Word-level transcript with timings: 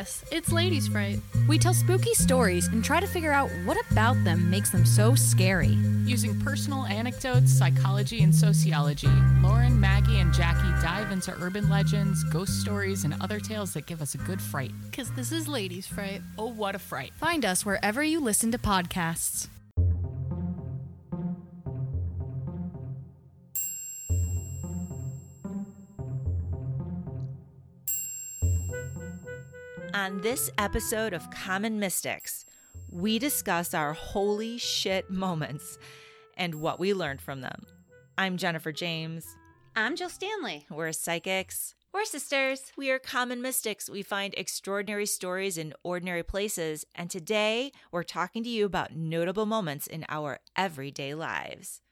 Yes, 0.00 0.24
it's 0.32 0.50
Ladies 0.50 0.88
Fright. 0.88 1.20
We 1.46 1.58
tell 1.58 1.74
spooky 1.74 2.14
stories 2.14 2.68
and 2.68 2.82
try 2.82 3.00
to 3.00 3.06
figure 3.06 3.32
out 3.32 3.50
what 3.66 3.76
about 3.90 4.16
them 4.24 4.48
makes 4.48 4.70
them 4.70 4.86
so 4.86 5.14
scary. 5.14 5.76
Using 6.06 6.40
personal 6.40 6.86
anecdotes, 6.86 7.52
psychology, 7.52 8.22
and 8.22 8.34
sociology, 8.34 9.10
Lauren, 9.42 9.78
Maggie, 9.78 10.20
and 10.20 10.32
Jackie 10.32 10.72
dive 10.82 11.12
into 11.12 11.36
urban 11.42 11.68
legends, 11.68 12.24
ghost 12.24 12.62
stories, 12.62 13.04
and 13.04 13.14
other 13.20 13.38
tales 13.38 13.74
that 13.74 13.84
give 13.84 14.00
us 14.00 14.14
a 14.14 14.18
good 14.18 14.40
fright. 14.40 14.72
Because 14.90 15.10
this 15.12 15.32
is 15.32 15.46
Ladies 15.46 15.86
Fright. 15.86 16.22
Oh, 16.38 16.48
what 16.48 16.74
a 16.74 16.78
fright! 16.78 17.12
Find 17.18 17.44
us 17.44 17.66
wherever 17.66 18.02
you 18.02 18.20
listen 18.20 18.50
to 18.52 18.58
podcasts. 18.58 19.48
On 30.10 30.20
this 30.22 30.50
episode 30.58 31.12
of 31.12 31.30
Common 31.30 31.78
Mystics, 31.78 32.44
we 32.90 33.20
discuss 33.20 33.74
our 33.74 33.92
holy 33.92 34.58
shit 34.58 35.08
moments 35.08 35.78
and 36.36 36.56
what 36.56 36.80
we 36.80 36.94
learned 36.94 37.20
from 37.20 37.42
them. 37.42 37.64
I'm 38.18 38.36
Jennifer 38.36 38.72
James. 38.72 39.24
I'm 39.76 39.94
Jill 39.94 40.08
Stanley. 40.08 40.66
We're 40.68 40.90
psychics. 40.90 41.76
We're 41.94 42.04
sisters. 42.04 42.72
We 42.76 42.90
are 42.90 42.98
common 42.98 43.40
mystics. 43.40 43.88
We 43.88 44.02
find 44.02 44.34
extraordinary 44.36 45.06
stories 45.06 45.56
in 45.56 45.74
ordinary 45.84 46.24
places. 46.24 46.84
And 46.96 47.08
today 47.08 47.70
we're 47.92 48.02
talking 48.02 48.42
to 48.42 48.50
you 48.50 48.66
about 48.66 48.96
notable 48.96 49.46
moments 49.46 49.86
in 49.86 50.04
our 50.08 50.40
everyday 50.56 51.14
lives. 51.14 51.82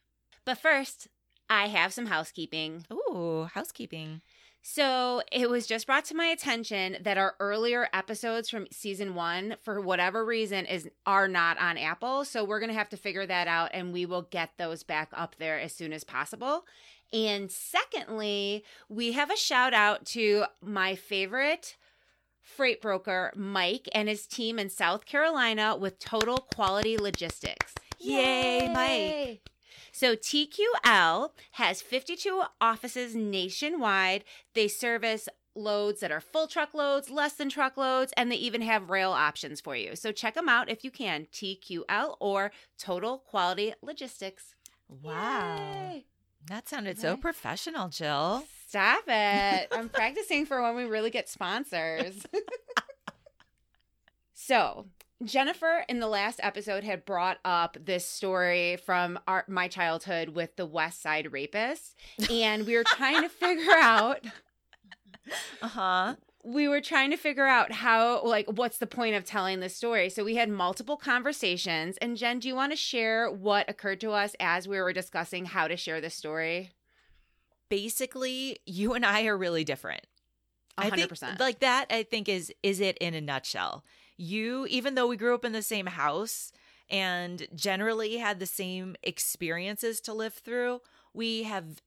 But 0.44 0.58
first, 0.58 1.06
I 1.48 1.68
have 1.68 1.92
some 1.92 2.06
housekeeping. 2.06 2.84
Ooh, 2.92 3.48
housekeeping. 3.54 4.22
So 4.62 5.22
it 5.32 5.48
was 5.48 5.66
just 5.66 5.86
brought 5.86 6.04
to 6.06 6.14
my 6.14 6.26
attention 6.26 6.98
that 7.02 7.16
our 7.16 7.36
earlier 7.40 7.88
episodes 7.92 8.50
from 8.50 8.66
season 8.70 9.14
one, 9.14 9.56
for 9.62 9.80
whatever 9.80 10.24
reason, 10.24 10.66
is 10.66 10.88
are 11.06 11.28
not 11.28 11.58
on 11.58 11.78
Apple. 11.78 12.24
So 12.24 12.44
we're 12.44 12.60
gonna 12.60 12.74
have 12.74 12.90
to 12.90 12.96
figure 12.96 13.26
that 13.26 13.48
out, 13.48 13.70
and 13.72 13.92
we 13.92 14.04
will 14.04 14.22
get 14.22 14.50
those 14.58 14.82
back 14.82 15.08
up 15.12 15.36
there 15.38 15.58
as 15.58 15.72
soon 15.72 15.92
as 15.92 16.04
possible. 16.04 16.64
And 17.12 17.50
secondly, 17.50 18.64
we 18.88 19.12
have 19.12 19.30
a 19.30 19.36
shout 19.36 19.72
out 19.72 20.04
to 20.06 20.44
my 20.60 20.94
favorite 20.94 21.76
freight 22.42 22.82
broker, 22.82 23.32
Mike, 23.36 23.88
and 23.94 24.08
his 24.08 24.26
team 24.26 24.58
in 24.58 24.68
South 24.68 25.06
Carolina 25.06 25.76
with 25.76 25.98
Total 25.98 26.38
Quality 26.54 26.98
Logistics. 26.98 27.74
Yay, 27.98 28.68
Mike. 28.72 29.42
So 29.98 30.14
TQL 30.14 31.30
has 31.50 31.82
52 31.82 32.44
offices 32.60 33.16
nationwide. 33.16 34.22
They 34.54 34.68
service 34.68 35.28
loads 35.56 35.98
that 35.98 36.12
are 36.12 36.20
full 36.20 36.46
truckloads, 36.46 37.10
less 37.10 37.32
than 37.32 37.48
truckloads, 37.48 38.12
and 38.16 38.30
they 38.30 38.36
even 38.36 38.62
have 38.62 38.90
rail 38.90 39.10
options 39.10 39.60
for 39.60 39.74
you. 39.74 39.96
So 39.96 40.12
check 40.12 40.34
them 40.34 40.48
out 40.48 40.70
if 40.70 40.84
you 40.84 40.92
can. 40.92 41.26
TQL 41.32 42.14
or 42.20 42.52
Total 42.78 43.18
Quality 43.18 43.74
Logistics. 43.82 44.54
Wow. 45.02 45.56
Yay. 45.56 46.04
That 46.46 46.68
sounded 46.68 47.00
so 47.00 47.16
professional, 47.16 47.88
Jill. 47.88 48.44
Stop 48.68 49.02
it. 49.08 49.66
I'm 49.72 49.88
practicing 49.88 50.46
for 50.46 50.62
when 50.62 50.76
we 50.76 50.84
really 50.84 51.10
get 51.10 51.28
sponsors. 51.28 52.24
so, 54.32 54.86
Jennifer 55.24 55.84
in 55.88 55.98
the 56.00 56.06
last 56.06 56.38
episode 56.42 56.84
had 56.84 57.04
brought 57.04 57.38
up 57.44 57.76
this 57.84 58.06
story 58.06 58.76
from 58.76 59.18
our, 59.26 59.44
my 59.48 59.66
childhood 59.68 60.30
with 60.30 60.54
the 60.56 60.66
West 60.66 61.02
Side 61.02 61.32
rapist. 61.32 61.96
And 62.30 62.66
we 62.66 62.76
were 62.76 62.84
trying 62.84 63.22
to 63.22 63.28
figure 63.28 63.72
out, 63.76 64.24
Uh 65.60 65.68
huh. 65.68 66.14
we 66.44 66.68
were 66.68 66.80
trying 66.80 67.10
to 67.10 67.16
figure 67.16 67.46
out 67.46 67.72
how, 67.72 68.22
like, 68.24 68.46
what's 68.46 68.78
the 68.78 68.86
point 68.86 69.16
of 69.16 69.24
telling 69.24 69.58
this 69.60 69.74
story? 69.74 70.08
So 70.08 70.24
we 70.24 70.36
had 70.36 70.48
multiple 70.48 70.96
conversations. 70.96 71.96
And 71.98 72.16
Jen, 72.16 72.38
do 72.38 72.48
you 72.48 72.54
want 72.54 72.72
to 72.72 72.76
share 72.76 73.30
what 73.30 73.68
occurred 73.68 74.00
to 74.02 74.12
us 74.12 74.36
as 74.38 74.68
we 74.68 74.80
were 74.80 74.92
discussing 74.92 75.46
how 75.46 75.66
to 75.66 75.76
share 75.76 76.00
this 76.00 76.14
story? 76.14 76.70
Basically, 77.68 78.58
you 78.66 78.94
and 78.94 79.04
I 79.04 79.24
are 79.26 79.36
really 79.36 79.64
different. 79.64 80.06
A 80.78 80.82
I 80.82 80.84
hundred 80.84 80.96
think, 80.96 81.08
percent. 81.08 81.40
Like 81.40 81.58
that, 81.58 81.86
I 81.90 82.04
think 82.04 82.28
is 82.28 82.52
is 82.62 82.80
it 82.80 82.96
in 82.98 83.14
a 83.14 83.20
nutshell. 83.20 83.84
You, 84.18 84.66
even 84.68 84.96
though 84.96 85.06
we 85.06 85.16
grew 85.16 85.34
up 85.34 85.44
in 85.46 85.52
the 85.52 85.62
same 85.62 85.86
house 85.86 86.52
and 86.90 87.46
generally 87.54 88.18
had 88.18 88.40
the 88.40 88.46
same 88.46 88.96
experiences 89.02 90.00
to 90.02 90.12
live 90.14 90.34
through, 90.34 90.80
we 91.14 91.44
have 91.44 91.80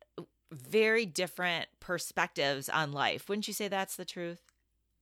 very 0.51 1.05
different 1.05 1.67
perspectives 1.79 2.69
on 2.69 2.91
life. 2.91 3.29
Wouldn't 3.29 3.47
you 3.47 3.53
say 3.53 3.67
that's 3.67 3.95
the 3.97 4.05
truth? 4.05 4.41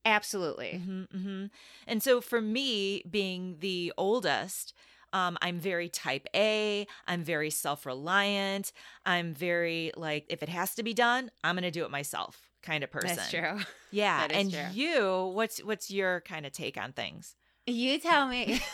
Absolutely. 0.06 0.78
hmm 0.80 1.04
hmm 1.12 1.46
And 1.88 2.02
so 2.02 2.22
for 2.22 2.42
me, 2.42 3.04
being 3.10 3.58
the 3.60 3.94
oldest, 3.98 4.74
um, 5.14 5.38
I'm 5.42 5.60
very 5.60 5.90
type 5.90 6.28
A. 6.36 6.88
I'm 7.08 7.24
very 7.24 7.50
self 7.50 7.86
reliant. 7.86 8.72
I'm 9.06 9.34
very 9.34 9.92
like, 9.98 10.26
if 10.30 10.42
it 10.44 10.50
has 10.50 10.76
to 10.76 10.84
be 10.84 10.94
done, 10.94 11.32
I'm 11.44 11.56
going 11.56 11.64
to 11.64 11.72
do 11.72 11.84
it 11.86 11.92
myself 11.92 12.49
kind 12.62 12.84
of 12.84 12.92
person. 12.92 13.16
That's 13.16 13.30
true. 13.30 13.60
Yeah. 13.92 14.28
That 14.28 14.36
and 14.36 14.52
true. 14.54 14.62
you, 14.72 15.32
what's 15.34 15.64
what's 15.64 15.90
your 15.90 16.22
kind 16.22 16.46
of 16.46 16.52
take 16.52 16.78
on 16.78 16.94
things? 16.94 17.36
You 17.66 17.98
tell 17.98 18.28
me. 18.28 18.62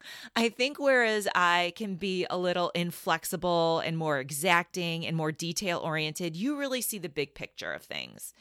I 0.36 0.48
think 0.50 0.78
whereas 0.78 1.26
I 1.34 1.72
can 1.74 1.96
be 1.96 2.24
a 2.30 2.38
little 2.38 2.70
inflexible 2.76 3.80
and 3.80 3.98
more 3.98 4.20
exacting 4.20 5.04
and 5.04 5.16
more 5.16 5.32
detail 5.32 5.80
oriented, 5.80 6.36
you 6.36 6.56
really 6.56 6.80
see 6.80 6.98
the 6.98 7.08
big 7.08 7.34
picture 7.34 7.72
of 7.72 7.82
things. 7.82 8.34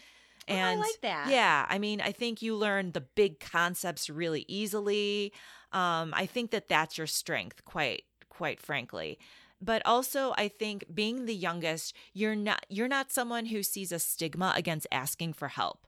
Oh, 0.50 0.56
I 0.56 0.76
like 0.76 1.02
that. 1.02 1.30
Yeah, 1.30 1.66
I 1.68 1.78
mean, 1.78 2.00
I 2.00 2.12
think 2.12 2.42
you 2.42 2.56
learn 2.56 2.92
the 2.92 3.02
big 3.02 3.40
concepts 3.40 4.10
really 4.10 4.46
easily. 4.48 5.34
Um, 5.74 6.14
I 6.16 6.26
think 6.26 6.52
that 6.52 6.70
that's 6.70 6.98
your 6.98 7.08
strength, 7.08 7.66
quite 7.66 8.04
quite 8.30 8.62
frankly. 8.62 9.18
But 9.60 9.82
also, 9.86 10.34
I 10.38 10.48
think 10.50 10.86
being 10.94 11.26
the 11.26 11.36
youngest, 11.36 11.96
you're 12.14 12.36
not 12.36 12.66
you're 12.70 12.88
not 12.88 13.12
someone 13.12 13.48
who 13.48 13.64
sees 13.64 13.92
a 13.92 14.00
stigma 14.00 14.54
against 14.56 14.88
asking 14.92 15.34
for 15.34 15.48
help. 15.48 15.88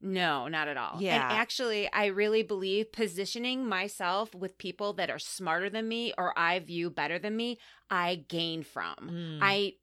No, 0.00 0.46
not 0.48 0.68
at 0.68 0.76
all. 0.76 1.00
Yeah. 1.00 1.14
And 1.14 1.38
actually, 1.38 1.90
I 1.92 2.06
really 2.06 2.42
believe 2.42 2.92
positioning 2.92 3.66
myself 3.66 4.34
with 4.34 4.58
people 4.58 4.92
that 4.94 5.10
are 5.10 5.18
smarter 5.18 5.70
than 5.70 5.88
me 5.88 6.12
or 6.18 6.38
I 6.38 6.58
view 6.58 6.90
better 6.90 7.18
than 7.18 7.34
me, 7.34 7.58
I 7.90 8.24
gain 8.28 8.62
from. 8.62 8.94
Mm. 9.00 9.38
I 9.40 9.74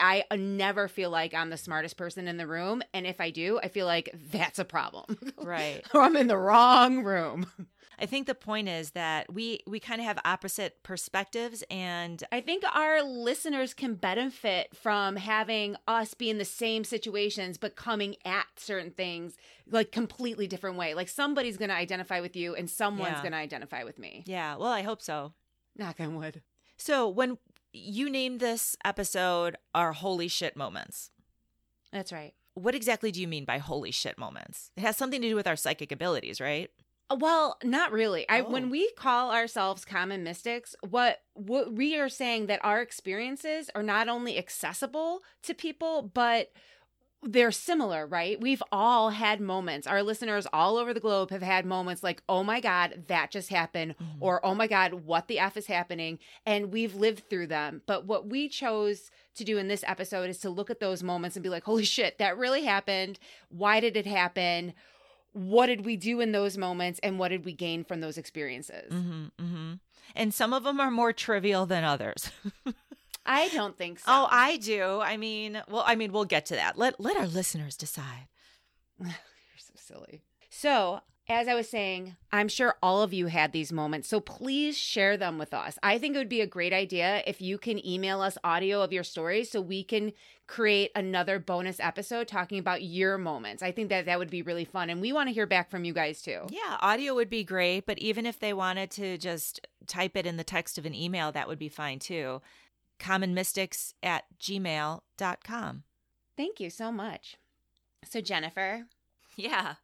I 0.00 0.24
uh, 0.30 0.36
never 0.36 0.88
feel 0.88 1.10
like 1.10 1.34
I'm 1.34 1.50
the 1.50 1.56
smartest 1.56 1.96
person 1.96 2.26
in 2.26 2.36
the 2.38 2.46
room, 2.46 2.82
and 2.94 3.06
if 3.06 3.20
I 3.20 3.30
do, 3.30 3.60
I 3.62 3.68
feel 3.68 3.86
like 3.86 4.10
that's 4.32 4.58
a 4.58 4.64
problem. 4.64 5.16
Right. 5.42 5.82
or 5.94 6.02
I'm 6.02 6.16
in 6.16 6.26
the 6.26 6.36
wrong 6.36 7.02
room. 7.04 7.46
I 7.98 8.06
think 8.06 8.26
the 8.26 8.34
point 8.34 8.68
is 8.68 8.92
that 8.92 9.32
we 9.32 9.60
we 9.66 9.78
kind 9.80 10.00
of 10.00 10.06
have 10.06 10.18
opposite 10.24 10.82
perspectives 10.82 11.62
and 11.70 12.22
I 12.32 12.40
think 12.40 12.62
our 12.74 13.02
listeners 13.02 13.74
can 13.74 13.94
benefit 13.94 14.74
from 14.74 15.16
having 15.16 15.76
us 15.86 16.14
be 16.14 16.30
in 16.30 16.38
the 16.38 16.44
same 16.46 16.84
situations, 16.84 17.58
but 17.58 17.76
coming 17.76 18.16
at 18.24 18.46
certain 18.56 18.90
things 18.90 19.36
like 19.70 19.92
completely 19.92 20.46
different 20.46 20.76
way. 20.78 20.94
Like 20.94 21.08
somebody's 21.08 21.56
going 21.58 21.68
to 21.70 21.74
identify 21.74 22.20
with 22.20 22.36
you, 22.36 22.54
and 22.54 22.70
someone's 22.70 23.12
Yeah. 23.16 23.22
going 23.22 23.32
to 23.32 23.38
identify 23.38 23.84
with 23.84 23.98
me. 23.98 24.22
yeah, 24.26 24.56
well, 24.56 24.72
I 24.72 24.82
hope 24.82 25.02
so. 25.02 25.32
Knock 25.76 26.00
on 26.00 26.16
wood. 26.16 26.42
So, 26.76 27.08
when 27.08 27.36
you 27.72 28.10
named 28.10 28.40
this 28.40 28.76
episode 28.84 29.56
our 29.74 29.92
holy 29.92 30.28
shit 30.28 30.56
moments, 30.56 31.10
That's 31.92 32.12
right. 32.12 32.34
what 32.54 32.74
exactly 32.74 33.10
do 33.12 33.20
you 33.20 33.28
mean 33.28 33.44
by 33.44 33.58
holy 33.58 33.90
shit 33.90 34.18
moments? 34.18 34.70
It 34.76 34.82
has 34.82 34.96
something 34.96 35.20
to 35.22 35.28
do 35.28 35.36
with 35.36 35.46
our 35.46 35.56
psychic 35.56 35.92
abilities, 35.92 36.40
right? 36.40 36.70
Uh, 37.10 37.16
Well, 37.18 37.58
not 37.64 37.92
really. 37.92 38.28
I 38.28 38.40
Oh. 38.40 38.48
when 38.50 38.70
we 38.70 38.90
call 38.92 39.30
ourselves 39.32 39.84
common 39.84 40.22
mystics, 40.22 40.74
what 40.88 41.20
what 41.34 41.72
we 41.72 41.96
are 41.98 42.08
saying 42.08 42.46
that 42.46 42.64
our 42.64 42.80
experiences 42.82 43.70
are 43.74 43.82
not 43.82 44.08
only 44.08 44.36
accessible 44.38 45.20
to 45.42 45.54
people, 45.54 46.02
but 46.02 46.52
they're 47.22 47.52
similar, 47.52 48.06
right? 48.06 48.40
We've 48.40 48.62
all 48.72 49.10
had 49.10 49.40
moments. 49.40 49.86
Our 49.86 50.02
listeners 50.02 50.46
all 50.52 50.78
over 50.78 50.94
the 50.94 51.00
globe 51.00 51.30
have 51.30 51.42
had 51.42 51.66
moments 51.66 52.02
like, 52.02 52.22
"Oh 52.28 52.42
my 52.42 52.60
god, 52.60 53.04
that 53.08 53.30
just 53.30 53.50
happened," 53.50 53.94
or 54.20 54.44
"Oh 54.44 54.54
my 54.54 54.66
god, 54.66 54.94
what 54.94 55.28
the 55.28 55.38
f 55.38 55.56
is 55.56 55.66
happening?" 55.66 56.18
And 56.46 56.72
we've 56.72 56.94
lived 56.94 57.28
through 57.28 57.48
them. 57.48 57.82
But 57.86 58.06
what 58.06 58.26
we 58.26 58.48
chose 58.48 59.10
to 59.34 59.44
do 59.44 59.58
in 59.58 59.68
this 59.68 59.84
episode 59.86 60.30
is 60.30 60.38
to 60.38 60.50
look 60.50 60.70
at 60.70 60.80
those 60.80 61.02
moments 61.02 61.36
and 61.36 61.42
be 61.42 61.50
like, 61.50 61.64
"Holy 61.64 61.84
shit, 61.84 62.18
that 62.18 62.38
really 62.38 62.64
happened. 62.64 63.18
Why 63.50 63.80
did 63.80 63.96
it 63.96 64.06
happen?" 64.06 64.74
what 65.32 65.66
did 65.66 65.84
we 65.84 65.96
do 65.96 66.20
in 66.20 66.32
those 66.32 66.58
moments 66.58 66.98
and 67.04 67.18
what 67.18 67.28
did 67.28 67.44
we 67.44 67.52
gain 67.52 67.84
from 67.84 68.00
those 68.00 68.18
experiences? 68.18 68.92
Mm-hmm, 68.92 69.24
mm-hmm. 69.38 69.72
And 70.16 70.34
some 70.34 70.52
of 70.52 70.64
them 70.64 70.80
are 70.80 70.90
more 70.90 71.12
trivial 71.12 71.66
than 71.66 71.84
others. 71.84 72.32
I 73.30 73.48
don't 73.48 73.76
think 73.76 74.00
so. 74.00 74.04
oh, 74.08 74.28
I 74.30 74.56
do. 74.56 75.00
I 75.00 75.16
mean, 75.16 75.62
well, 75.68 75.84
I 75.86 75.94
mean, 75.94 76.12
we'll 76.12 76.24
get 76.24 76.46
to 76.46 76.54
that. 76.56 76.76
Let 76.76 77.00
let 77.00 77.16
our 77.16 77.26
listeners 77.26 77.76
decide. 77.76 78.28
You're 79.00 79.10
so 79.56 79.72
silly. 79.76 80.22
So, 80.50 81.00
as 81.28 81.46
I 81.46 81.54
was 81.54 81.68
saying, 81.68 82.16
I'm 82.32 82.48
sure 82.48 82.74
all 82.82 83.02
of 83.02 83.12
you 83.12 83.26
had 83.26 83.52
these 83.52 83.70
moments. 83.72 84.08
So 84.08 84.18
please 84.18 84.76
share 84.76 85.16
them 85.16 85.38
with 85.38 85.54
us. 85.54 85.78
I 85.80 85.96
think 85.96 86.14
it 86.14 86.18
would 86.18 86.28
be 86.28 86.40
a 86.40 86.46
great 86.46 86.72
idea 86.72 87.22
if 87.24 87.40
you 87.40 87.56
can 87.56 87.86
email 87.86 88.20
us 88.20 88.36
audio 88.42 88.82
of 88.82 88.92
your 88.92 89.04
stories 89.04 89.48
so 89.48 89.60
we 89.60 89.84
can 89.84 90.12
create 90.48 90.90
another 90.96 91.38
bonus 91.38 91.78
episode 91.78 92.26
talking 92.26 92.58
about 92.58 92.82
your 92.82 93.16
moments. 93.16 93.62
I 93.62 93.70
think 93.70 93.90
that 93.90 94.06
that 94.06 94.18
would 94.18 94.30
be 94.30 94.42
really 94.42 94.64
fun. 94.64 94.90
And 94.90 95.00
we 95.00 95.12
want 95.12 95.28
to 95.28 95.32
hear 95.32 95.46
back 95.46 95.70
from 95.70 95.84
you 95.84 95.92
guys 95.92 96.20
too. 96.20 96.46
Yeah, 96.50 96.78
audio 96.80 97.14
would 97.14 97.30
be 97.30 97.44
great, 97.44 97.86
but 97.86 97.98
even 98.00 98.26
if 98.26 98.40
they 98.40 98.52
wanted 98.52 98.90
to 98.92 99.16
just 99.16 99.64
type 99.86 100.16
it 100.16 100.26
in 100.26 100.36
the 100.36 100.44
text 100.44 100.78
of 100.78 100.84
an 100.84 100.94
email, 100.96 101.30
that 101.30 101.46
would 101.46 101.60
be 101.60 101.68
fine 101.68 102.00
too. 102.00 102.42
Commonmystics 103.00 103.94
at 104.02 104.24
gmail.com. 104.40 105.82
Thank 106.36 106.60
you 106.60 106.70
so 106.70 106.92
much. 106.92 107.36
So, 108.04 108.20
Jennifer, 108.20 108.84
Yeah. 109.36 109.74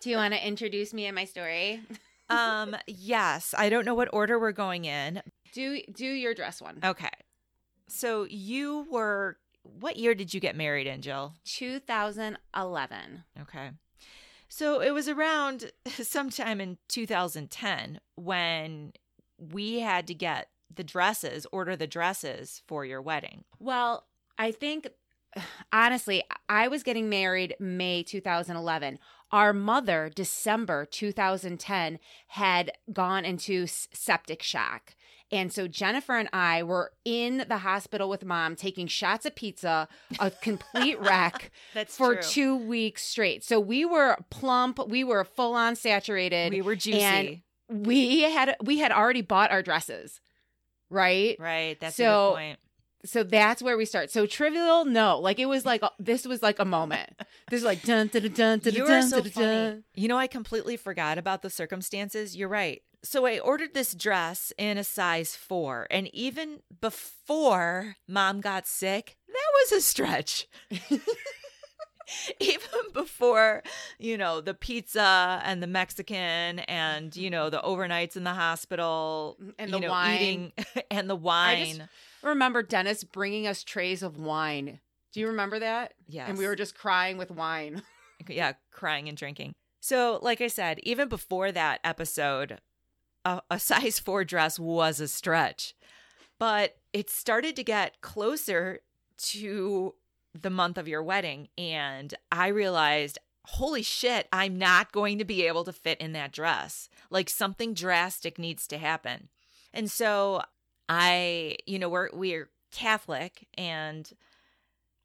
do 0.00 0.08
you 0.10 0.16
want 0.16 0.32
to 0.34 0.46
introduce 0.46 0.94
me 0.94 1.06
and 1.06 1.14
my 1.14 1.24
story? 1.24 1.80
Um, 2.30 2.74
yes. 2.86 3.54
I 3.58 3.68
don't 3.68 3.84
know 3.84 3.94
what 3.94 4.08
order 4.10 4.38
we're 4.38 4.52
going 4.52 4.86
in. 4.86 5.20
Do 5.52 5.82
do 5.92 6.06
your 6.06 6.32
dress 6.32 6.62
one. 6.62 6.78
Okay. 6.82 7.10
So 7.88 8.24
you 8.30 8.86
were 8.90 9.36
what 9.64 9.98
year 9.98 10.14
did 10.14 10.32
you 10.32 10.40
get 10.40 10.56
married 10.56 10.86
in, 10.86 11.02
Jill? 11.02 11.34
2011. 11.44 13.24
Okay. 13.42 13.70
So 14.48 14.80
it 14.80 14.92
was 14.92 15.08
around 15.08 15.72
sometime 15.88 16.58
in 16.60 16.78
2010 16.88 18.00
when 18.14 18.92
we 19.38 19.80
had 19.80 20.06
to 20.06 20.14
get 20.14 20.48
the 20.76 20.84
dresses, 20.84 21.46
order 21.52 21.76
the 21.76 21.86
dresses 21.86 22.62
for 22.66 22.84
your 22.84 23.02
wedding. 23.02 23.44
Well, 23.58 24.06
I 24.38 24.52
think 24.52 24.88
honestly, 25.72 26.22
I 26.48 26.68
was 26.68 26.82
getting 26.82 27.08
married 27.08 27.56
May 27.58 28.02
2011. 28.02 28.98
Our 29.30 29.52
mother, 29.52 30.10
December 30.14 30.84
2010, 30.84 31.98
had 32.28 32.72
gone 32.92 33.24
into 33.24 33.66
septic 33.66 34.42
shock. 34.42 34.94
And 35.30 35.50
so 35.50 35.66
Jennifer 35.66 36.18
and 36.18 36.28
I 36.34 36.62
were 36.62 36.92
in 37.06 37.46
the 37.48 37.56
hospital 37.58 38.10
with 38.10 38.22
mom 38.22 38.54
taking 38.54 38.86
shots 38.86 39.24
of 39.24 39.34
pizza, 39.34 39.88
a 40.20 40.30
complete 40.42 41.00
wreck 41.00 41.50
for 41.88 42.16
true. 42.16 42.22
two 42.22 42.56
weeks 42.56 43.02
straight. 43.02 43.42
So 43.42 43.58
we 43.58 43.86
were 43.86 44.18
plump, 44.28 44.78
we 44.88 45.02
were 45.02 45.24
full 45.24 45.54
on 45.54 45.74
saturated. 45.74 46.52
We 46.52 46.60
were 46.60 46.76
juicy. 46.76 47.44
we 47.70 48.20
had 48.24 48.56
we 48.62 48.78
had 48.80 48.92
already 48.92 49.22
bought 49.22 49.50
our 49.50 49.62
dresses. 49.62 50.20
Right? 50.92 51.36
right. 51.40 51.78
That's 51.80 51.94
a 51.98 52.02
So, 52.02 52.30
good 52.30 52.36
point. 52.36 52.58
so 53.04 53.22
that's 53.24 53.62
where 53.62 53.76
we 53.76 53.84
start. 53.84 54.10
So 54.10 54.26
trivial, 54.26 54.84
no, 54.84 55.18
like 55.18 55.38
it 55.38 55.46
was 55.46 55.64
like 55.66 55.82
this 55.98 56.26
was 56.26 56.42
like 56.42 56.58
a 56.58 56.64
moment. 56.64 57.10
This 57.50 57.58
is 57.60 57.64
like 57.64 57.82
dun 57.82 58.08
dun 58.08 58.22
dun 58.22 58.32
dun 58.32 58.58
dun 58.60 58.74
You 58.74 58.86
dun, 58.86 59.08
so 59.08 59.20
dun, 59.20 59.30
funny. 59.30 59.46
dun. 59.46 59.84
You 59.94 60.08
know, 60.08 60.18
I 60.18 60.26
completely 60.26 60.76
forgot 60.76 61.18
about 61.18 61.42
the 61.42 61.50
circumstances. 61.50 62.36
You're 62.36 62.48
right. 62.48 62.82
So 63.04 63.26
I 63.26 63.40
ordered 63.40 63.74
this 63.74 63.94
dress 63.94 64.52
in 64.56 64.78
a 64.78 64.84
size 64.84 65.34
four, 65.34 65.88
and 65.90 66.06
even 66.14 66.60
before 66.80 67.96
mom 68.06 68.40
got 68.40 68.66
sick, 68.68 69.16
that 69.26 69.50
was 69.60 69.72
a 69.72 69.80
stretch. 69.80 70.46
even 72.40 72.92
before, 72.92 73.62
you 73.98 74.16
know, 74.16 74.40
the 74.40 74.54
pizza 74.54 75.40
and 75.44 75.62
the 75.62 75.66
Mexican 75.66 76.60
and, 76.60 77.14
you 77.16 77.30
know, 77.30 77.50
the 77.50 77.60
overnights 77.60 78.16
in 78.16 78.24
the 78.24 78.34
hospital 78.34 79.36
mm, 79.42 79.52
And 79.58 79.70
you 79.70 79.76
the 79.76 79.80
know, 79.86 79.90
wine. 79.90 80.14
eating 80.16 80.52
and 80.90 81.08
the 81.08 81.16
wine. 81.16 81.88
remember 82.22 82.62
Dennis 82.62 83.04
bringing 83.04 83.46
us 83.46 83.62
trays 83.62 84.02
of 84.02 84.18
wine. 84.18 84.80
Do 85.12 85.20
you 85.20 85.28
remember 85.28 85.58
that? 85.58 85.94
yeah 86.08 86.26
And 86.26 86.38
we 86.38 86.46
were 86.46 86.56
just 86.56 86.74
crying 86.74 87.18
with 87.18 87.30
wine. 87.30 87.82
yeah, 88.28 88.52
crying 88.70 89.08
and 89.08 89.16
drinking. 89.16 89.52
So, 89.80 90.18
like 90.22 90.40
I 90.40 90.46
said, 90.46 90.78
even 90.84 91.08
before 91.08 91.50
that 91.52 91.80
episode, 91.82 92.60
a, 93.24 93.42
a 93.50 93.58
size 93.58 93.98
four 93.98 94.24
dress 94.24 94.58
was 94.58 95.00
a 95.00 95.08
stretch, 95.08 95.74
but 96.38 96.76
it 96.92 97.10
started 97.10 97.56
to 97.56 97.64
get 97.64 98.00
closer 98.00 98.80
to 99.18 99.94
the 100.34 100.50
month 100.50 100.78
of 100.78 100.88
your 100.88 101.02
wedding. 101.02 101.48
And 101.56 102.14
I 102.30 102.48
realized, 102.48 103.18
holy 103.44 103.82
shit, 103.82 104.28
I'm 104.32 104.58
not 104.58 104.92
going 104.92 105.18
to 105.18 105.24
be 105.24 105.46
able 105.46 105.64
to 105.64 105.72
fit 105.72 106.00
in 106.00 106.12
that 106.12 106.32
dress. 106.32 106.88
Like 107.10 107.28
something 107.28 107.74
drastic 107.74 108.38
needs 108.38 108.66
to 108.68 108.78
happen. 108.78 109.28
And 109.72 109.90
so 109.90 110.42
I, 110.88 111.56
you 111.66 111.78
know, 111.78 111.88
we're, 111.88 112.10
we're 112.12 112.50
Catholic 112.70 113.46
and 113.54 114.10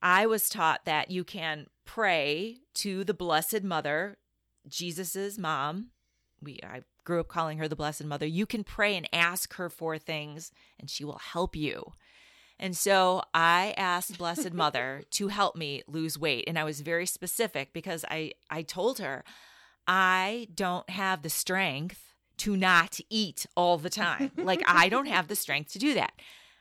I 0.01 0.25
was 0.25 0.49
taught 0.49 0.85
that 0.85 1.11
you 1.11 1.23
can 1.23 1.67
pray 1.85 2.57
to 2.75 3.03
the 3.03 3.13
Blessed 3.13 3.63
Mother, 3.63 4.17
Jesus's 4.67 5.37
mom. 5.37 5.87
We 6.41 6.59
I 6.63 6.81
grew 7.03 7.19
up 7.19 7.27
calling 7.27 7.57
her 7.57 7.67
the 7.67 7.75
Blessed 7.75 8.05
Mother. 8.05 8.25
You 8.25 8.45
can 8.45 8.63
pray 8.63 8.95
and 8.95 9.09
ask 9.11 9.55
her 9.55 9.69
for 9.69 9.97
things 9.97 10.51
and 10.79 10.89
she 10.89 11.03
will 11.03 11.19
help 11.19 11.55
you. 11.55 11.93
And 12.59 12.75
so 12.75 13.21
I 13.33 13.73
asked 13.77 14.17
Blessed 14.17 14.53
Mother 14.53 15.03
to 15.11 15.27
help 15.27 15.55
me 15.55 15.83
lose 15.87 16.17
weight 16.17 16.45
and 16.47 16.57
I 16.57 16.63
was 16.63 16.81
very 16.81 17.05
specific 17.05 17.71
because 17.73 18.03
I 18.09 18.33
I 18.49 18.63
told 18.63 18.99
her 18.99 19.23
I 19.87 20.47
don't 20.53 20.89
have 20.89 21.21
the 21.21 21.29
strength 21.29 22.13
to 22.37 22.57
not 22.57 22.99
eat 23.09 23.45
all 23.55 23.77
the 23.77 23.89
time. 23.89 24.31
like 24.37 24.63
I 24.67 24.89
don't 24.89 25.07
have 25.07 25.27
the 25.27 25.35
strength 25.35 25.71
to 25.73 25.79
do 25.79 25.93
that. 25.93 26.13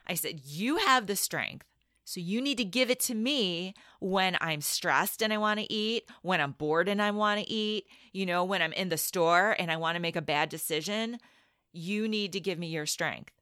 I 0.06 0.14
said, 0.14 0.40
"You 0.44 0.76
have 0.78 1.06
the 1.06 1.16
strength. 1.16 1.66
So 2.04 2.20
you 2.20 2.40
need 2.40 2.56
to 2.58 2.64
give 2.64 2.88
it 2.88 3.00
to 3.00 3.14
me 3.16 3.75
when 3.99 4.37
I'm 4.40 4.60
stressed 4.60 5.22
and 5.22 5.32
I 5.32 5.38
want 5.38 5.58
to 5.58 5.72
eat, 5.72 6.08
when 6.22 6.40
I'm 6.40 6.52
bored 6.52 6.88
and 6.88 7.02
I 7.02 7.10
want 7.10 7.40
to 7.40 7.50
eat, 7.50 7.88
you 8.12 8.25
know, 8.25 8.44
when 8.44 8.62
I'm 8.62 8.72
in 8.75 8.90
the 8.90 8.96
store 8.96 9.56
and 9.58 9.72
I 9.72 9.76
want 9.76 9.96
to 9.96 10.00
make 10.00 10.14
a 10.14 10.22
bad 10.22 10.49
decision. 10.49 11.19
You 11.72 12.06
need 12.06 12.32
to 12.34 12.40
give 12.40 12.60
me 12.60 12.69
your 12.69 12.87
strength. 12.87 13.32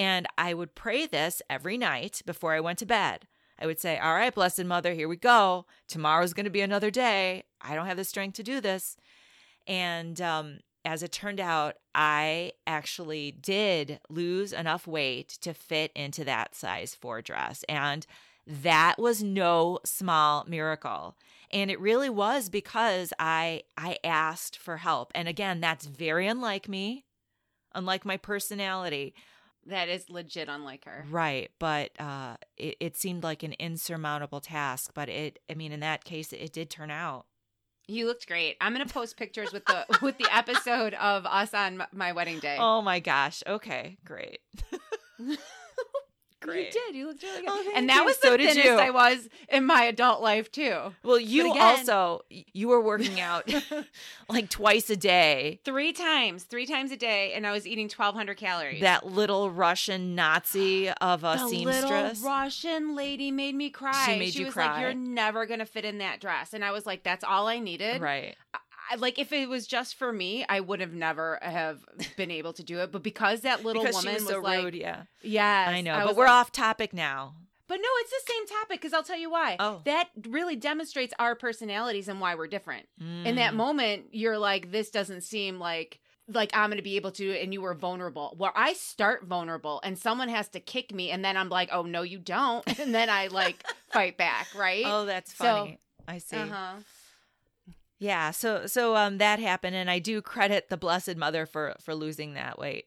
And 0.00 0.26
I 0.38 0.54
would 0.54 0.74
pray 0.74 1.04
this 1.04 1.42
every 1.50 1.76
night 1.76 2.22
before 2.24 2.54
I 2.54 2.60
went 2.60 2.78
to 2.78 2.86
bed. 2.86 3.26
I 3.58 3.66
would 3.66 3.78
say, 3.78 3.98
All 3.98 4.14
right, 4.14 4.34
Blessed 4.34 4.64
Mother, 4.64 4.94
here 4.94 5.08
we 5.08 5.16
go. 5.16 5.66
Tomorrow's 5.88 6.32
going 6.32 6.44
to 6.44 6.50
be 6.50 6.62
another 6.62 6.90
day. 6.90 7.44
I 7.60 7.74
don't 7.74 7.84
have 7.84 7.98
the 7.98 8.04
strength 8.04 8.36
to 8.36 8.42
do 8.42 8.62
this. 8.62 8.96
And 9.66 10.18
um, 10.22 10.60
as 10.86 11.02
it 11.02 11.12
turned 11.12 11.38
out, 11.38 11.76
I 11.94 12.52
actually 12.66 13.30
did 13.30 14.00
lose 14.08 14.54
enough 14.54 14.86
weight 14.86 15.36
to 15.42 15.52
fit 15.52 15.92
into 15.94 16.24
that 16.24 16.54
size 16.54 16.94
four 16.94 17.20
dress. 17.20 17.62
And 17.68 18.06
that 18.46 18.94
was 18.98 19.22
no 19.22 19.80
small 19.84 20.46
miracle. 20.48 21.14
And 21.52 21.70
it 21.70 21.78
really 21.78 22.08
was 22.08 22.48
because 22.48 23.12
I 23.18 23.64
I 23.76 23.98
asked 24.02 24.56
for 24.56 24.78
help. 24.78 25.12
And 25.14 25.28
again, 25.28 25.60
that's 25.60 25.84
very 25.84 26.26
unlike 26.26 26.70
me, 26.70 27.04
unlike 27.74 28.06
my 28.06 28.16
personality. 28.16 29.12
That 29.70 29.88
is 29.88 30.10
legit 30.10 30.48
unlike 30.48 30.84
her. 30.84 31.04
Right. 31.08 31.50
But 31.58 31.90
uh 31.98 32.36
it, 32.56 32.76
it 32.80 32.96
seemed 32.96 33.22
like 33.22 33.42
an 33.42 33.54
insurmountable 33.58 34.40
task. 34.40 34.92
But 34.94 35.08
it 35.08 35.38
I 35.50 35.54
mean, 35.54 35.72
in 35.72 35.80
that 35.80 36.04
case, 36.04 36.32
it 36.32 36.52
did 36.52 36.70
turn 36.70 36.90
out. 36.90 37.26
You 37.88 38.06
looked 38.06 38.28
great. 38.28 38.56
I'm 38.60 38.72
gonna 38.72 38.86
post 38.86 39.16
pictures 39.16 39.52
with 39.52 39.64
the 39.64 39.86
with 40.02 40.18
the 40.18 40.28
episode 40.34 40.94
of 40.94 41.26
us 41.26 41.54
on 41.54 41.82
my 41.92 42.12
wedding 42.12 42.38
day. 42.38 42.56
Oh 42.60 42.82
my 42.82 43.00
gosh. 43.00 43.42
Okay, 43.46 43.96
great. 44.04 44.40
great. 46.40 46.66
You 46.66 46.72
did. 46.72 46.94
You 46.96 47.06
looked 47.08 47.22
really 47.22 47.40
good. 47.42 47.48
Oh, 47.50 47.72
and 47.74 47.88
that 47.88 47.98
you. 48.00 48.04
was 48.04 48.16
So 48.18 48.30
the 48.32 48.38
thinnest 48.38 48.64
you. 48.64 48.72
I 48.72 48.90
was 48.90 49.28
in 49.48 49.64
my 49.66 49.84
adult 49.84 50.20
life 50.22 50.50
too. 50.50 50.94
Well, 51.02 51.18
you 51.20 51.50
again- 51.52 51.62
also 51.62 52.22
you 52.30 52.68
were 52.68 52.80
working 52.80 53.20
out 53.28 53.52
like 54.28 54.48
twice 54.50 54.90
a 54.90 54.96
day. 54.96 55.60
Three 55.64 55.92
times, 55.92 56.44
three 56.44 56.66
times 56.66 56.90
a 56.92 56.96
day, 56.96 57.32
and 57.34 57.46
I 57.46 57.52
was 57.52 57.66
eating 57.66 57.86
1,200 57.86 58.36
calories. 58.36 58.80
That 58.80 59.06
little 59.06 59.50
Russian 59.50 60.14
Nazi 60.14 60.90
of 60.90 61.24
a 61.24 61.36
the 61.38 61.48
seamstress. 61.48 62.18
little 62.22 62.28
Russian 62.30 62.96
lady 62.96 63.30
made 63.30 63.54
me 63.54 63.70
cry. 63.70 64.06
She 64.06 64.18
made 64.18 64.34
you 64.34 64.46
was 64.46 64.54
cry. 64.54 64.72
like, 64.72 64.80
"You're 64.82 64.94
never 64.94 65.46
gonna 65.46 65.66
fit 65.66 65.84
in 65.84 65.98
that 65.98 66.20
dress," 66.20 66.52
and 66.54 66.64
I 66.64 66.70
was 66.72 66.86
like, 66.86 67.02
"That's 67.02 67.24
all 67.24 67.46
I 67.48 67.58
needed." 67.58 68.00
right. 68.00 68.36
I, 68.90 68.96
like 68.96 69.18
if 69.18 69.32
it 69.32 69.48
was 69.48 69.66
just 69.66 69.94
for 69.94 70.12
me, 70.12 70.44
I 70.48 70.60
would 70.60 70.80
have 70.80 70.92
never 70.94 71.38
have 71.42 71.78
been 72.16 72.30
able 72.30 72.52
to 72.54 72.62
do 72.62 72.80
it. 72.80 72.90
But 72.92 73.02
because 73.02 73.42
that 73.42 73.64
little 73.64 73.82
because 73.82 73.96
woman 73.96 74.16
she 74.18 74.24
was 74.24 74.32
so 74.32 74.40
like, 74.40 74.64
rude. 74.64 74.74
Yeah, 74.74 75.02
"Yes," 75.22 75.68
I 75.68 75.80
know. 75.80 75.96
was 75.98 76.06
but 76.08 76.16
we're 76.16 76.24
like- 76.24 76.32
off 76.32 76.52
topic 76.52 76.92
now. 76.92 77.34
But 77.68 77.76
no, 77.76 77.88
it's 78.00 78.10
the 78.10 78.32
same 78.32 78.46
topic 78.48 78.80
because 78.80 78.92
I'll 78.92 79.04
tell 79.04 79.16
you 79.18 79.30
why. 79.30 79.54
Oh. 79.60 79.80
That 79.84 80.08
really 80.28 80.56
demonstrates 80.56 81.14
our 81.20 81.36
personalities 81.36 82.08
and 82.08 82.20
why 82.20 82.34
we're 82.34 82.48
different. 82.48 82.88
In 82.98 83.06
Mm. 83.24 83.36
that 83.36 83.54
moment, 83.54 84.06
you're 84.10 84.38
like, 84.38 84.72
this 84.72 84.90
doesn't 84.90 85.20
seem 85.20 85.60
like 85.60 86.00
like 86.26 86.50
I'm 86.52 86.70
gonna 86.70 86.82
be 86.82 86.96
able 86.96 87.10
to 87.12 87.22
do 87.22 87.30
it 87.30 87.42
and 87.44 87.52
you 87.52 87.60
were 87.60 87.74
vulnerable. 87.74 88.34
Where 88.38 88.50
I 88.56 88.72
start 88.72 89.24
vulnerable 89.24 89.80
and 89.84 89.96
someone 89.98 90.28
has 90.28 90.48
to 90.50 90.60
kick 90.60 90.92
me 90.92 91.10
and 91.12 91.24
then 91.24 91.36
I'm 91.36 91.48
like, 91.48 91.68
oh 91.72 91.82
no, 91.82 92.02
you 92.02 92.18
don't. 92.18 92.64
And 92.80 92.92
then 92.94 93.08
I 93.08 93.28
like 93.28 93.64
fight 93.92 94.16
back, 94.16 94.48
right? 94.56 94.84
Oh, 94.86 95.04
that's 95.06 95.32
So- 95.36 95.44
funny. 95.44 95.78
I 96.08 96.18
see. 96.18 96.36
uh-huh. 96.38 96.74
Yeah. 98.00 98.32
So 98.32 98.66
so 98.66 98.96
um 98.96 99.18
that 99.18 99.38
happened, 99.38 99.76
and 99.76 99.88
I 99.90 99.98
do 100.00 100.20
credit 100.20 100.68
the 100.68 100.76
Blessed 100.76 101.16
Mother 101.16 101.46
for 101.46 101.76
for 101.80 101.94
losing 101.94 102.34
that 102.34 102.58
weight. 102.58 102.86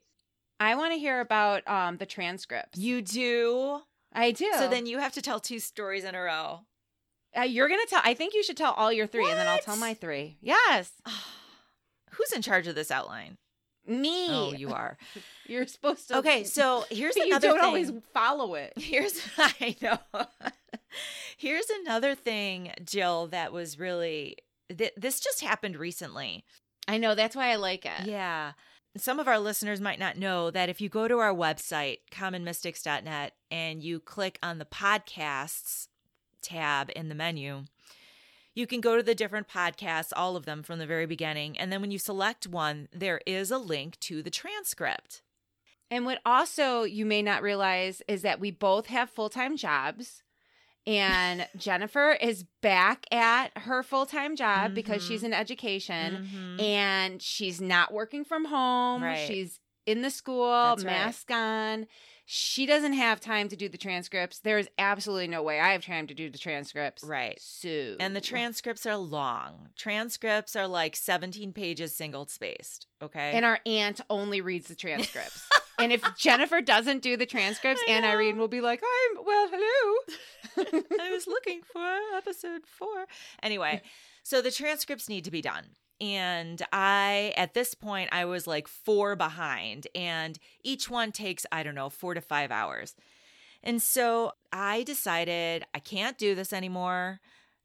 I 0.60 0.76
want 0.76 0.94
to 0.94 1.00
hear 1.00 1.22
about 1.22 1.66
um 1.68 1.98
the 1.98 2.06
transcripts. 2.06 2.78
You 2.78 3.02
do. 3.02 3.80
I 4.12 4.32
do. 4.32 4.52
So 4.58 4.68
then 4.68 4.86
you 4.86 5.00
have 5.00 5.14
to 5.14 5.22
tell 5.22 5.40
two 5.40 5.60
stories 5.60 6.04
in 6.04 6.14
a 6.16 6.22
row. 6.22 6.62
uh, 7.38 7.42
you're 7.44 7.70
gonna 7.70 7.86
tell. 7.88 8.02
I 8.04 8.14
think 8.14 8.34
you 8.34 8.44
should 8.44 8.58
tell 8.58 8.74
all 8.74 8.92
your 8.92 9.08
three, 9.08 9.30
and 9.30 9.40
then 9.40 9.48
I'll 9.48 9.60
tell 9.60 9.78
my 9.78 9.94
three. 9.94 10.38
Yes. 10.42 10.92
Who's 12.12 12.32
in 12.32 12.42
charge 12.44 12.68
of 12.68 12.76
this 12.76 12.92
outline? 12.92 13.38
Me. 13.86 14.28
Oh, 14.30 14.54
you 14.54 14.72
are. 14.72 14.98
You're 15.48 15.68
supposed 15.68 16.08
to. 16.08 16.20
Okay, 16.20 16.44
so 16.58 16.86
here's 16.90 17.16
another. 17.18 17.48
you 17.48 17.54
don't 17.54 17.60
thing. 17.60 17.66
always 17.68 17.92
follow 18.14 18.56
it. 18.56 18.72
Here's 18.78 19.20
I 19.38 19.76
know. 19.82 19.98
Here's 21.38 21.70
another 21.82 22.16
thing, 22.16 22.72
Jill, 22.86 23.28
that 23.28 23.52
was 23.52 23.78
really 23.78 24.38
th- 24.76 24.94
this 24.98 25.20
just 25.20 25.42
happened 25.42 25.78
recently. 25.78 26.46
I 26.88 26.98
know. 26.98 27.16
That's 27.16 27.36
why 27.36 27.52
I 27.52 27.56
like 27.56 27.86
it. 27.86 28.06
Yeah. 28.06 28.54
Some 28.96 29.20
of 29.20 29.28
our 29.28 29.40
listeners 29.40 29.82
might 29.82 30.00
not 30.00 30.18
know 30.18 30.52
that 30.52 30.70
if 30.70 30.80
you 30.80 30.90
go 30.90 31.08
to 31.08 31.18
our 31.18 31.34
website, 31.34 32.00
commonmystics.net, 32.12 33.34
and 33.50 33.82
you 33.82 34.00
click 34.00 34.38
on 34.44 34.60
the 34.60 34.66
podcasts 34.66 35.88
tab 36.44 36.92
in 36.96 37.10
the 37.10 37.16
menu, 37.16 37.64
you 38.54 38.68
can 38.68 38.82
go 38.82 38.96
to 38.96 39.04
the 39.04 39.16
different 39.16 39.48
podcasts, 39.48 40.14
all 40.16 40.36
of 40.36 40.46
them 40.46 40.62
from 40.62 40.78
the 40.78 40.86
very 40.86 41.08
beginning. 41.08 41.58
And 41.58 41.72
then 41.72 41.82
when 41.82 41.92
you 41.92 41.98
select 41.98 42.46
one, 42.46 42.88
there 42.94 43.22
is 43.26 43.50
a 43.50 43.58
link 43.58 44.00
to 44.02 44.22
the 44.22 44.30
transcript. 44.30 45.24
And 45.90 46.06
what 46.06 46.20
also 46.26 46.84
you 46.84 47.06
may 47.06 47.22
not 47.22 47.42
realize 47.42 48.02
is 48.08 48.22
that 48.22 48.40
we 48.40 48.52
both 48.52 48.88
have 48.88 49.10
full 49.10 49.30
time 49.30 49.58
jobs. 49.58 50.23
And 50.86 51.48
Jennifer 51.56 52.12
is 52.20 52.44
back 52.62 53.06
at 53.12 53.58
her 53.60 53.84
full 53.84 54.06
time 54.06 54.36
job 54.36 54.74
because 54.76 55.04
Mhm. 55.04 55.08
she's 55.08 55.24
in 55.24 55.34
education 55.34 56.30
Mhm. 56.60 56.62
and 56.62 57.22
she's 57.22 57.62
not 57.62 57.94
working 57.94 58.26
from 58.26 58.46
home. 58.46 59.02
Right. 59.04 59.26
She's 59.28 59.60
in 59.86 60.02
the 60.02 60.10
school, 60.10 60.50
That's 60.52 60.84
right. 60.84 60.92
mask 60.92 61.32
on. 61.32 61.88
She 62.26 62.66
doesn't 62.66 62.94
have 62.94 63.20
time 63.20 63.50
to 63.50 63.56
do 63.58 63.68
the 63.68 63.78
transcripts. 63.78 64.40
There's 64.40 64.68
absolutely 64.78 65.28
no 65.28 65.44
way 65.44 65.60
I 65.60 65.74
have 65.74 65.86
time 65.86 66.08
to 66.08 66.14
do 66.14 66.30
the 66.30 66.38
transcripts. 66.38 67.04
Right. 67.04 67.38
So 67.42 67.98
And 68.00 68.16
the 68.16 68.22
transcripts 68.22 68.86
are 68.86 68.96
long. 68.96 69.70
Transcripts 69.78 70.56
are 70.56 70.68
like 70.68 70.96
17 70.96 71.52
pages 71.52 71.96
single 71.96 72.26
spaced. 72.28 72.88
Okay. 73.02 73.32
and 73.34 73.44
our 73.44 73.60
aunt 73.66 74.00
only 74.10 74.40
reads 74.40 74.68
the 74.70 74.76
transcripts. 74.76 75.46
and 75.80 75.92
if 75.92 76.04
Jennifer 76.18 76.62
doesn't 76.62 77.02
do 77.02 77.18
the 77.18 77.26
transcripts, 77.26 77.82
know. 78.04 78.10
Irene 78.10 78.38
will 78.38 78.48
be 78.48 78.62
like, 78.62 78.82
"I'm 78.84 79.26
well, 79.26 79.50
hello." 79.52 80.82
I 81.00 81.12
was 81.12 81.28
looking 81.28 81.62
for 81.62 82.00
episode 82.16 82.62
four. 82.66 83.08
Anyway, 83.42 83.82
so 84.24 84.42
the 84.42 84.52
transcripts 84.52 85.10
need 85.10 85.24
to 85.26 85.32
be 85.32 85.42
done. 85.42 85.66
And 86.02 86.62
I, 86.74 87.34
at 87.38 87.54
this 87.54 87.76
point, 87.76 88.10
I 88.12 88.26
was 88.26 88.48
like 88.48 88.68
four 88.68 89.16
behind, 89.16 89.88
and 89.96 90.38
each 90.64 90.90
one 90.90 91.12
takes, 91.12 91.46
I 91.52 91.64
don't 91.64 91.76
know, 91.76 91.90
four 91.90 92.14
to 92.14 92.22
five 92.22 92.52
hours. 92.52 92.96
And 93.64 93.82
so 93.82 94.34
I 94.52 94.84
decided 94.84 95.66
I 95.74 95.80
can't 95.80 96.18
do 96.18 96.36
this 96.36 96.52
anymore. 96.52 97.22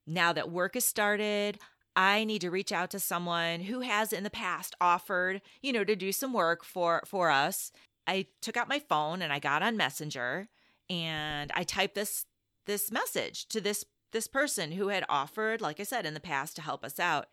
Now 0.07 0.33
that 0.33 0.51
work 0.51 0.75
has 0.75 0.85
started, 0.85 1.59
I 1.97 2.23
need 2.23 2.43
to 2.43 2.51
reach 2.51 2.71
out 2.71 2.93
to 2.93 3.01
someone 3.01 3.61
who 3.61 3.81
has 3.81 4.13
in 4.13 4.23
the 4.23 4.31
past 4.31 4.77
offered, 4.81 5.43
you 5.61 5.73
know, 5.73 5.83
to 5.83 5.97
do 5.97 6.13
some 6.13 6.33
work 6.33 6.65
for 6.65 7.03
for 7.05 7.31
us. 7.31 7.73
I 8.09 8.27
took 8.41 8.57
out 8.57 8.69
my 8.69 8.79
phone 8.79 9.23
and 9.23 9.33
I 9.33 9.39
got 9.39 9.63
on 9.63 9.77
Messenger 9.77 10.49
and 10.89 11.53
I 11.55 11.63
typed 11.63 11.95
this 11.95 12.25
this 12.67 12.91
message 12.91 13.47
to 13.49 13.61
this 13.61 13.85
this 14.13 14.27
person 14.27 14.73
who 14.73 14.89
had 14.89 15.05
offered 15.09 15.61
like 15.61 15.79
I 15.79 15.85
said 15.85 16.07
in 16.07 16.15
the 16.15 16.21
past 16.21 16.57
to 16.57 16.63
help 16.63 16.85
us 16.85 16.99
out. 16.99 17.29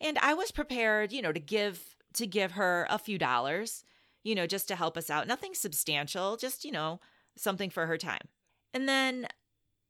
And 0.00 0.18
I 0.18 0.34
was 0.34 0.52
prepared, 0.52 1.12
you 1.12 1.22
know, 1.22 1.32
to 1.32 1.40
give 1.40 1.96
to 2.14 2.26
give 2.26 2.52
her 2.52 2.86
a 2.90 2.98
few 2.98 3.16
dollars, 3.18 3.84
you 4.22 4.34
know, 4.34 4.46
just 4.46 4.68
to 4.68 4.76
help 4.76 4.98
us 4.98 5.08
out. 5.08 5.26
Nothing 5.26 5.54
substantial, 5.54 6.36
just, 6.36 6.64
you 6.64 6.72
know, 6.72 7.00
something 7.36 7.70
for 7.70 7.86
her 7.86 7.96
time. 7.96 8.28
And 8.74 8.86
then 8.88 9.26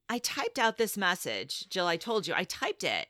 I 0.08 0.18
typed 0.18 0.58
out 0.58 0.76
this 0.76 0.96
message. 0.96 1.68
Jill, 1.68 1.86
I 1.86 1.96
told 1.96 2.26
you, 2.26 2.34
I 2.36 2.44
typed 2.44 2.84
it. 2.84 3.08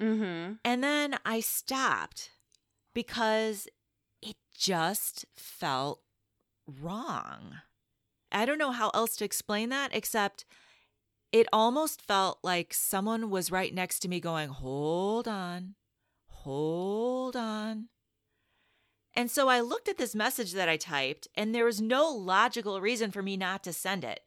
Mm-hmm. 0.00 0.54
And 0.64 0.82
then 0.82 1.18
I 1.24 1.40
stopped 1.40 2.30
because 2.94 3.68
it 4.22 4.36
just 4.56 5.24
felt 5.36 6.00
wrong. 6.80 7.56
I 8.30 8.44
don't 8.44 8.58
know 8.58 8.72
how 8.72 8.90
else 8.90 9.16
to 9.16 9.24
explain 9.24 9.70
that 9.70 9.94
except 9.94 10.44
it 11.32 11.46
almost 11.52 12.02
felt 12.02 12.38
like 12.42 12.72
someone 12.72 13.30
was 13.30 13.50
right 13.50 13.74
next 13.74 14.00
to 14.00 14.08
me 14.08 14.20
going, 14.20 14.48
Hold 14.48 15.28
on, 15.28 15.74
hold 16.26 17.36
on. 17.36 17.88
And 19.14 19.30
so 19.30 19.48
I 19.48 19.60
looked 19.60 19.88
at 19.88 19.98
this 19.98 20.14
message 20.14 20.52
that 20.52 20.68
I 20.68 20.76
typed, 20.76 21.28
and 21.34 21.54
there 21.54 21.64
was 21.64 21.80
no 21.80 22.08
logical 22.08 22.80
reason 22.80 23.10
for 23.10 23.22
me 23.22 23.36
not 23.36 23.64
to 23.64 23.72
send 23.72 24.04
it. 24.04 24.20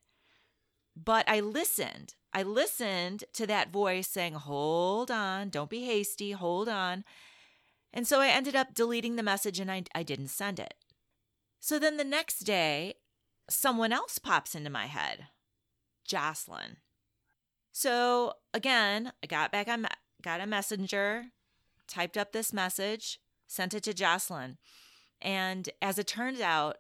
But 0.96 1.28
I 1.30 1.40
listened. 1.40 2.16
I 2.34 2.44
listened 2.44 3.24
to 3.34 3.48
that 3.48 3.72
voice 3.72 4.08
saying, 4.08 4.34
Hold 4.34 5.10
on, 5.10 5.50
don't 5.50 5.70
be 5.70 5.86
hasty, 5.86 6.32
hold 6.32 6.70
on. 6.70 7.04
And 7.94 8.08
so 8.08 8.22
I 8.22 8.28
ended 8.28 8.56
up 8.56 8.74
deleting 8.74 9.16
the 9.16 9.24
message 9.24 9.60
and 9.60 9.72
I, 9.72 9.84
I 9.94 10.04
didn't 10.04 10.30
send 10.30 10.60
it. 10.60 10.74
So 11.62 11.78
then 11.78 11.98
the 11.98 12.04
next 12.04 12.40
day, 12.40 12.96
someone 13.48 13.94
else 13.94 14.18
pops 14.18 14.56
into 14.56 14.70
my 14.70 14.88
head 14.88 15.28
Jocelyn. 16.06 16.78
So 17.72 18.34
again, 18.54 19.14
I 19.24 19.28
got 19.28 19.52
back 19.52 19.68
on, 19.70 19.88
got 20.22 20.42
a 20.42 20.48
messenger, 20.48 21.26
typed 21.88 22.18
up 22.18 22.32
this 22.32 22.52
message, 22.52 23.20
sent 23.48 23.74
it 23.74 23.84
to 23.84 23.94
Jocelyn. 23.94 24.58
And 25.22 25.70
as 25.82 26.00
it 26.00 26.08
turns 26.08 26.42
out, 26.42 26.78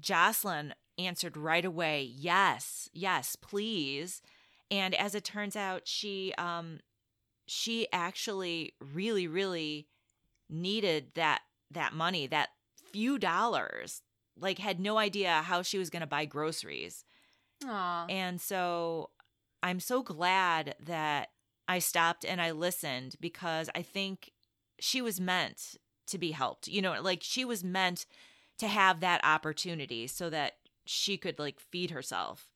Jocelyn 0.00 0.74
answered 0.98 1.36
right 1.36 1.64
away, 1.64 2.02
yes, 2.02 2.88
yes, 2.92 3.36
please. 3.36 4.22
And 4.70 4.94
as 4.94 5.14
it 5.14 5.24
turns 5.24 5.56
out, 5.56 5.82
she 5.84 6.32
um 6.38 6.80
she 7.46 7.86
actually 7.92 8.72
really, 8.80 9.26
really 9.26 9.88
needed 10.48 11.08
that 11.16 11.42
that 11.70 11.92
money, 11.92 12.26
that 12.28 12.48
few 12.92 13.18
dollars. 13.18 14.00
Like 14.38 14.58
had 14.58 14.80
no 14.80 14.98
idea 14.98 15.42
how 15.42 15.62
she 15.62 15.78
was 15.78 15.90
gonna 15.90 16.06
buy 16.06 16.24
groceries. 16.24 17.04
Aw. 17.64 18.06
And 18.08 18.40
so 18.40 19.10
I'm 19.62 19.80
so 19.80 20.02
glad 20.02 20.74
that 20.80 21.28
I 21.68 21.78
stopped 21.78 22.24
and 22.24 22.40
I 22.40 22.50
listened 22.50 23.16
because 23.20 23.70
I 23.74 23.82
think 23.82 24.32
she 24.80 25.00
was 25.00 25.20
meant 25.20 25.76
to 26.08 26.18
be 26.18 26.32
helped. 26.32 26.68
You 26.68 26.82
know, 26.82 27.00
like 27.00 27.20
she 27.22 27.44
was 27.44 27.62
meant 27.62 28.06
to 28.58 28.68
have 28.68 29.00
that 29.00 29.24
opportunity 29.24 30.06
so 30.06 30.28
that 30.30 30.54
she 30.84 31.16
could 31.16 31.38
like 31.38 31.60
feed 31.60 31.90
herself. 31.90 32.48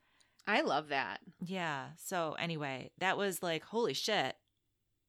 I 0.46 0.60
love 0.60 0.88
that. 0.88 1.20
Yeah. 1.44 1.86
So 1.96 2.36
anyway, 2.38 2.90
that 2.98 3.16
was 3.16 3.42
like 3.42 3.64
holy 3.64 3.94
shit. 3.94 4.36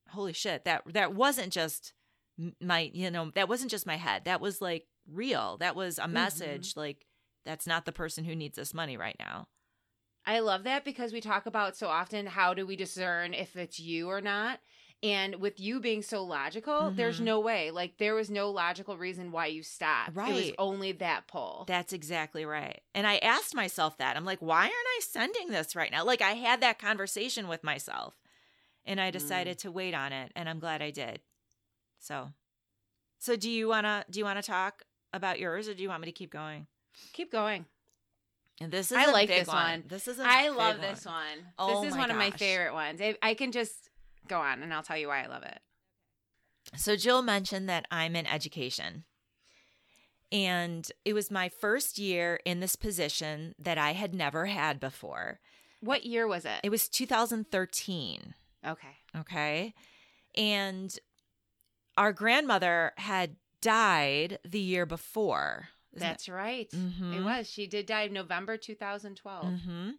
Holy 0.10 0.34
shit. 0.34 0.66
That 0.66 0.84
that 0.94 1.14
wasn't 1.14 1.52
just 1.52 1.94
my, 2.62 2.92
you 2.94 3.10
know, 3.12 3.32
that 3.36 3.50
wasn't 3.50 3.72
just 3.72 3.88
my 3.88 3.98
head. 3.98 4.26
That 4.26 4.42
was 4.42 4.62
like 4.62 4.86
real. 5.12 5.58
That 5.58 5.76
was 5.76 6.00
a 6.00 6.08
message 6.08 6.74
like 6.76 7.06
that's 7.46 7.68
not 7.68 7.86
the 7.86 7.92
person 7.92 8.24
who 8.24 8.36
needs 8.36 8.58
this 8.58 8.74
money 8.74 8.98
right 8.98 9.16
now. 9.20 9.48
I 10.26 10.40
love 10.40 10.64
that 10.66 10.84
because 10.84 11.14
we 11.14 11.22
talk 11.22 11.46
about 11.46 11.78
so 11.78 11.88
often 11.88 12.26
how 12.26 12.54
do 12.54 12.66
we 12.66 12.76
discern 12.76 13.34
if 13.34 13.56
it's 13.56 13.80
you 13.80 14.10
or 14.10 14.20
not? 14.20 14.60
And 15.02 15.36
with 15.36 15.60
you 15.60 15.80
being 15.80 16.02
so 16.02 16.24
logical, 16.24 16.92
there's 16.92 17.20
Mhm. 17.20 17.26
no 17.26 17.40
way. 17.40 17.72
Like 17.72 17.98
there 17.98 18.16
was 18.16 18.30
no 18.30 18.50
logical 18.50 18.98
reason 18.98 19.32
why 19.32 19.46
you 19.46 19.64
stopped. 19.64 20.16
Right. 20.16 20.32
It 20.32 20.36
was 20.36 20.52
only 20.58 20.92
that 20.94 21.28
pull. 21.28 21.64
That's 21.68 21.94
exactly 21.94 22.46
right. 22.46 22.82
And 22.94 23.06
I 23.08 23.18
asked 23.20 23.56
myself 23.56 23.98
that. 24.00 24.18
I'm 24.18 24.26
like, 24.26 24.42
why 24.42 24.64
aren't 24.64 24.74
I 24.74 25.00
sending 25.02 25.50
this 25.50 25.76
right 25.76 25.92
now? 25.92 26.04
Like 26.04 26.22
I 26.22 26.32
had 26.32 26.62
that 26.62 26.80
conversation 26.80 27.48
with 27.48 27.64
myself 27.64 28.20
and 28.86 29.00
I 29.00 29.12
decided 29.12 29.60
to 29.60 29.72
wait 29.72 29.94
on 29.94 30.12
it 30.12 30.32
and 30.36 30.50
I'm 30.50 30.60
glad 30.60 30.82
I 30.82 30.92
did. 30.92 31.22
So 32.00 32.34
So 33.20 33.36
do 33.36 33.50
you 33.50 33.68
want 33.68 33.86
to 33.86 34.04
do 34.10 34.20
you 34.20 34.26
want 34.26 34.38
to 34.44 34.46
talk 34.46 34.84
about 35.14 35.40
yours 35.40 35.68
or 35.68 35.74
do 35.74 35.84
you 35.84 35.90
want 35.90 36.02
me 36.02 36.08
to 36.08 36.12
keep 36.12 36.32
going? 36.32 36.68
Keep 37.14 37.32
going. 37.32 37.66
And 38.60 38.72
this 38.72 38.92
is 38.92 38.98
I 38.98 39.06
a 39.06 39.12
like 39.12 39.30
this 39.30 39.48
one. 39.48 39.84
This 39.88 40.08
is 40.08 40.20
a 40.20 40.24
I 40.26 40.50
love 40.50 40.82
this 40.82 41.06
one. 41.06 41.46
Oh 41.60 41.82
this 41.82 41.92
is 41.92 41.98
one 41.98 42.10
of 42.10 42.18
my 42.18 42.32
favorite 42.32 42.74
ones. 42.74 43.00
I, 43.02 43.16
I 43.22 43.34
can 43.36 43.52
just 43.52 43.90
go 44.28 44.40
on 44.40 44.64
and 44.64 44.74
I'll 44.74 44.84
tell 44.84 44.98
you 44.98 45.08
why 45.08 45.24
I 45.24 45.28
love 45.28 45.44
it. 45.44 45.60
So 46.76 46.96
Jill 46.96 47.22
mentioned 47.22 47.70
that 47.70 47.86
I'm 47.92 48.16
in 48.16 48.26
education. 48.26 49.04
And 50.32 50.92
it 51.06 51.14
was 51.14 51.32
my 51.32 51.48
first 51.48 51.98
year 51.98 52.40
in 52.44 52.60
this 52.60 52.76
position 52.76 53.56
that 53.58 53.78
I 53.78 53.94
had 53.94 54.14
never 54.14 54.48
had 54.48 54.80
before. 54.80 55.40
What 55.80 56.06
year 56.06 56.28
was 56.28 56.44
it? 56.44 56.60
It 56.64 56.70
was 56.70 56.90
2013. 56.90 58.34
okay. 58.68 58.88
Okay. 59.16 59.74
And 60.36 60.98
our 61.98 62.12
grandmother 62.12 62.92
had 62.98 63.38
died 63.68 64.40
the 64.46 64.60
year 64.60 64.86
before. 64.86 65.68
Isn't 65.94 66.06
it? 66.06 66.10
That's 66.10 66.30
right. 66.30 66.68
It 66.72 66.76
Mhm. 66.78 67.24
was. 67.26 67.50
She 67.50 67.68
did 67.68 67.86
die 67.86 68.04
in 68.04 68.14
November 68.14 68.56
2012. 68.58 69.46
Mm-hmm. 69.46 69.92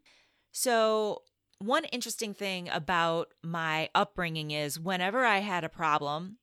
So, 0.53 1.23
one 1.59 1.85
interesting 1.87 2.33
thing 2.35 2.69
about 2.69 3.35
my 3.43 3.91
upbringing 3.95 4.51
is 4.53 4.79
whenever 4.81 5.25
I 5.25 5.39
had 5.39 5.65
a 5.65 5.69
problem, 5.69 6.39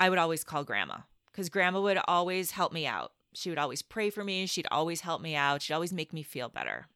I 0.00 0.10
would 0.10 0.18
always 0.18 0.44
call 0.44 0.64
grandma 0.64 0.98
because 1.26 1.48
grandma 1.48 1.80
would 1.80 2.00
always 2.06 2.50
help 2.52 2.72
me 2.72 2.86
out. 2.86 3.12
She 3.34 3.48
would 3.50 3.58
always 3.58 3.82
pray 3.82 4.10
for 4.10 4.24
me. 4.24 4.46
She'd 4.46 4.66
always 4.70 5.00
help 5.02 5.20
me 5.22 5.34
out. 5.36 5.62
She'd 5.62 5.74
always 5.74 5.92
make 5.92 6.12
me 6.12 6.22
feel 6.22 6.48
better. 6.48 6.88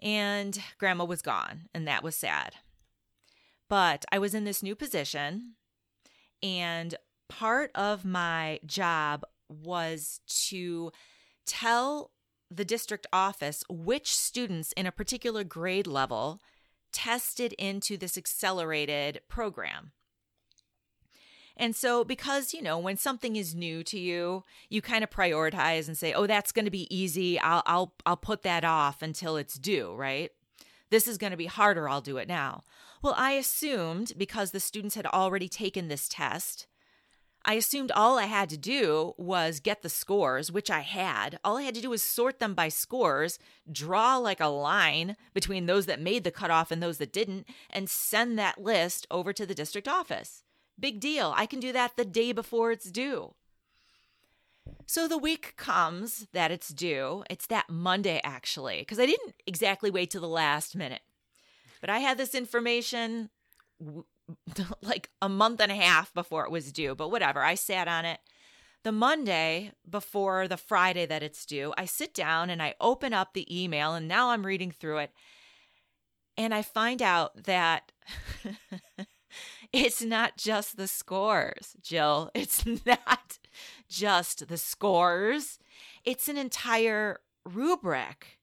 And 0.00 0.60
grandma 0.78 1.04
was 1.04 1.22
gone, 1.22 1.68
and 1.72 1.86
that 1.88 2.02
was 2.02 2.16
sad. 2.16 2.56
But 3.68 4.04
I 4.12 4.18
was 4.18 4.34
in 4.34 4.44
this 4.44 4.62
new 4.62 4.74
position, 4.76 5.54
and 6.42 6.94
part 7.28 7.70
of 7.74 8.04
my 8.04 8.60
job 8.64 9.24
was 9.48 10.20
to 10.26 10.92
tell 11.46 12.10
the 12.50 12.64
district 12.64 13.06
office 13.12 13.64
which 13.68 14.16
students 14.16 14.72
in 14.72 14.86
a 14.86 14.92
particular 14.92 15.44
grade 15.44 15.86
level 15.86 16.40
tested 16.92 17.52
into 17.54 17.96
this 17.96 18.16
accelerated 18.16 19.20
program. 19.28 19.92
And 21.56 21.74
so, 21.74 22.04
because, 22.04 22.52
you 22.52 22.60
know, 22.60 22.78
when 22.78 22.98
something 22.98 23.34
is 23.34 23.54
new 23.54 23.82
to 23.84 23.98
you, 23.98 24.44
you 24.68 24.82
kind 24.82 25.02
of 25.02 25.10
prioritize 25.10 25.88
and 25.88 25.96
say, 25.96 26.12
oh, 26.12 26.26
that's 26.26 26.52
going 26.52 26.66
to 26.66 26.70
be 26.70 26.94
easy. 26.94 27.40
I'll, 27.40 27.62
I'll, 27.64 27.94
I'll 28.04 28.16
put 28.16 28.42
that 28.42 28.62
off 28.62 29.00
until 29.00 29.36
it's 29.36 29.58
due, 29.58 29.94
right? 29.94 30.30
This 30.90 31.08
is 31.08 31.18
going 31.18 31.30
to 31.30 31.36
be 31.36 31.46
harder. 31.46 31.88
I'll 31.88 32.02
do 32.02 32.18
it 32.18 32.28
now. 32.28 32.64
Well, 33.02 33.14
I 33.16 33.32
assumed 33.32 34.12
because 34.18 34.50
the 34.50 34.60
students 34.60 34.96
had 34.96 35.06
already 35.06 35.48
taken 35.48 35.88
this 35.88 36.08
test, 36.08 36.66
I 37.48 37.54
assumed 37.54 37.92
all 37.92 38.18
I 38.18 38.24
had 38.24 38.48
to 38.50 38.56
do 38.56 39.14
was 39.16 39.60
get 39.60 39.82
the 39.82 39.88
scores, 39.88 40.50
which 40.50 40.68
I 40.68 40.80
had. 40.80 41.38
All 41.44 41.58
I 41.58 41.62
had 41.62 41.76
to 41.76 41.80
do 41.80 41.90
was 41.90 42.02
sort 42.02 42.40
them 42.40 42.54
by 42.54 42.68
scores, 42.68 43.38
draw 43.70 44.16
like 44.16 44.40
a 44.40 44.48
line 44.48 45.16
between 45.32 45.66
those 45.66 45.86
that 45.86 46.00
made 46.00 46.24
the 46.24 46.32
cutoff 46.32 46.72
and 46.72 46.82
those 46.82 46.98
that 46.98 47.12
didn't, 47.12 47.46
and 47.70 47.88
send 47.88 48.36
that 48.36 48.60
list 48.60 49.06
over 49.12 49.32
to 49.32 49.46
the 49.46 49.54
district 49.54 49.86
office. 49.86 50.42
Big 50.78 50.98
deal. 50.98 51.32
I 51.36 51.46
can 51.46 51.60
do 51.60 51.72
that 51.72 51.96
the 51.96 52.04
day 52.04 52.32
before 52.32 52.72
it's 52.72 52.90
due. 52.90 53.34
So 54.84 55.06
the 55.06 55.16
week 55.16 55.54
comes 55.56 56.26
that 56.32 56.50
it's 56.50 56.70
due. 56.70 57.22
It's 57.30 57.46
that 57.46 57.70
Monday, 57.70 58.20
actually, 58.24 58.80
because 58.80 58.98
I 58.98 59.06
didn't 59.06 59.34
exactly 59.46 59.90
wait 59.90 60.10
to 60.10 60.20
the 60.20 60.28
last 60.28 60.74
minute. 60.74 61.02
But 61.80 61.90
I 61.90 62.00
had 62.00 62.18
this 62.18 62.34
information 62.34 63.30
like 64.82 65.10
a 65.22 65.28
month 65.28 65.60
and 65.60 65.72
a 65.72 65.76
half 65.76 66.12
before 66.14 66.44
it 66.44 66.50
was 66.50 66.72
due, 66.72 66.94
but 66.94 67.10
whatever. 67.10 67.42
I 67.42 67.54
sat 67.54 67.88
on 67.88 68.04
it. 68.04 68.20
The 68.82 68.92
Monday 68.92 69.72
before 69.88 70.46
the 70.46 70.56
Friday 70.56 71.06
that 71.06 71.22
it's 71.22 71.44
due, 71.44 71.74
I 71.76 71.86
sit 71.86 72.14
down 72.14 72.50
and 72.50 72.62
I 72.62 72.74
open 72.80 73.12
up 73.12 73.32
the 73.32 73.62
email, 73.62 73.94
and 73.94 74.06
now 74.06 74.30
I'm 74.30 74.46
reading 74.46 74.70
through 74.70 74.98
it. 74.98 75.10
And 76.36 76.54
I 76.54 76.62
find 76.62 77.02
out 77.02 77.44
that 77.44 77.90
it's 79.72 80.02
not 80.02 80.36
just 80.36 80.76
the 80.76 80.86
scores, 80.86 81.76
Jill. 81.82 82.30
It's 82.34 82.64
not 82.86 83.38
just 83.88 84.48
the 84.48 84.58
scores, 84.58 85.58
it's 86.04 86.28
an 86.28 86.36
entire 86.36 87.20
rubric 87.44 88.38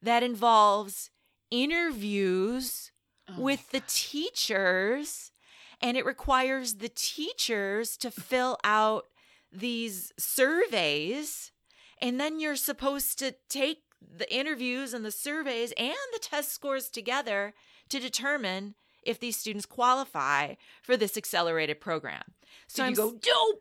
that 0.00 0.22
involves 0.22 1.10
interviews 1.50 2.91
Oh 3.28 3.40
with 3.40 3.70
the 3.70 3.82
teachers, 3.86 5.32
and 5.80 5.96
it 5.96 6.04
requires 6.04 6.74
the 6.74 6.88
teachers 6.88 7.96
to 7.98 8.10
fill 8.10 8.58
out 8.64 9.06
these 9.52 10.12
surveys. 10.18 11.52
And 12.00 12.18
then 12.18 12.40
you're 12.40 12.56
supposed 12.56 13.18
to 13.20 13.34
take 13.48 13.82
the 14.00 14.32
interviews 14.34 14.92
and 14.92 15.04
the 15.04 15.12
surveys 15.12 15.72
and 15.78 15.94
the 16.12 16.18
test 16.18 16.52
scores 16.52 16.88
together 16.88 17.54
to 17.88 18.00
determine 18.00 18.74
if 19.04 19.18
these 19.20 19.36
students 19.36 19.66
qualify 19.66 20.54
for 20.82 20.96
this 20.96 21.16
accelerated 21.16 21.80
program. 21.80 22.22
So 22.66 22.82
Did 22.82 22.86
I'm 22.86 22.90
you 22.92 22.96
go 22.96 23.12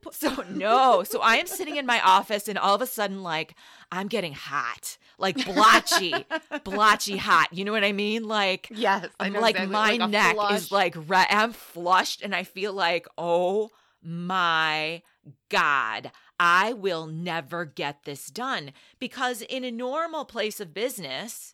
dope. 0.02 0.14
so 0.14 0.44
no. 0.50 1.04
So 1.04 1.20
I 1.22 1.36
am 1.38 1.48
sitting 1.48 1.78
in 1.78 1.86
my 1.86 2.02
office 2.02 2.48
and 2.48 2.58
all 2.58 2.76
of 2.76 2.82
a 2.82 2.88
sudden 2.88 3.24
like 3.24 3.56
I'm 3.92 4.08
getting 4.08 4.34
hot. 4.34 4.98
Like 5.18 5.44
blotchy. 5.46 6.14
blotchy 6.64 7.18
hot. 7.18 7.48
You 7.52 7.66
know 7.66 7.72
what 7.72 7.84
I 7.84 7.92
mean? 7.92 8.28
Like 8.28 8.68
Yes, 8.74 9.08
I'm 9.20 9.34
like 9.34 9.56
exactly, 9.56 9.74
my 9.74 9.96
like 9.98 10.10
neck 10.10 10.36
flush. 10.36 10.58
is 10.60 10.72
like 10.72 10.96
I'm 11.10 11.54
flushed 11.54 12.22
and 12.22 12.34
I 12.36 12.44
feel 12.44 12.74
like 12.74 13.08
oh 13.18 13.70
my 14.04 15.02
god 15.50 16.12
I 16.40 16.74
will 16.74 17.06
never 17.06 17.66
get 17.66 18.04
this 18.04 18.28
done 18.28 18.72
because 19.00 19.44
in 19.44 19.64
a 19.64 19.70
normal 19.72 20.26
place 20.26 20.60
of 20.60 20.74
business 20.74 21.54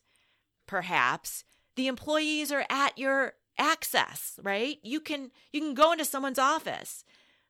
perhaps 0.66 1.44
the 1.76 1.86
employees 1.88 2.50
are 2.50 2.64
at 2.70 2.96
your 2.98 3.34
access 3.58 4.38
right 4.42 4.78
you 4.82 5.00
can 5.00 5.30
you 5.52 5.60
can 5.60 5.74
go 5.74 5.92
into 5.92 6.04
someone's 6.04 6.38
office 6.38 7.04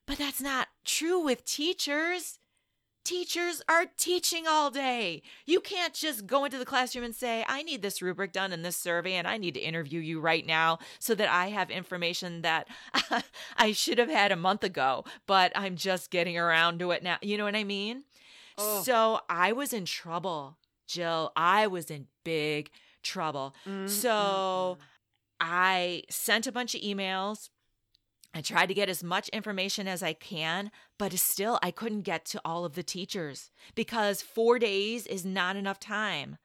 but 0.05 0.17
that's 0.17 0.41
not 0.41 0.67
true 0.83 1.19
with 1.19 1.45
teachers 1.45 2.39
Teachers 3.05 3.63
are 3.67 3.85
teaching 3.97 4.45
all 4.45 4.69
day. 4.69 5.23
You 5.45 5.61
can't 5.61 5.95
just 5.95 6.27
go 6.27 6.45
into 6.45 6.59
the 6.59 6.65
classroom 6.65 7.03
and 7.05 7.15
say, 7.15 7.43
I 7.47 7.63
need 7.63 7.81
this 7.81 8.03
rubric 8.03 8.33
done 8.33 8.51
in 8.53 8.61
this 8.61 8.77
survey 8.77 9.13
and 9.13 9.27
I 9.27 9.37
need 9.37 9.55
to 9.55 9.59
interview 9.59 9.99
you 9.99 10.19
right 10.19 10.45
now 10.45 10.77
so 10.99 11.15
that 11.15 11.27
I 11.27 11.47
have 11.47 11.71
information 11.71 12.43
that 12.43 12.67
I 13.57 13.71
should 13.71 13.97
have 13.97 14.09
had 14.09 14.31
a 14.31 14.35
month 14.35 14.63
ago, 14.63 15.05
but 15.25 15.51
I'm 15.55 15.75
just 15.75 16.11
getting 16.11 16.37
around 16.37 16.77
to 16.79 16.91
it 16.91 17.01
now. 17.01 17.17
You 17.23 17.37
know 17.39 17.45
what 17.45 17.55
I 17.55 17.63
mean? 17.63 18.03
Oh. 18.59 18.83
So 18.83 19.21
I 19.27 19.53
was 19.53 19.73
in 19.73 19.85
trouble, 19.85 20.57
Jill. 20.85 21.31
I 21.35 21.65
was 21.65 21.89
in 21.89 22.05
big 22.23 22.69
trouble. 23.01 23.55
Mm, 23.67 23.89
So 23.89 24.77
I 25.39 26.03
sent 26.09 26.47
a 26.47 26.51
bunch 26.51 26.75
of 26.75 26.81
emails. 26.81 27.49
I 28.33 28.41
tried 28.41 28.67
to 28.67 28.73
get 28.73 28.89
as 28.89 29.03
much 29.03 29.27
information 29.29 29.87
as 29.87 30.03
I 30.03 30.13
can, 30.13 30.71
but 30.97 31.13
still 31.13 31.57
I 31.63 31.71
couldn't 31.71 32.01
get 32.01 32.25
to 32.25 32.41
all 32.45 32.63
of 32.63 32.75
the 32.75 32.83
teachers 32.83 33.49
because 33.73 34.21
4 34.21 34.59
days 34.59 35.07
is 35.07 35.25
not 35.25 35.55
enough 35.55 35.79
time 35.79 36.37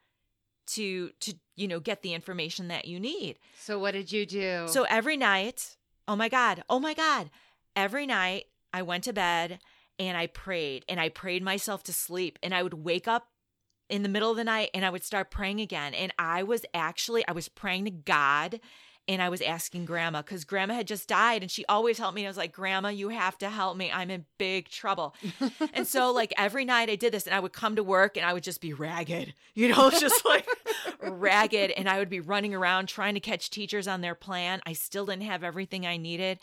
to 0.67 1.11
to 1.21 1.35
you 1.57 1.69
know 1.69 1.81
get 1.81 2.01
the 2.01 2.15
information 2.15 2.69
that 2.69 2.87
you 2.87 2.99
need. 2.99 3.39
So 3.59 3.79
what 3.79 3.93
did 3.93 4.11
you 4.13 4.25
do? 4.25 4.67
So 4.67 4.85
every 4.85 5.17
night, 5.17 5.77
oh 6.09 6.17
my 6.17 6.31
god, 6.31 6.65
oh 6.71 6.81
my 6.81 6.95
god, 6.95 7.31
every 7.77 8.07
night 8.07 8.45
I 8.73 8.81
went 8.81 9.05
to 9.05 9.13
bed 9.13 9.59
and 9.99 10.17
I 10.17 10.27
prayed 10.27 10.85
and 10.89 10.99
I 10.99 11.11
prayed 11.11 11.43
myself 11.43 11.83
to 11.85 11.93
sleep 11.93 12.39
and 12.43 12.55
I 12.55 12.63
would 12.63 12.75
wake 12.75 13.07
up 13.07 13.29
in 13.95 14.03
the 14.03 14.09
middle 14.09 14.29
of 14.29 14.37
the 14.37 14.43
night 14.43 14.71
and 14.75 14.85
I 14.85 14.91
would 14.91 15.05
start 15.05 15.31
praying 15.31 15.61
again 15.61 15.95
and 15.95 16.13
I 16.19 16.43
was 16.43 16.65
actually 16.75 17.25
I 17.29 17.31
was 17.33 17.49
praying 17.49 17.85
to 17.85 17.93
God 17.93 18.59
and 19.07 19.23
I 19.23 19.29
was 19.29 19.41
asking 19.41 19.85
grandma 19.85 20.21
cuz 20.23 20.45
grandma 20.45 20.75
had 20.75 20.89
just 20.89 21.07
died 21.07 21.43
and 21.43 21.51
she 21.51 21.65
always 21.67 21.99
helped 21.99 22.17
me 22.17 22.27
I 22.27 22.29
was 22.29 22.37
like 22.37 22.51
grandma 22.51 22.89
you 22.89 23.11
have 23.11 23.39
to 23.39 23.49
help 23.49 23.77
me 23.77 23.93
I'm 23.93 24.11
in 24.11 24.27
big 24.37 24.69
trouble. 24.69 25.15
and 25.73 25.87
so 25.87 26.11
like 26.11 26.35
every 26.37 26.65
night 26.65 26.91
I 26.91 26.97
did 26.97 27.15
this 27.15 27.25
and 27.25 27.37
I 27.37 27.39
would 27.39 27.53
come 27.53 27.77
to 27.77 27.85
work 27.85 28.17
and 28.17 28.27
I 28.27 28.33
would 28.33 28.43
just 28.43 28.61
be 28.61 28.73
ragged. 28.73 29.33
You 29.55 29.69
know, 29.69 29.91
just 30.01 30.25
like 30.25 30.49
ragged 31.01 31.71
and 31.71 31.89
I 31.89 32.01
would 32.01 32.11
be 32.11 32.19
running 32.19 32.53
around 32.53 32.89
trying 32.89 33.15
to 33.15 33.21
catch 33.21 33.49
teachers 33.49 33.87
on 33.87 34.01
their 34.01 34.17
plan. 34.17 34.61
I 34.67 34.73
still 34.73 35.07
didn't 35.07 35.23
have 35.23 35.45
everything 35.45 35.87
I 35.87 35.99
needed. 35.99 36.41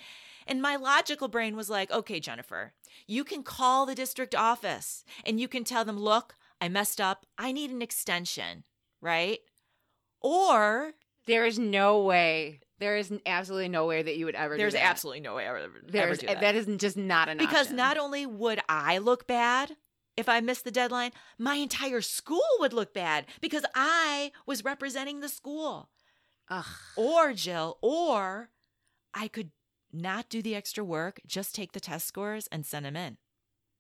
And 0.48 0.62
my 0.62 0.78
logical 0.78 1.28
brain 1.28 1.58
was 1.58 1.70
like, 1.70 1.92
okay, 1.92 2.22
Jennifer, 2.22 2.72
you 3.08 3.26
can 3.26 3.44
call 3.44 3.86
the 3.86 3.94
district 3.94 4.36
office 4.36 5.04
and 5.26 5.38
you 5.38 5.50
can 5.50 5.66
tell 5.66 5.84
them, 5.84 6.00
look, 6.00 6.36
I 6.62 6.70
messed 6.70 7.02
up. 7.02 7.26
I 7.38 7.52
need 7.52 7.72
an 7.72 7.82
extension, 7.82 8.64
right? 9.02 9.40
Or 10.22 10.94
there 11.28 11.46
is 11.46 11.58
no 11.60 12.04
way. 12.04 12.62
There 12.80 12.98
is 12.98 13.12
absolutely 13.26 13.70
no 13.70 13.86
way 13.86 14.02
that 14.04 14.18
you 14.18 14.26
would 14.26 14.36
ever. 14.36 14.58
there's 14.58 14.74
do 14.74 14.80
that. 14.80 14.86
absolutely 14.86 15.20
no 15.22 15.36
way 15.36 15.48
I 15.48 15.52
would 15.52 15.62
ever, 15.62 15.78
ever 15.78 15.88
There's 15.92 16.20
do 16.20 16.28
that. 16.28 16.42
that 16.42 16.56
is 16.56 16.66
just 16.78 16.98
not 16.98 17.30
an 17.30 17.38
because 17.38 17.68
option. 17.68 17.76
not 17.76 17.98
only 17.98 18.26
would 18.26 18.60
I 18.70 18.98
look 18.98 19.28
bad 19.28 19.76
if 20.18 20.28
I 20.28 20.40
missed 20.40 20.64
the 20.64 20.72
deadline, 20.72 21.12
my 21.38 21.56
entire 21.56 22.02
school 22.02 22.42
would 22.60 22.74
look 22.74 22.94
bad 22.94 23.26
because 23.40 23.64
I 23.76 24.32
was 24.46 24.64
representing 24.64 25.20
the 25.20 25.30
school. 25.30 25.90
Ugh. 26.50 26.66
Or, 26.98 27.34
Jill, 27.34 27.78
or 27.82 28.50
I 29.14 29.28
could 29.28 29.52
not 29.94 30.28
do 30.30 30.42
the 30.42 30.56
extra 30.56 30.84
work, 30.84 31.20
just 31.28 31.54
take 31.56 31.72
the 31.74 31.80
test 31.80 32.08
scores 32.08 32.48
and 32.52 32.66
send 32.66 32.86
them 32.86 32.96
in. 32.96 33.18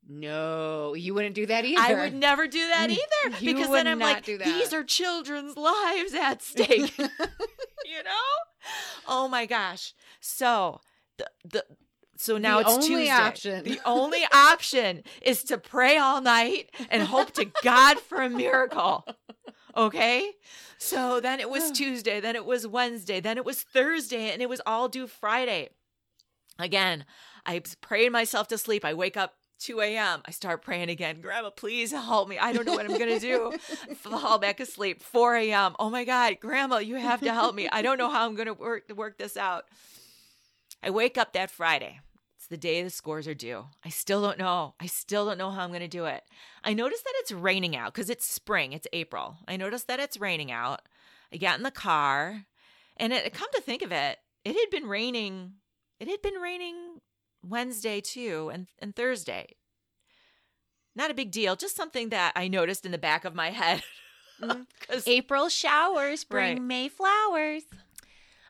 No, 0.08 0.94
you 0.94 1.14
wouldn't 1.14 1.36
do 1.36 1.46
that 1.46 1.64
either. 1.64 1.80
I 1.82 1.94
would 1.94 2.14
never 2.14 2.48
do 2.48 2.68
that 2.68 2.90
You 2.90 2.98
either 2.98 3.38
because 3.54 3.70
would 3.70 3.78
then 3.78 3.88
I'm 3.88 4.00
like, 4.00 4.26
these 4.26 4.74
are 4.74 4.84
children's 4.84 5.56
lives 5.56 6.14
at 6.14 6.42
stake. 6.42 6.98
you 6.98 8.04
know? 8.04 8.34
Oh 9.08 9.28
my 9.28 9.46
gosh. 9.46 9.94
So 10.20 10.82
the 11.18 11.28
the 11.46 11.66
so 12.18 12.38
now 12.38 12.56
The 12.62 12.62
it's 12.70 12.74
only 12.74 12.88
Tuesday. 13.06 13.10
option. 13.12 13.64
The 13.64 13.80
only 13.86 14.22
option 14.34 15.04
is 15.22 15.44
to 15.46 15.58
pray 15.58 15.98
all 15.98 16.22
night 16.22 16.70
and 16.90 17.04
hope 17.04 17.32
to 17.34 17.46
God 17.64 18.00
for 18.00 18.22
a 18.22 18.30
miracle. 18.30 19.06
Okay? 19.76 20.32
So 20.78 21.20
then 21.20 21.40
it 21.40 21.50
was 21.50 21.72
Tuesday, 21.76 22.20
then 22.20 22.36
it 22.36 22.46
was 22.46 22.68
Wednesday, 22.68 23.20
then 23.22 23.38
it 23.38 23.46
was 23.46 23.62
Thursday, 23.64 24.32
and 24.32 24.42
it 24.42 24.50
was 24.50 24.62
all 24.66 24.90
due 24.90 25.08
Friday. 25.08 25.70
Again, 26.60 27.06
I 27.46 27.62
prayed 27.82 28.12
myself 28.12 28.48
to 28.50 28.58
sleep. 28.58 28.84
I 28.86 28.94
wake 28.94 29.18
up 29.18 29.34
2 29.62 29.80
a.m. 29.82 30.21
I 30.26 30.32
start 30.32 30.63
praying 30.63 30.89
again. 30.89 31.21
Grandma, 31.21 31.52
please 31.52 31.91
help 31.91 32.28
me. 32.28 32.38
I 32.38 32.52
don't 32.52 32.65
know 32.65 32.74
what 32.74 32.86
I'm 32.86 32.97
going 32.97 33.13
to 33.13 33.19
do. 33.19 33.54
Fall 33.95 34.39
back 34.39 34.60
asleep. 34.60 35.04
4 35.04 35.36
a.m. 35.38 35.76
Oh 35.80 35.89
my 35.89 36.04
God, 36.04 36.38
Grandma, 36.39 36.78
you 36.78 36.95
have 36.95 37.21
to 37.21 37.32
help 37.32 37.54
me. 37.54 37.69
I 37.71 37.82
don't 37.82 37.97
know 37.97 38.10
how 38.10 38.26
I'm 38.26 38.36
going 38.36 38.47
to 38.47 38.54
work, 38.54 38.91
work 38.95 39.17
this 39.17 39.38
out. 39.38 39.65
I 40.82 40.89
wake 40.89 41.17
up 41.17 41.34
that 41.34 41.52
Friday. 41.52 42.00
It's 42.38 42.47
the 42.47 42.58
day 42.58 42.82
the 42.82 42.89
scores 42.89 43.28
are 43.28 43.36
due. 43.36 43.65
I 43.86 43.89
still 43.89 44.21
don't 44.21 44.39
know. 44.39 44.74
I 44.80 44.88
still 44.88 45.28
don't 45.28 45.38
know 45.38 45.52
how 45.52 45.62
I'm 45.63 45.69
going 45.69 45.82
to 45.82 45.88
do 45.88 46.06
it. 46.06 46.24
I 46.63 46.74
notice 46.74 47.02
that 47.04 47.13
it's 47.17 47.32
raining 47.32 47.76
out 47.76 47.93
because 47.93 48.10
it's 48.10 48.26
spring, 48.26 48.74
it's 48.74 48.88
April. 48.93 49.38
I 49.47 49.58
notice 49.58 49.84
that 49.84 50.00
it's 50.00 50.19
raining 50.19 50.52
out. 50.52 50.82
I 51.32 51.38
got 51.38 51.58
in 51.58 51.63
the 51.63 51.71
car, 51.71 52.45
and 52.97 53.13
it 53.13 53.32
come 53.34 53.47
to 53.54 53.62
think 53.62 53.84
of 53.84 53.91
it, 53.91 54.17
it 54.43 54.56
had 54.56 54.71
been 54.71 54.89
raining. 54.89 55.54
It 56.00 56.08
had 56.08 56.24
been 56.24 56.41
raining 56.41 57.00
Wednesday 57.43 58.01
too, 58.01 58.49
and, 58.54 58.67
and 58.80 58.95
Thursday. 58.95 59.56
Not 60.95 61.12
a 61.12 61.15
big 61.15 61.32
deal, 61.32 61.56
just 61.56 61.75
something 61.75 62.10
that 62.10 62.34
I 62.36 62.47
noticed 62.47 62.86
in 62.86 62.91
the 62.91 62.97
back 62.97 63.23
of 63.25 63.34
my 63.34 63.51
head. 63.51 63.84
Mm-hmm. 64.41 64.62
Cause, 64.89 65.08
April 65.08 65.49
showers 65.49 66.23
bring 66.23 66.58
Right. 66.58 66.62
May 66.62 66.89
flowers. 66.89 67.63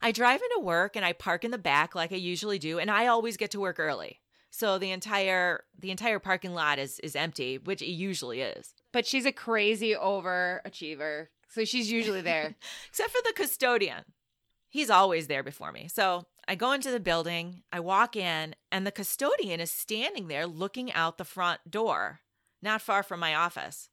I 0.02 0.12
drive 0.12 0.42
into 0.42 0.66
work 0.66 0.96
and 0.96 1.06
I 1.06 1.14
park 1.14 1.44
in 1.44 1.52
the 1.52 1.58
back 1.58 1.94
like 1.94 2.12
I 2.12 2.16
usually 2.16 2.58
do, 2.58 2.80
and 2.80 2.90
I 2.90 3.08
always 3.08 3.38
get 3.38 3.52
to 3.52 3.60
work 3.60 3.80
early. 3.80 4.20
So 4.50 4.78
the 4.78 4.92
entire 4.92 5.64
the 5.80 5.92
entire 5.92 6.20
parking 6.20 6.54
lot 6.54 6.80
is 6.80 7.00
is 7.00 7.16
empty, 7.16 7.58
which 7.58 7.82
it 7.82 7.90
usually 7.90 8.42
is. 8.42 8.74
But 8.92 9.06
she's 9.06 9.26
a 9.26 9.32
crazy 9.32 9.94
overachiever. 9.94 11.28
So 11.50 11.66
she's 11.66 11.92
usually 11.92 12.22
there. 12.22 12.56
except 12.90 13.12
for 13.12 13.22
the 13.24 13.34
custodian. 13.34 14.04
He's 14.70 14.90
always 14.90 15.28
there 15.28 15.44
before 15.44 15.72
me. 15.72 15.88
So 15.90 16.26
I 16.52 16.56
go 16.56 16.74
into 16.74 16.92
the 16.92 17.00
building, 17.00 17.64
I 17.72 17.80
walk 17.80 18.18
in, 18.18 18.56
and 18.74 18.86
the 18.86 18.92
custodian 18.92 19.62
is 19.62 19.72
standing 19.72 20.28
there 20.28 20.46
looking 20.46 20.92
out 20.92 21.18
the 21.18 21.24
front 21.24 21.72
door, 21.72 22.20
not 22.62 22.82
far 22.82 23.04
from 23.04 23.22
my 23.22 23.34
office. 23.34 23.88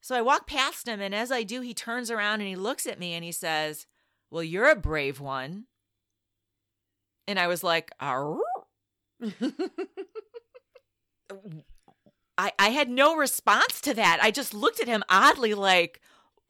So 0.00 0.16
I 0.16 0.20
walk 0.20 0.48
past 0.48 0.88
him, 0.88 1.00
and 1.00 1.14
as 1.14 1.30
I 1.30 1.44
do, 1.44 1.60
he 1.60 1.72
turns 1.72 2.10
around 2.10 2.40
and 2.40 2.48
he 2.48 2.56
looks 2.56 2.88
at 2.88 2.98
me 2.98 3.12
and 3.12 3.22
he 3.22 3.30
says, 3.30 3.86
Well, 4.28 4.42
you're 4.42 4.68
a 4.68 4.74
brave 4.74 5.20
one. 5.20 5.66
And 7.28 7.38
I 7.38 7.46
was 7.46 7.62
like? 7.62 7.92
I, 12.36 12.50
I 12.58 12.70
had 12.70 12.88
no 12.88 13.14
response 13.14 13.80
to 13.82 13.94
that. 13.94 14.18
I 14.20 14.32
just 14.32 14.52
looked 14.52 14.80
at 14.80 14.88
him 14.88 15.04
oddly, 15.08 15.54
like, 15.54 16.00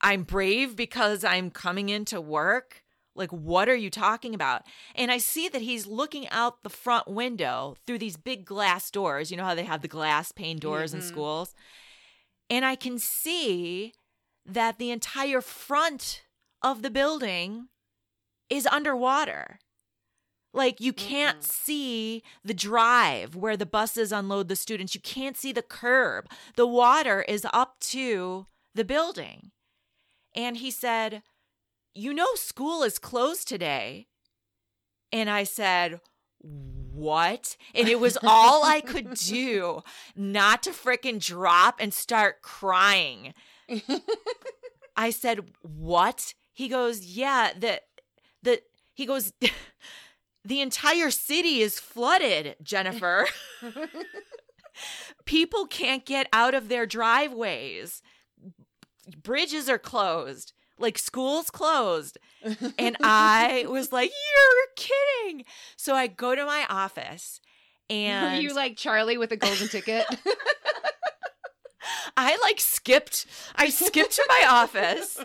I'm 0.01 0.23
brave 0.23 0.75
because 0.75 1.23
I'm 1.23 1.51
coming 1.51 1.91
into 1.91 2.19
work. 2.19 2.84
Like, 3.15 3.31
what 3.31 3.69
are 3.69 3.77
you 3.77 3.91
talking 3.91 4.35
about? 4.35 4.63
And 4.95 5.11
I 5.11 5.19
see 5.19 5.49
that 5.49 5.63
he's 5.63 5.87
looking 5.87 6.29
out 6.29 6.63
the 6.63 6.71
front 6.71 7.07
window 7.09 7.77
through 7.87 7.99
these 7.99 8.17
big 8.17 8.45
glass 8.45 8.91
doors. 8.91 9.31
You 9.31 9.37
know 9.37 9.45
how 9.45 9.55
they 9.55 9.65
have 9.65 9.83
the 9.83 9.89
glass 9.89 10.33
pane 10.33 10.59
doors 10.59 10.93
in 10.93 11.01
Mhm. 11.01 11.05
schools? 11.05 11.55
And 12.51 12.65
I 12.65 12.75
can 12.77 12.99
see 12.99 13.95
that 14.45 14.79
the 14.79 14.91
entire 14.91 15.41
front 15.41 16.25
of 16.61 16.83
the 16.83 16.91
building 16.91 17.69
is 18.51 18.67
underwater. 18.67 19.61
Like, 20.53 20.81
you 20.81 20.93
can't 20.93 21.41
Mm-mm. 21.41 21.45
see 21.45 22.23
the 22.45 22.55
drive 22.55 23.35
where 23.35 23.57
the 23.57 23.67
buses 23.67 24.13
unload 24.13 24.49
the 24.49 24.57
students. 24.57 24.95
You 24.95 25.01
can't 25.01 25.37
see 25.37 25.53
the 25.53 25.63
curb. 25.63 26.31
The 26.55 26.67
water 26.67 27.23
is 27.23 27.47
up 27.53 27.81
to 27.81 28.47
the 28.75 28.85
building. 28.85 29.51
And 30.35 30.59
he 30.59 30.71
said, 30.71 31.23
You 31.95 32.13
know, 32.13 32.35
school 32.35 32.83
is 32.83 32.99
closed 32.99 33.47
today. 33.49 34.09
And 35.13 35.31
I 35.31 35.45
said, 35.45 36.01
What? 36.41 37.57
And 37.75 37.89
it 37.89 38.01
was 38.01 38.19
all 38.23 38.65
I 38.65 38.81
could 38.81 39.15
do 39.27 39.83
not 40.17 40.63
to 40.65 40.71
frickin' 40.71 41.25
drop 41.25 41.77
and 41.79 41.95
start 41.95 42.43
crying. 42.43 43.35
I 44.97 45.11
said, 45.11 45.51
"What?" 45.63 46.35
He 46.53 46.69
goes, 46.69 47.05
"Yeah, 47.05 47.53
the 47.59 47.81
the 48.43 48.63
he 48.95 49.07
goes 49.07 49.33
the 50.45 50.61
entire 50.61 51.11
city 51.11 51.61
is 51.61 51.81
flooded, 51.81 52.57
Jennifer. 52.63 53.27
People 55.25 55.67
can't 55.67 56.05
get 56.05 56.29
out 56.33 56.55
of 56.55 56.69
their 56.69 56.87
driveways. 56.87 58.03
Bridges 59.23 59.69
are 59.69 59.79
closed. 59.79 60.53
Like 60.79 60.99
school's 60.99 61.51
closed." 61.51 62.19
And 62.79 62.97
I 63.03 63.67
was 63.69 63.93
like, 63.93 64.11
"You're 64.11 64.67
kidding." 64.77 65.45
So 65.77 65.95
I 65.95 66.07
go 66.07 66.35
to 66.35 66.45
my 66.45 66.67
office 66.69 67.41
Were 67.91 67.95
and 67.95 68.43
you 68.43 68.55
like 68.55 68.77
Charlie 68.77 69.19
with 69.19 69.33
a 69.33 69.37
golden 69.37 69.69
ticket? 69.69 70.07
I 72.17 72.37
like 72.43 72.61
skipped. 72.61 73.27
I 73.57 73.71
skipped 73.71 74.13
to 74.13 74.25
my 74.29 74.45
office 74.49 75.19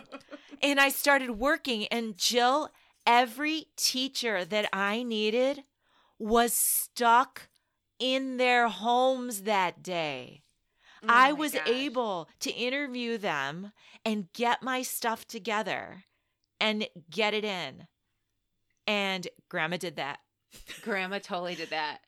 and 0.62 0.80
I 0.80 0.88
started 0.88 1.32
working. 1.32 1.86
And 1.86 2.16
Jill, 2.16 2.70
every 3.06 3.66
teacher 3.76 4.44
that 4.44 4.68
I 4.72 5.02
needed 5.02 5.64
was 6.18 6.52
stuck 6.52 7.48
in 7.98 8.36
their 8.36 8.68
homes 8.68 9.42
that 9.42 9.82
day. 9.82 10.42
Oh 11.02 11.06
I 11.08 11.32
was 11.32 11.52
gosh. 11.52 11.68
able 11.68 12.28
to 12.40 12.50
interview 12.50 13.18
them 13.18 13.72
and 14.04 14.32
get 14.32 14.62
my 14.62 14.82
stuff 14.82 15.26
together 15.26 16.04
and 16.60 16.86
get 17.10 17.34
it 17.34 17.44
in. 17.44 17.86
And 18.86 19.26
grandma 19.48 19.76
did 19.76 19.96
that. 19.96 20.18
Grandma 20.82 21.18
totally 21.18 21.54
did 21.54 21.70
that. 21.70 22.00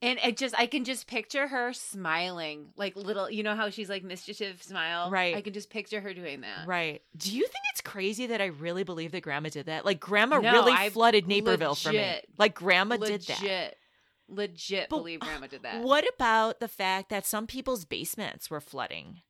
And 0.00 0.20
it 0.24 0.36
just 0.36 0.54
I 0.56 0.66
can 0.66 0.84
just 0.84 1.08
picture 1.08 1.48
her 1.48 1.72
smiling, 1.72 2.68
like 2.76 2.94
little 2.94 3.28
you 3.28 3.42
know 3.42 3.56
how 3.56 3.68
she's 3.68 3.88
like 3.88 4.04
mischief 4.04 4.62
smile? 4.62 5.10
Right. 5.10 5.34
I 5.34 5.40
can 5.40 5.52
just 5.52 5.70
picture 5.70 6.00
her 6.00 6.14
doing 6.14 6.42
that. 6.42 6.68
Right. 6.68 7.02
Do 7.16 7.34
you 7.34 7.42
think 7.42 7.64
it's 7.72 7.80
crazy 7.80 8.28
that 8.28 8.40
I 8.40 8.46
really 8.46 8.84
believe 8.84 9.10
that 9.10 9.22
grandma 9.22 9.48
did 9.48 9.66
that? 9.66 9.84
Like 9.84 9.98
grandma 9.98 10.38
No, 10.38 10.52
really 10.52 10.72
I 10.72 10.90
flooded 10.90 11.26
Naperville 11.26 11.74
for 11.74 11.92
me. 11.92 12.20
Like 12.38 12.54
grandma 12.54 12.94
legit, 12.94 13.26
did 13.26 13.36
that. 13.36 13.74
Legit 14.28 14.88
But 14.90 14.98
believe 14.98 15.20
grandma 15.20 15.46
did 15.46 15.62
that. 15.62 15.82
What 15.82 16.04
about 16.14 16.60
the 16.60 16.68
fact 16.68 17.08
that 17.10 17.26
some 17.26 17.46
people's 17.46 17.84
basements 17.84 18.50
were 18.50 18.60
flooding? 18.60 19.22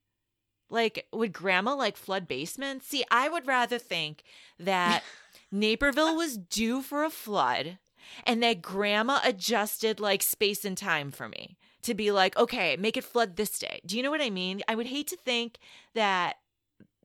Like, 0.71 1.07
would 1.13 1.33
grandma 1.33 1.75
like 1.75 1.97
flood 1.97 2.29
basements? 2.29 2.89
See, 2.89 3.05
I 3.11 3.29
would 3.29 3.47
rather 3.47 3.79
think 3.79 4.23
that 4.59 5.03
Naperville 5.53 6.17
was 6.17 6.37
due 6.37 6.83
for 6.83 7.05
a 7.05 7.11
flood 7.11 7.79
and 8.25 8.43
that 8.43 8.63
grandma 8.63 9.21
adjusted 9.25 10.01
like 10.01 10.23
space 10.23 10.65
and 10.65 10.77
time 10.77 11.11
for 11.11 11.29
me 11.29 11.57
to 11.83 11.95
be 11.95 12.11
like, 12.11 12.37
okay, 12.37 12.77
make 12.77 12.97
it 12.97 13.05
flood 13.05 13.37
this 13.37 13.59
day. 13.59 13.81
Do 13.87 13.97
you 13.97 14.03
know 14.03 14.11
what 14.11 14.21
I 14.21 14.31
mean? 14.31 14.63
I 14.69 14.75
would 14.75 14.87
hate 14.87 15.07
to 15.09 15.17
think 15.17 15.59
that, 15.95 16.37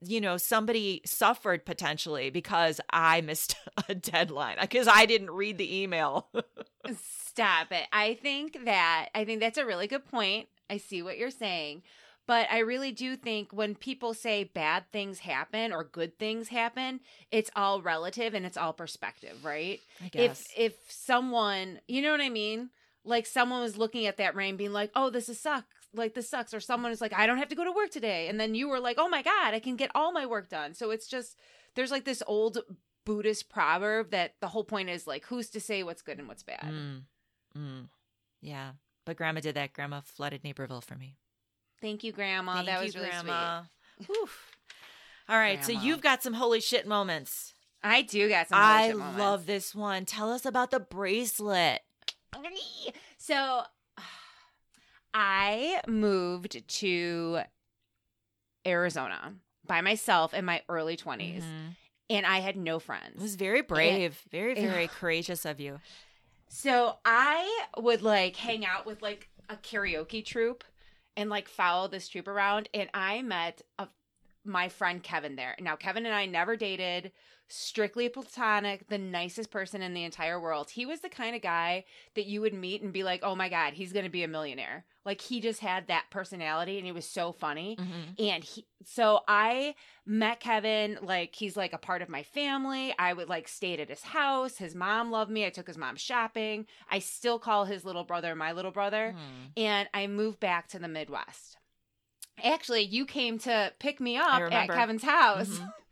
you 0.06 0.20
know, 0.20 0.36
somebody 0.36 1.00
suffered 1.04 1.64
potentially 1.64 2.30
because 2.30 2.80
I 2.90 3.20
missed 3.20 3.56
a 3.88 3.94
deadline 3.94 4.58
uh, 4.58 4.62
because 4.62 4.88
I 4.88 5.06
didn't 5.06 5.30
read 5.30 5.58
the 5.58 5.82
email. 5.82 6.28
Stop 6.96 7.72
it. 7.72 7.86
I 7.92 8.14
think 8.14 8.64
that 8.64 9.08
I 9.14 9.24
think 9.24 9.40
that's 9.40 9.58
a 9.58 9.66
really 9.66 9.86
good 9.86 10.04
point. 10.04 10.48
I 10.70 10.76
see 10.76 11.02
what 11.02 11.18
you're 11.18 11.30
saying. 11.30 11.82
But 12.26 12.46
I 12.50 12.60
really 12.60 12.90
do 12.90 13.16
think 13.16 13.52
when 13.52 13.74
people 13.74 14.14
say 14.14 14.44
bad 14.44 14.84
things 14.92 15.18
happen 15.18 15.72
or 15.72 15.84
good 15.84 16.18
things 16.18 16.48
happen, 16.48 17.00
it's 17.30 17.50
all 17.54 17.82
relative 17.82 18.32
and 18.32 18.46
it's 18.46 18.56
all 18.56 18.72
perspective, 18.72 19.44
right? 19.44 19.80
I 20.02 20.08
guess. 20.08 20.46
If 20.56 20.74
if 20.74 20.74
someone, 20.88 21.80
you 21.86 22.00
know 22.00 22.12
what 22.12 22.22
I 22.22 22.30
mean? 22.30 22.70
Like 23.04 23.26
someone 23.26 23.60
was 23.60 23.76
looking 23.76 24.06
at 24.06 24.16
that 24.16 24.34
rain 24.34 24.56
being 24.56 24.72
like, 24.72 24.90
"Oh, 24.94 25.10
this 25.10 25.28
is 25.28 25.38
sucks." 25.38 25.83
Like 25.94 26.14
this 26.14 26.28
sucks 26.28 26.52
or 26.52 26.60
someone 26.60 26.92
is 26.92 27.00
like, 27.00 27.12
"I 27.12 27.26
don't 27.26 27.38
have 27.38 27.48
to 27.48 27.54
go 27.54 27.64
to 27.64 27.72
work 27.72 27.90
today." 27.90 28.28
And 28.28 28.38
then 28.40 28.54
you 28.54 28.68
were 28.68 28.80
like, 28.80 28.96
"Oh 28.98 29.08
my 29.08 29.22
god, 29.22 29.54
I 29.54 29.60
can 29.60 29.76
get 29.76 29.90
all 29.94 30.12
my 30.12 30.26
work 30.26 30.48
done." 30.48 30.74
So 30.74 30.90
it's 30.90 31.06
just 31.06 31.38
there's 31.74 31.90
like 31.90 32.04
this 32.04 32.22
old 32.26 32.58
Buddhist 33.04 33.48
proverb 33.48 34.10
that 34.10 34.34
the 34.40 34.48
whole 34.48 34.64
point 34.64 34.90
is 34.90 35.06
like 35.06 35.26
who's 35.26 35.50
to 35.50 35.60
say 35.60 35.82
what's 35.82 36.02
good 36.02 36.18
and 36.18 36.28
what's 36.28 36.42
bad. 36.42 36.64
Mm, 36.64 37.02
mm, 37.56 37.88
yeah. 38.40 38.72
But 39.04 39.16
grandma 39.16 39.40
did 39.40 39.56
that. 39.56 39.72
Grandma 39.72 40.00
flooded 40.00 40.44
Naperville 40.44 40.80
for 40.80 40.94
me. 40.96 41.16
Thank 41.80 42.04
you, 42.04 42.12
Grandma. 42.12 42.54
Thank 42.54 42.66
that 42.66 42.78
you, 42.78 42.84
was 42.86 42.96
really 42.96 43.10
grandma. 43.10 43.62
Oof. 44.10 44.56
All 45.28 45.36
right. 45.36 45.64
So 45.64 45.72
you've 45.72 46.00
got 46.00 46.22
some 46.22 46.34
holy 46.34 46.60
shit 46.60 46.86
moments. 46.86 47.54
I 47.82 48.02
do 48.02 48.28
got 48.28 48.48
some. 48.48 48.58
I 48.58 48.92
love 48.92 49.44
this 49.46 49.74
one. 49.74 50.06
Tell 50.06 50.32
us 50.32 50.46
about 50.46 50.70
the 50.70 50.80
bracelet. 50.80 51.80
So 53.18 53.62
I 55.14 55.80
moved 55.86 56.66
to 56.68 57.40
Arizona 58.66 59.34
by 59.66 59.80
myself 59.80 60.34
in 60.34 60.44
my 60.44 60.62
early 60.68 60.96
20s 60.96 61.44
Mhm. 61.44 61.76
and 62.10 62.26
I 62.26 62.40
had 62.40 62.56
no 62.56 62.78
friends. 62.78 63.16
It 63.16 63.22
was 63.22 63.36
very 63.36 63.62
brave. 63.62 64.18
Very, 64.30 64.54
Yeah. 64.60 64.70
very 64.70 64.88
courageous 64.88 65.44
of 65.44 65.60
you. 65.60 65.80
So 66.48 66.98
I 67.04 67.66
would 67.76 68.02
like 68.02 68.36
hang 68.36 68.64
out 68.66 68.86
with 68.86 69.02
like 69.02 69.30
a 69.48 69.56
karaoke 69.56 70.24
troupe 70.24 70.64
and 71.16 71.30
like 71.30 71.48
follow 71.48 71.88
this 71.88 72.08
troupe 72.08 72.28
around. 72.28 72.68
And 72.74 72.90
I 72.92 73.22
met 73.22 73.62
a, 73.78 73.88
my 74.44 74.68
friend 74.68 75.02
Kevin 75.02 75.36
there. 75.36 75.56
Now, 75.60 75.76
Kevin 75.76 76.06
and 76.06 76.14
I 76.14 76.26
never 76.26 76.56
dated, 76.56 77.12
strictly 77.48 78.08
platonic, 78.08 78.88
the 78.88 78.98
nicest 78.98 79.50
person 79.50 79.82
in 79.82 79.92
the 79.94 80.04
entire 80.04 80.40
world. 80.40 80.70
He 80.70 80.86
was 80.86 81.00
the 81.00 81.08
kind 81.08 81.36
of 81.36 81.42
guy 81.42 81.84
that 82.14 82.26
you 82.26 82.40
would 82.40 82.54
meet 82.54 82.82
and 82.82 82.92
be 82.92 83.04
like, 83.04 83.20
oh 83.22 83.36
my 83.36 83.48
God, 83.48 83.74
he's 83.74 83.92
going 83.92 84.04
to 84.06 84.10
be 84.10 84.22
a 84.22 84.28
millionaire. 84.28 84.84
Like 85.04 85.20
he 85.20 85.40
just 85.40 85.60
had 85.60 85.88
that 85.88 86.06
personality 86.10 86.78
and 86.78 86.86
he 86.86 86.92
was 86.92 87.06
so 87.06 87.32
funny. 87.32 87.76
Mhm. 87.78 88.30
And 88.32 88.42
he, 88.44 88.66
so 88.86 89.20
I 89.28 89.74
met 90.06 90.40
Kevin, 90.40 90.98
like, 91.02 91.34
he's 91.34 91.56
like 91.56 91.74
a 91.74 91.78
part 91.78 92.00
of 92.00 92.08
my 92.08 92.22
family. 92.22 92.94
I 92.98 93.12
would 93.12 93.28
like 93.28 93.46
stayed 93.46 93.80
at 93.80 93.90
his 93.90 94.02
house. 94.02 94.56
His 94.56 94.74
mom 94.74 95.10
loved 95.10 95.30
me. 95.30 95.44
I 95.44 95.50
took 95.50 95.66
his 95.66 95.78
mom 95.78 95.96
shopping. 95.96 96.66
I 96.90 96.98
still 96.98 97.38
call 97.38 97.66
his 97.66 97.84
little 97.84 98.04
brother 98.04 98.34
my 98.34 98.52
little 98.52 98.70
brother. 98.70 99.12
Hmm. 99.12 99.46
And 99.58 99.88
I 99.92 100.06
moved 100.06 100.40
back 100.40 100.68
to 100.68 100.78
the 100.78 100.88
Midwest. 100.88 101.58
Actually, 102.42 102.82
you 102.82 103.06
came 103.06 103.38
to 103.38 103.72
pick 103.78 104.00
me 104.00 104.16
up 104.16 104.40
at. 104.52 104.68
Kevin's 104.76 105.04
house. 105.04 105.48
Mhm. 105.58 105.72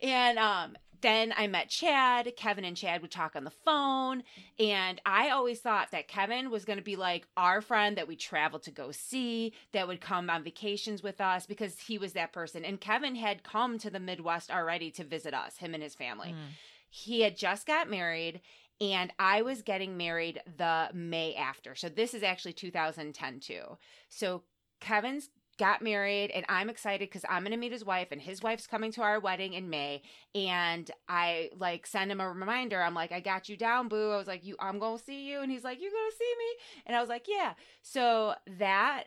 And 0.00 0.38
um 0.38 0.76
then 1.00 1.32
I 1.36 1.46
met 1.46 1.68
Chad. 1.68 2.32
Kevin 2.36 2.64
and 2.64 2.76
Chad 2.76 3.02
would 3.02 3.10
talk 3.10 3.36
on 3.36 3.44
the 3.44 3.50
phone. 3.50 4.24
And 4.58 5.00
I 5.06 5.30
always 5.30 5.60
thought 5.60 5.90
that 5.92 6.08
Kevin 6.08 6.50
was 6.50 6.64
going 6.64 6.78
to 6.78 6.84
be 6.84 6.96
like 6.96 7.26
our 7.36 7.60
friend 7.60 7.96
that 7.96 8.08
we 8.08 8.16
traveled 8.16 8.64
to 8.64 8.70
go 8.70 8.90
see, 8.90 9.52
that 9.72 9.86
would 9.86 10.00
come 10.00 10.28
on 10.28 10.42
vacations 10.42 11.02
with 11.02 11.20
us 11.20 11.46
because 11.46 11.78
he 11.80 11.98
was 11.98 12.14
that 12.14 12.32
person. 12.32 12.64
And 12.64 12.80
Kevin 12.80 13.14
had 13.14 13.44
come 13.44 13.78
to 13.78 13.90
the 13.90 14.00
Midwest 14.00 14.50
already 14.50 14.90
to 14.92 15.04
visit 15.04 15.34
us, 15.34 15.58
him 15.58 15.74
and 15.74 15.82
his 15.82 15.94
family. 15.94 16.30
Mm. 16.30 16.54
He 16.90 17.20
had 17.20 17.36
just 17.36 17.66
got 17.66 17.88
married. 17.88 18.40
And 18.80 19.12
I 19.18 19.42
was 19.42 19.62
getting 19.62 19.96
married 19.96 20.40
the 20.56 20.88
May 20.92 21.34
after. 21.34 21.74
So 21.74 21.88
this 21.88 22.14
is 22.14 22.22
actually 22.22 22.52
2010 22.54 23.40
too. 23.40 23.76
So 24.08 24.42
Kevin's 24.80 25.30
got 25.58 25.82
married 25.82 26.30
and 26.30 26.46
I'm 26.48 26.70
excited 26.70 27.08
because 27.10 27.24
I'm 27.28 27.42
going 27.42 27.50
to 27.52 27.58
meet 27.58 27.72
his 27.72 27.84
wife 27.84 28.08
and 28.12 28.20
his 28.20 28.42
wife's 28.42 28.66
coming 28.66 28.92
to 28.92 29.02
our 29.02 29.20
wedding 29.20 29.54
in 29.54 29.68
May. 29.68 30.02
And 30.34 30.90
I 31.08 31.50
like 31.58 31.86
send 31.86 32.10
him 32.10 32.20
a 32.20 32.32
reminder. 32.32 32.80
I'm 32.80 32.94
like, 32.94 33.12
I 33.12 33.20
got 33.20 33.48
you 33.48 33.56
down, 33.56 33.88
boo. 33.88 34.12
I 34.12 34.16
was 34.16 34.28
like, 34.28 34.44
you, 34.44 34.56
I'm 34.60 34.78
going 34.78 34.98
to 34.98 35.04
see 35.04 35.28
you. 35.28 35.40
And 35.40 35.50
he's 35.50 35.64
like, 35.64 35.80
you're 35.80 35.90
going 35.90 36.10
to 36.10 36.16
see 36.16 36.34
me. 36.38 36.82
And 36.86 36.96
I 36.96 37.00
was 37.00 37.08
like, 37.08 37.26
yeah. 37.28 37.54
So 37.82 38.34
that 38.58 39.04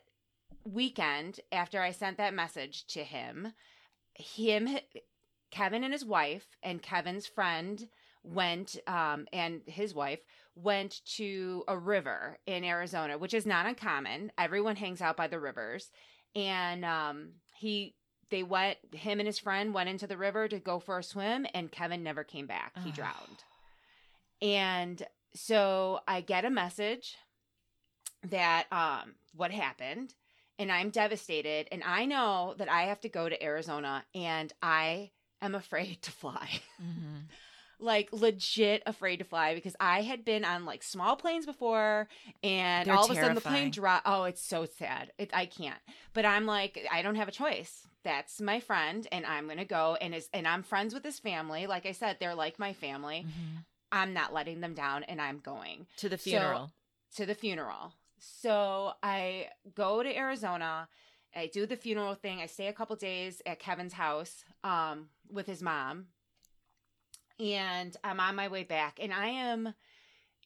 weekend 0.65 1.39
after 1.51 1.81
I 1.81 1.91
sent 1.91 2.17
that 2.17 2.33
message 2.33 2.85
to 2.87 3.03
him, 3.03 3.53
him, 4.13 4.77
Kevin 5.49 5.83
and 5.83 5.93
his 5.93 6.05
wife 6.05 6.45
and 6.61 6.81
Kevin's 6.81 7.27
friend 7.27 7.87
went, 8.23 8.77
um, 8.87 9.25
and 9.33 9.61
his 9.65 9.95
wife 9.95 10.19
went 10.55 11.01
to 11.05 11.63
a 11.67 11.77
river 11.77 12.37
in 12.45 12.63
Arizona, 12.63 13.17
which 13.17 13.33
is 13.33 13.45
not 13.45 13.65
uncommon. 13.65 14.31
Everyone 14.37 14.75
hangs 14.75 15.01
out 15.01 15.17
by 15.17 15.27
the 15.27 15.39
rivers 15.39 15.91
and 16.35 16.83
um, 16.85 17.29
he 17.55 17.95
they 18.29 18.43
went 18.43 18.77
him 18.93 19.19
and 19.19 19.27
his 19.27 19.39
friend 19.39 19.73
went 19.73 19.89
into 19.89 20.07
the 20.07 20.17
river 20.17 20.47
to 20.47 20.59
go 20.59 20.79
for 20.79 20.97
a 20.99 21.03
swim 21.03 21.45
and 21.53 21.71
kevin 21.71 22.01
never 22.03 22.23
came 22.23 22.47
back. 22.47 22.77
He 22.83 22.91
drowned. 22.91 23.43
And 24.41 25.05
so 25.33 26.01
i 26.07 26.21
get 26.21 26.43
a 26.45 26.49
message 26.49 27.15
that 28.29 28.67
um 28.71 29.15
what 29.35 29.51
happened 29.51 30.13
and 30.59 30.71
i'm 30.71 30.89
devastated 30.89 31.67
and 31.71 31.81
i 31.85 32.05
know 32.05 32.53
that 32.57 32.69
i 32.69 32.83
have 32.83 32.99
to 33.01 33.09
go 33.09 33.29
to 33.29 33.41
arizona 33.43 34.03
and 34.13 34.51
i 34.61 35.09
am 35.41 35.55
afraid 35.55 36.01
to 36.01 36.11
fly. 36.11 36.49
Mhm. 36.81 37.10
Like 37.81 38.09
legit 38.11 38.83
afraid 38.85 39.17
to 39.17 39.23
fly 39.25 39.55
because 39.55 39.75
I 39.79 40.01
had 40.01 40.23
been 40.23 40.45
on 40.45 40.65
like 40.65 40.83
small 40.83 41.15
planes 41.15 41.45
before 41.45 42.07
and 42.43 42.87
They're 42.87 42.95
all 42.95 43.05
of 43.05 43.11
a 43.11 43.15
sudden 43.15 43.35
the 43.35 43.41
plane 43.41 43.53
terrifying. 43.53 43.71
drop 43.71 44.01
oh 44.05 44.23
it's 44.25 44.41
so 44.41 44.65
sad 44.65 45.11
it, 45.17 45.29
I 45.33 45.45
can't 45.47 45.79
but 46.13 46.25
I'm 46.25 46.45
like 46.45 46.79
I 46.91 47.01
don't 47.01 47.15
have 47.15 47.27
a 47.27 47.31
choice 47.31 47.87
that's 48.03 48.39
my 48.41 48.59
friend 48.59 49.07
and 49.11 49.25
I'm 49.25 49.47
gonna 49.47 49.65
go 49.65 49.97
and 49.99 50.13
is 50.15 50.29
and 50.33 50.47
I'm 50.47 50.63
friends 50.63 50.93
with 50.93 51.03
his 51.03 51.19
family 51.19 51.67
like 51.67 51.85
I 51.85 51.91
said 51.91 52.17
they're 52.19 52.35
like 52.35 52.59
my 52.59 52.73
family 52.73 53.25
Mhm. 53.27 53.63
I'm 53.91 54.13
not 54.13 54.31
letting 54.33 54.61
them 54.61 54.73
down 54.73 55.03
and 55.03 55.19
I'm 55.21 55.39
going 55.39 55.87
To 55.97 56.07
the 56.09 56.17
So- 56.17 56.23
funeral. 56.29 56.71
to 57.15 57.25
the 57.25 57.35
funeral. 57.35 57.93
So 58.19 58.93
I 59.03 59.49
go 59.73 60.01
to 60.03 60.15
Arizona. 60.15 60.87
I 61.35 61.47
do 61.47 61.65
the 61.65 61.75
funeral 61.75 62.13
thing. 62.15 62.39
I 62.39 62.45
stay 62.45 62.67
a 62.67 62.73
couple 62.73 62.95
days 62.95 63.41
at 63.45 63.59
Kevin's 63.59 63.93
house 63.93 64.45
um, 64.63 65.09
with 65.29 65.47
his 65.47 65.61
mom. 65.61 66.07
And 67.39 67.95
I'm 68.03 68.19
on 68.19 68.35
my 68.35 68.47
way 68.47 68.63
back, 68.63 68.99
and 69.01 69.13
I 69.13 69.27
am 69.27 69.73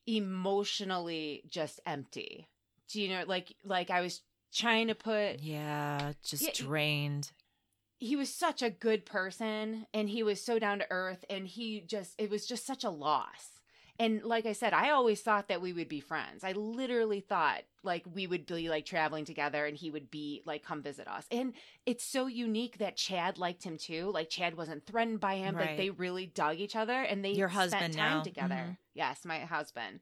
emotionally 0.07 1.43
just 1.49 1.79
empty. 1.85 2.47
Do 2.89 3.01
you 3.01 3.09
know, 3.09 3.23
like, 3.27 3.55
like 3.63 3.89
I 3.89 4.01
was 4.01 4.21
trying 4.53 4.87
to 4.87 4.95
put 4.95 5.41
yeah, 5.41 6.13
just 6.23 6.43
Yeah, 6.43 6.51
drained. 6.53 7.31
he 7.97 8.15
was 8.15 8.33
such 8.33 8.61
a 8.61 8.69
good 8.69 9.05
person 9.05 9.87
and 9.93 10.09
he 10.09 10.23
was 10.23 10.43
so 10.43 10.59
down 10.59 10.79
to 10.79 10.85
earth 10.91 11.25
and 11.29 11.47
he 11.47 11.81
just 11.81 12.13
it 12.17 12.29
was 12.29 12.45
just 12.45 12.65
such 12.65 12.83
a 12.83 12.89
loss 12.89 13.54
and 13.99 14.23
like 14.23 14.45
i 14.45 14.51
said 14.53 14.73
i 14.73 14.89
always 14.89 15.21
thought 15.21 15.47
that 15.47 15.61
we 15.61 15.71
would 15.73 15.87
be 15.87 15.99
friends 15.99 16.43
i 16.43 16.51
literally 16.51 17.19
thought 17.21 17.61
like 17.83 18.03
we 18.13 18.27
would 18.27 18.45
be 18.45 18.69
like 18.69 18.85
traveling 18.85 19.23
together 19.25 19.65
and 19.65 19.77
he 19.77 19.89
would 19.89 20.09
be 20.11 20.41
like 20.45 20.63
come 20.63 20.81
visit 20.81 21.07
us 21.07 21.25
and 21.31 21.53
it's 21.85 22.03
so 22.03 22.27
unique 22.27 22.77
that 22.79 22.95
chad 22.97 23.37
liked 23.37 23.63
him 23.63 23.77
too 23.77 24.11
like 24.13 24.29
chad 24.29 24.55
wasn't 24.57 24.85
threatened 24.85 25.19
by 25.19 25.35
him 25.35 25.55
like 25.55 25.65
Right. 25.67 25.77
they 25.77 25.89
really 25.91 26.25
dug 26.25 26.57
each 26.59 26.75
other 26.75 27.01
and 27.01 27.23
they 27.23 27.31
Your 27.31 27.49
spent 27.49 27.71
husband 27.73 27.93
time 27.95 28.17
now. 28.17 28.23
together 28.23 28.55
Mhm. 28.69 28.77
yes 28.93 29.23
my 29.25 29.39
husband 29.39 29.99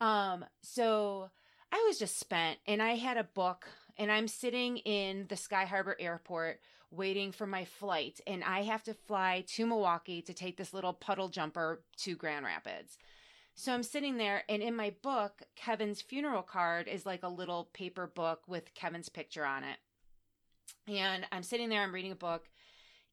um 0.00 0.44
so 0.62 1.30
i 1.72 1.84
was 1.88 1.98
just 1.98 2.18
spent 2.18 2.58
and 2.66 2.82
i 2.82 2.94
had 2.96 3.16
a 3.16 3.24
book 3.24 3.66
and 3.96 4.10
i'm 4.12 4.28
sitting 4.28 4.78
in 4.78 5.26
the 5.28 5.36
sky 5.36 5.64
harbor 5.64 5.96
airport 5.98 6.60
waiting 6.90 7.32
for 7.32 7.44
my 7.44 7.64
flight 7.64 8.20
and 8.24 8.44
I 8.44 8.62
have 8.62 8.84
to 8.84 8.94
fly 8.94 9.42
to 9.56 9.66
Milwaukee 9.66 10.22
to 10.22 10.32
take 10.32 10.56
this 10.56 10.72
little 10.72 10.92
puddle 10.92 11.28
jumper 11.28 11.82
to 12.02 12.14
Grand 12.14 12.44
Rapids. 12.44 12.96
So 13.56 13.72
I'm 13.72 13.84
sitting 13.84 14.16
there 14.16 14.42
and 14.48 14.62
in 14.62 14.74
my 14.74 14.92
book 15.02 15.42
Kevin's 15.54 16.02
funeral 16.02 16.42
card 16.42 16.88
is 16.88 17.06
like 17.06 17.22
a 17.22 17.28
little 17.28 17.70
paper 17.72 18.06
book 18.06 18.42
with 18.48 18.74
Kevin's 18.74 19.08
picture 19.08 19.46
on 19.46 19.62
it. 19.62 19.76
And 20.88 21.24
I'm 21.30 21.44
sitting 21.44 21.68
there 21.68 21.82
I'm 21.82 21.94
reading 21.94 22.12
a 22.12 22.16
book 22.16 22.48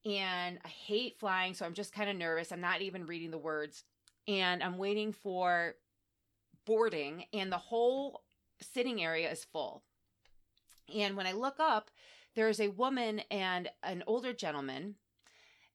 and 0.04 0.58
I 0.66 0.68
hate 0.68 1.20
flying 1.20 1.54
so 1.54 1.66
I'm 1.66 1.76
just 1.76 1.94
kind 1.94 2.10
of 2.10 2.16
nervous. 2.16 2.52
I'm 2.52 2.60
not 2.60 2.82
even 2.82 3.06
reading 3.06 3.30
the 3.30 3.38
words 3.38 3.84
and 4.28 4.64
I'm 4.64 4.80
waiting 4.80 5.14
for 5.14 5.76
boarding 6.66 7.26
and 7.34 7.52
the 7.52 7.58
whole 7.58 8.24
sitting 8.62 9.02
area 9.04 9.32
is 9.32 9.46
full. 9.46 9.84
And 10.94 11.16
when 11.16 11.28
I 11.28 11.34
look 11.34 11.60
up 11.60 11.92
there's 12.36 12.60
a 12.60 12.70
woman 12.70 13.22
and 13.30 13.70
an 13.84 14.04
older 14.08 14.34
gentleman 14.34 14.96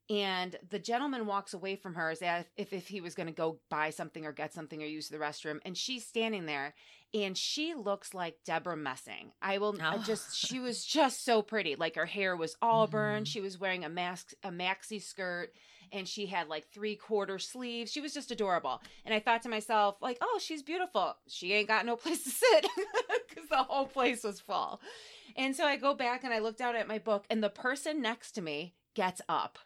and 0.09 0.57
the 0.71 0.79
gentleman 0.79 1.27
walks 1.27 1.53
away 1.55 1.75
from 1.77 1.95
her 1.95 2.11
as 2.11 2.23
if, 2.57 2.73
if 2.73 2.87
he 2.89 3.01
was 3.01 3.15
going 3.15 3.27
to 3.27 3.33
go 3.33 3.59
buy 3.71 3.91
something 3.91 4.25
or 4.25 4.33
get 4.33 4.53
something 4.55 4.83
or 4.83 4.87
use 4.87 5.09
the 5.09 5.17
restroom 5.19 5.59
and 5.65 5.77
she's 5.77 6.07
standing 6.07 6.47
there 6.47 6.75
and 7.15 7.37
she 7.37 7.75
looks 7.75 8.15
like 8.15 8.37
deborah 8.45 8.77
messing. 8.77 9.33
I 9.43 9.59
will 9.59 9.77
I 9.81 9.97
Oh. 9.97 10.03
just 10.05 10.37
she 10.37 10.61
was 10.61 10.85
just 10.85 11.25
so 11.25 11.43
pretty. 11.43 11.75
Like 11.77 11.97
her 11.97 12.07
hair 12.07 12.37
was 12.37 12.57
auburn. 12.63 13.25
Mhm. 13.25 13.27
she 13.27 13.41
was 13.41 13.59
wearing 13.59 13.85
a 13.85 13.89
mask 13.89 14.33
a 14.45 14.51
maxi 14.51 15.03
skirt 15.03 15.53
and 15.93 16.07
she 16.09 16.27
had 16.27 16.49
like 16.49 16.67
three 16.73 16.97
quarter 16.97 17.39
sleeves. 17.39 17.91
She 17.93 18.01
was 18.01 18.13
just 18.15 18.31
adorable. 18.31 18.83
And 19.05 19.15
i 19.15 19.21
thought 19.21 19.43
to 19.43 19.49
myself 19.49 19.97
like 20.01 20.19
oh 20.21 20.39
she's 20.43 20.63
beautiful. 20.63 21.17
She 21.29 21.53
ain't 21.53 21.69
got 21.69 21.87
no 21.87 21.97
place 21.97 22.23
to 22.25 22.31
sit. 22.31 22.67
Because 23.29 23.49
the 23.51 23.65
whole 23.65 23.87
place 23.87 24.23
was 24.25 24.41
full. 24.41 24.81
And 25.37 25.55
so 25.55 25.65
I 25.67 25.77
go 25.77 25.95
back 25.95 26.25
and 26.25 26.33
I 26.33 26.39
look 26.39 26.57
down 26.57 26.75
at 26.75 26.89
my 26.89 26.99
book, 26.99 27.27
and 27.29 27.43
the 27.43 27.51
person 27.51 28.01
next 28.01 28.33
to 28.33 28.41
me 28.41 28.75
gets 28.95 29.21
up. 29.29 29.59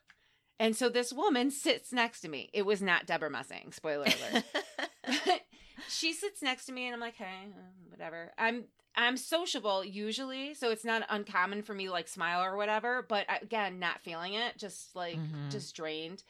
And 0.61 0.77
so 0.77 0.89
this 0.91 1.13
woman 1.13 1.51
sits 1.51 1.91
next 1.93 2.21
to 2.21 2.29
me. 2.29 2.51
It 2.53 2.67
was 2.67 2.83
not 2.83 3.07
Deborah 3.07 3.31
Messing, 3.31 3.73
spoiler 3.73 4.05
alert. 4.05 4.45
she 5.89 6.13
sits 6.13 6.43
next 6.43 6.67
to 6.67 6.73
me, 6.73 6.85
and 6.87 6.95
I'm 6.95 7.01
like, 7.01 7.17
hey, 7.17 7.49
uh, 7.49 7.61
whatever. 7.89 8.31
I'm 8.39 8.65
I'm 8.95 9.17
sociable 9.17 9.85
usually, 9.85 10.53
so 10.55 10.71
it's 10.71 10.85
not 10.85 11.03
uncommon 11.09 11.63
for 11.63 11.73
me 11.75 11.87
to 11.87 11.93
like 11.93 12.09
smile 12.09 12.43
or 12.45 12.57
whatever. 12.57 13.05
But 13.09 13.25
again, 13.43 13.79
not 13.79 14.03
feeling 14.03 14.35
it, 14.35 14.59
just 14.59 14.95
like 14.95 15.17
Mhm. 15.17 15.51
just 15.51 15.75
drained. 15.75 16.23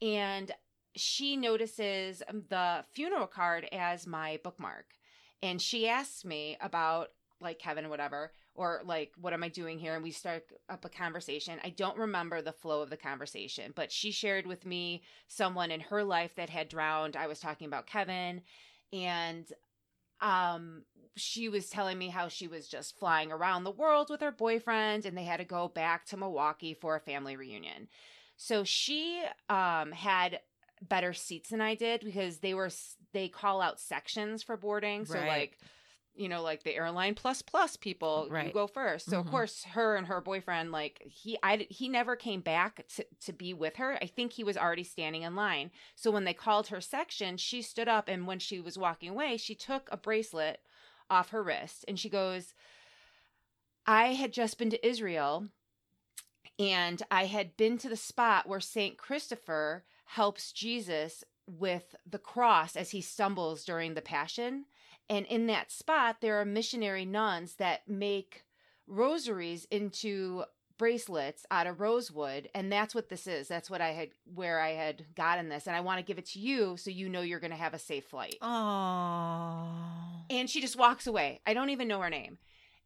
And 0.00 0.50
she 0.94 1.36
notices 1.36 2.22
um, 2.28 2.44
the 2.48 2.84
funeral 2.94 3.26
card 3.26 3.68
as 3.72 4.06
my 4.06 4.40
bookmark, 4.42 4.86
and 5.42 5.60
she 5.60 5.86
asks 5.86 6.24
me 6.24 6.56
about 6.62 7.10
like 7.40 7.58
Kevin 7.58 7.90
whatever, 7.90 8.32
or 8.56 8.82
like, 8.84 9.12
what 9.20 9.32
am 9.32 9.42
I 9.44 9.48
doing 9.48 9.78
here? 9.78 9.94
And 9.94 10.02
we 10.02 10.10
start 10.10 10.44
up 10.68 10.84
a 10.84 10.88
conversation. 10.90 11.60
I 11.64 11.70
don't 11.70 11.98
remember 11.98 12.42
the 12.42 12.52
flow 12.52 12.82
of 12.82 12.90
the 12.90 12.96
conversation, 12.96 13.72
but 13.74 13.92
she 13.92 14.10
shared 14.12 14.46
with 14.46 14.66
me 14.66 15.02
someone 15.28 15.70
in 15.70 15.80
her 15.80 16.04
life 16.04 16.34
that 16.36 16.50
had 16.50 16.68
drowned. 16.68 17.16
I 17.16 17.26
was 17.26 17.40
talking 17.40 17.66
about 17.66 17.86
Kevin, 17.86 18.42
and 18.92 19.46
um 20.20 20.82
she 21.16 21.48
was 21.48 21.68
telling 21.68 21.98
me 21.98 22.08
how 22.08 22.28
she 22.28 22.46
was 22.48 22.68
just 22.68 22.98
flying 22.98 23.32
around 23.32 23.64
the 23.64 23.70
world 23.70 24.08
with 24.10 24.20
her 24.20 24.30
boyfriend 24.32 25.04
and 25.06 25.16
they 25.16 25.24
had 25.24 25.38
to 25.38 25.44
go 25.44 25.68
back 25.68 26.04
to 26.06 26.16
Milwaukee 26.16 26.74
for 26.74 26.96
a 26.96 27.00
family 27.00 27.36
reunion. 27.36 27.88
So 28.36 28.64
she 28.64 29.22
um 29.48 29.92
had 29.92 30.40
better 30.82 31.12
seats 31.12 31.50
than 31.50 31.60
I 31.60 31.74
did 31.74 32.02
because 32.04 32.38
they 32.38 32.54
were 32.54 32.70
they 33.12 33.28
call 33.28 33.60
out 33.60 33.80
sections 33.80 34.42
for 34.42 34.56
boarding. 34.56 35.04
So 35.04 35.22
Right. 35.22 35.24
like 35.24 35.58
you 36.16 36.28
know 36.28 36.42
like 36.42 36.62
the 36.62 36.74
airline 36.74 37.14
plus 37.14 37.42
plus 37.42 37.76
people 37.76 38.28
you 38.46 38.52
go 38.52 38.66
first. 38.66 39.10
So 39.10 39.20
of 39.20 39.26
Mhm. 39.26 39.30
course 39.30 39.64
her 39.64 39.96
and 39.96 40.06
her 40.06 40.20
boyfriend 40.20 40.72
like 40.72 41.02
he 41.04 41.38
I 41.42 41.66
he 41.70 41.88
never 41.88 42.16
came 42.16 42.40
back 42.40 42.86
to 42.96 43.06
to 43.20 43.32
be 43.32 43.54
with 43.54 43.76
her. 43.76 43.98
I 44.02 44.06
think 44.06 44.32
he 44.32 44.44
was 44.44 44.56
already 44.56 44.84
standing 44.84 45.22
in 45.22 45.34
line. 45.36 45.70
So 45.94 46.10
when 46.10 46.24
they 46.24 46.34
called 46.34 46.68
her 46.68 46.80
section, 46.80 47.36
she 47.36 47.62
stood 47.62 47.88
up 47.88 48.08
and 48.08 48.26
when 48.26 48.38
she 48.38 48.60
was 48.60 48.78
walking 48.78 49.10
away, 49.10 49.36
she 49.36 49.54
took 49.54 49.88
a 49.92 49.96
bracelet 49.96 50.60
off 51.08 51.30
her 51.30 51.42
wrist 51.42 51.84
and 51.86 51.98
she 51.98 52.08
goes, 52.08 52.54
I 53.86 54.14
had 54.14 54.32
just 54.32 54.58
been 54.58 54.70
to 54.70 54.86
Israel 54.86 55.48
and 56.58 57.02
I 57.10 57.26
had 57.26 57.56
been 57.56 57.78
to 57.78 57.88
the 57.88 57.96
spot 57.96 58.48
where 58.48 58.60
St. 58.60 58.96
Christopher 58.96 59.84
helps 60.06 60.52
Jesus 60.52 61.24
with 61.46 61.94
the 62.08 62.18
cross 62.18 62.76
as 62.76 62.90
he 62.90 63.00
stumbles 63.00 63.64
during 63.64 63.94
the 63.94 64.02
Passion. 64.02 64.66
And 65.08 65.26
in 65.26 65.46
that 65.46 65.70
spot, 65.70 66.16
there 66.20 66.40
are 66.40 66.44
missionary 66.44 67.04
nuns 67.04 67.54
that 67.54 67.88
make 67.88 68.44
rosaries 68.86 69.66
into 69.70 70.44
bracelets 70.78 71.46
out 71.50 71.66
of 71.66 71.80
rosewood. 71.80 72.48
And 72.54 72.70
that's 72.70 72.94
what 72.94 73.08
this 73.08 73.26
is. 73.26 73.48
That's 73.48 73.70
what 73.70 73.80
i 73.80 73.90
had 73.90 74.10
where 74.34 74.60
i 74.60 74.70
had 74.70 75.04
gotten 75.14 75.48
this. 75.48 75.66
And 75.66 75.74
i 75.74 75.80
want 75.80 75.98
to 75.98 76.04
give 76.04 76.18
it 76.18 76.26
to 76.26 76.38
you 76.38 76.76
so 76.76 76.90
you 76.90 77.08
know 77.08 77.22
you're 77.22 77.40
going 77.40 77.50
to 77.50 77.56
have 77.56 77.74
a 77.74 77.78
safe 77.78 78.04
flight. 78.04 78.36
Oh. 78.42 79.68
and 80.30 80.48
she 80.50 80.60
just 80.60 80.76
walks 80.76 81.06
away. 81.06 81.40
I 81.46 81.54
don't 81.54 81.70
even 81.70 81.88
know 81.88 82.00
her 82.00 82.10
name. 82.10 82.38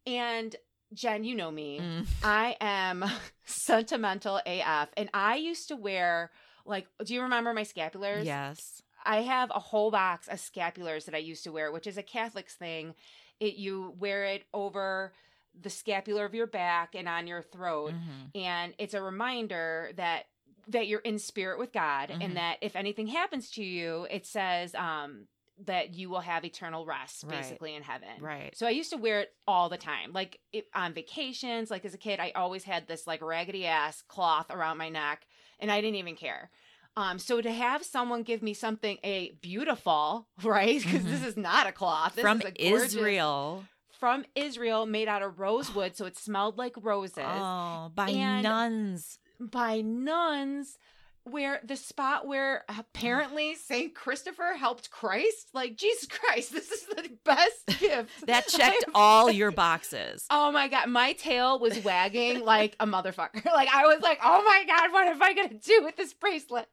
And 0.05 0.55
jen 0.93 1.23
you 1.23 1.35
know 1.35 1.51
me. 1.51 1.79
Mm. 1.81 2.07
i 2.23 2.55
am 2.59 3.05
sentimental 3.45 4.41
af 4.45 4.89
and 4.97 5.09
i 5.13 5.35
used 5.37 5.69
to 5.69 5.75
wear 5.77 6.31
like 6.65 6.87
do 7.03 7.13
you 7.13 7.23
remember 7.23 7.53
my 7.53 7.63
scapulars? 7.63 8.25
Yes. 8.25 8.81
I 9.05 9.21
have 9.21 9.51
a 9.53 9.59
whole 9.59 9.91
box 9.91 10.27
of 10.27 10.37
scapulars 10.39 11.05
that 11.05 11.15
I 11.15 11.19
used 11.19 11.43
to 11.45 11.51
wear, 11.51 11.71
which 11.71 11.87
is 11.87 11.97
a 11.97 12.03
Catholic's 12.03 12.55
thing. 12.55 12.95
It 13.39 13.55
you 13.55 13.95
wear 13.99 14.25
it 14.25 14.43
over 14.53 15.13
the 15.59 15.69
scapular 15.69 16.23
of 16.25 16.33
your 16.33 16.47
back 16.47 16.95
and 16.95 17.09
on 17.09 17.27
your 17.27 17.41
throat, 17.41 17.93
Mhm. 17.93 18.35
and 18.35 18.73
it's 18.77 18.93
a 18.93 19.01
reminder 19.01 19.91
that 19.95 20.27
that 20.67 20.87
you're 20.87 20.99
in 21.01 21.17
spirit 21.17 21.57
with 21.59 21.73
God, 21.73 22.09
Mhm. 22.09 22.23
and 22.23 22.37
that 22.37 22.57
if 22.61 22.75
anything 22.75 23.07
happens 23.07 23.49
to 23.51 23.63
you, 23.63 24.07
it 24.11 24.25
says 24.27 24.75
um, 24.75 25.27
that 25.57 25.95
you 25.95 26.09
will 26.09 26.21
have 26.21 26.45
eternal 26.45 26.85
rest, 26.85 27.23
Right. 27.23 27.31
basically 27.41 27.73
in 27.75 27.81
heaven. 27.83 28.21
Right. 28.21 28.55
So 28.55 28.65
I 28.67 28.69
used 28.69 28.91
to 28.91 28.97
wear 28.97 29.19
it 29.21 29.35
all 29.47 29.69
the 29.69 29.77
time, 29.77 30.13
like 30.13 30.39
it, 30.53 30.67
on 30.73 30.93
vacations. 30.93 31.69
Like 31.71 31.83
as 31.83 31.93
a 31.95 31.97
kid, 31.97 32.19
I 32.19 32.31
always 32.31 32.63
had 32.63 32.87
this 32.87 33.05
like 33.07 33.21
raggedy 33.21 33.65
ass 33.65 34.01
cloth 34.03 34.49
around 34.51 34.77
my 34.77 34.89
neck, 34.89 35.25
and 35.59 35.71
I 35.71 35.81
didn't 35.81 35.97
even 35.97 36.15
care. 36.15 36.51
Um, 36.97 37.19
so 37.19 37.39
to 37.41 37.51
have 37.51 37.83
someone 37.83 38.23
give 38.23 38.43
me 38.43 38.53
something 38.53 38.97
a 39.03 39.31
beautiful, 39.41 40.27
right? 40.43 40.81
Because 40.81 41.03
this 41.05 41.23
is 41.25 41.37
not 41.37 41.67
a 41.67 41.71
cloth. 41.71 42.15
This 42.15 42.21
From 42.23 42.39
is 42.41 42.45
a 42.47 42.51
gorgeous- 42.51 42.93
Israel. 42.95 43.65
from 43.99 44.25
Israel, 44.35 44.85
made 44.85 45.07
out 45.07 45.21
of 45.21 45.39
rosewood, 45.39 45.95
so 45.97 46.05
it 46.05 46.17
smelled 46.17 46.57
like 46.57 46.73
roses 46.81 47.17
Oh, 47.19 47.91
by 47.95 48.09
And- 48.09 48.43
nuns. 48.43 49.19
by 49.39 49.81
nuns. 49.81 50.77
Where 51.23 51.59
the 51.63 51.75
spot 51.75 52.25
where 52.25 52.63
apparently 52.67 53.55
Saint 53.67 53.93
Christopher 53.93 54.55
helped 54.57 54.89
Christ, 54.89 55.49
like 55.53 55.77
Jesus 55.77 56.07
Christ, 56.07 56.51
this 56.51 56.71
is 56.71 56.85
the 56.87 57.09
best 57.23 57.67
gift 57.79 58.25
That 58.25 58.47
checked 58.49 58.85
I've 58.87 58.95
all 58.95 59.31
your 59.31 59.51
boxes. 59.51 60.25
Oh 60.31 60.51
my 60.51 60.67
god, 60.67 60.89
my 60.89 61.13
tail 61.13 61.59
was 61.59 61.83
wagging 61.83 62.43
like 62.43 62.75
a 62.79 62.87
motherfucker. 62.87 63.45
Like 63.51 63.69
I 63.73 63.85
was 63.85 64.01
like, 64.01 64.19
"Oh 64.23 64.43
my 64.43 64.63
god, 64.65 64.91
what 64.91 65.07
am 65.07 65.21
I 65.21 65.33
gonna 65.33 65.53
do 65.53 65.81
with 65.83 65.95
this 65.95 66.13
bracelet? 66.13 66.67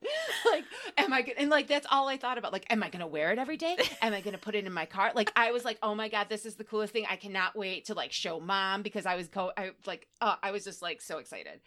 Like, 0.51 0.65
am 0.97 1.13
I 1.13 1.23
gonna?" 1.23 1.35
And 1.39 1.51
like 1.51 1.67
that's 1.67 1.87
all 1.91 2.09
I 2.09 2.17
thought 2.17 2.39
about. 2.39 2.53
Like, 2.53 2.67
am 2.71 2.83
I 2.83 2.89
gonna 2.89 3.07
wear 3.07 3.33
it 3.33 3.39
every 3.39 3.57
day? 3.57 3.77
Am 4.01 4.15
I 4.15 4.21
gonna 4.21 4.39
put 4.39 4.55
it 4.55 4.65
in 4.65 4.73
my 4.73 4.87
car? 4.87 5.13
Like, 5.15 5.31
I 5.37 5.51
was 5.51 5.65
like, 5.65 5.79
"Oh 5.83 5.95
my 5.95 6.09
god, 6.09 6.29
this 6.29 6.47
is 6.47 6.55
the 6.55 6.65
coolest 6.65 6.93
thing! 6.93 7.05
I 7.11 7.17
cannot 7.17 7.57
wait 7.57 7.87
to 7.87 7.95
like 7.95 8.13
show 8.13 8.41
mom 8.41 8.83
because 8.83 9.05
I 9.07 9.17
was 9.17 9.29
go, 9.29 9.53
I 9.57 9.73
like, 9.87 10.07
uh, 10.21 10.37
I 10.43 10.53
was 10.53 10.65
just 10.65 10.81
like 10.81 11.03
so 11.03 11.19
excited." 11.19 11.61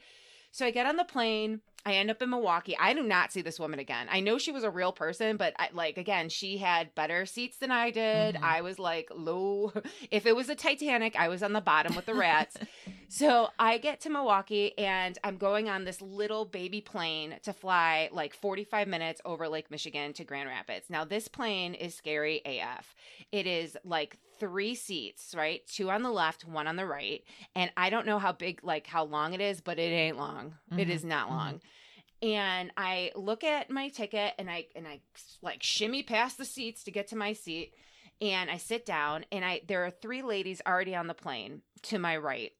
So 0.52 0.66
I 0.66 0.72
get 0.72 0.86
on 0.86 0.98
the 0.98 1.04
plane. 1.04 1.62
I 1.84 1.94
end 1.94 2.12
up 2.12 2.22
in 2.22 2.30
Milwaukee. 2.30 2.78
I 2.80 2.94
do 2.94 3.02
not 3.02 3.32
see 3.32 3.42
this 3.42 3.60
woman 3.60 3.80
again. 3.80 4.06
I 4.12 4.20
know 4.20 4.38
she 4.38 4.52
was 4.52 4.64
a 4.64 4.70
real 4.70 4.92
person, 4.92 5.36
but 5.36 5.56
I, 5.58 5.70
like 5.74 5.98
again, 5.98 6.30
she 6.30 6.58
had 6.58 6.94
better 6.94 7.26
seats 7.26 7.58
than 7.58 7.72
I 7.72 7.90
did. 7.90 8.36
Mhm. 8.36 8.44
I 8.44 8.62
was 8.62 8.78
like 8.78 9.10
low. 9.16 9.74
If 10.12 10.28
it 10.28 10.36
was 10.36 10.50
a 10.50 10.56
Titanic, 10.56 11.16
I 11.18 11.28
was 11.30 11.42
on 11.42 11.54
the 11.54 11.62
bottom 11.62 11.96
with 11.96 12.06
the 12.06 12.14
rats. 12.14 12.58
so 13.08 13.48
I 13.58 13.80
get 13.80 14.02
to 14.02 14.10
Milwaukee 14.12 14.78
and 14.78 15.18
I'm 15.24 15.38
going 15.38 15.70
on 15.70 15.84
this 15.86 16.02
little 16.02 16.46
baby 16.46 16.82
plane 16.82 17.38
to 17.44 17.54
fly 17.54 18.10
like 18.12 18.36
45 18.36 18.88
minutes 18.88 19.22
over 19.26 19.48
Lake 19.48 19.72
Michigan 19.72 20.14
to 20.14 20.24
Grand 20.24 20.50
Rapids. 20.50 20.88
Now 20.90 21.04
this 21.06 21.28
plane 21.28 21.74
is 21.74 21.96
scary 21.96 22.42
AF. 22.46 22.94
It 23.32 23.48
is 23.48 23.76
like 23.84 24.18
three 24.41 24.75
seats, 24.75 25.36
right? 25.38 25.65
Two 25.67 25.91
on 25.91 26.04
the 26.04 26.12
left, 26.12 26.45
one 26.45 26.67
on 26.67 26.77
the 26.77 26.88
right. 26.88 27.23
And 27.56 27.71
I 27.77 27.91
don't 27.91 28.08
know 28.08 28.19
how 28.19 28.34
big, 28.34 28.62
like 28.63 28.88
how 28.88 29.06
long 29.06 29.34
it 29.36 29.41
is, 29.41 29.62
but 29.62 29.80
it 29.80 29.84
ain't 29.93 30.17
long. 30.17 30.56
It 30.77 30.89
Mhm, 30.89 30.91
is 30.91 31.06
not 31.06 31.30
mhm. 31.30 31.30
long. 31.30 31.62
And 32.21 32.71
I 32.77 33.12
look 33.15 33.43
at 33.43 33.69
my 33.71 33.89
ticket 33.89 34.36
and 34.39 34.49
I 34.51 34.67
and 34.75 34.88
I 34.88 35.01
like 35.41 35.63
shimmy 35.63 36.04
past 36.04 36.38
the 36.38 36.45
seats 36.45 36.84
to 36.86 36.91
get 36.91 37.08
to 37.10 37.17
my 37.17 37.34
seat. 37.34 37.73
And 38.21 38.51
I 38.51 38.58
sit 38.58 38.86
down 38.86 39.25
and 39.32 39.45
I 39.45 39.62
there 39.67 39.86
are 39.86 39.91
three 39.91 40.23
ladies 40.23 40.62
already 40.67 40.95
on 40.95 41.08
the 41.08 41.15
plane 41.15 41.63
to 41.84 41.99
my 41.99 42.17
right 42.17 42.54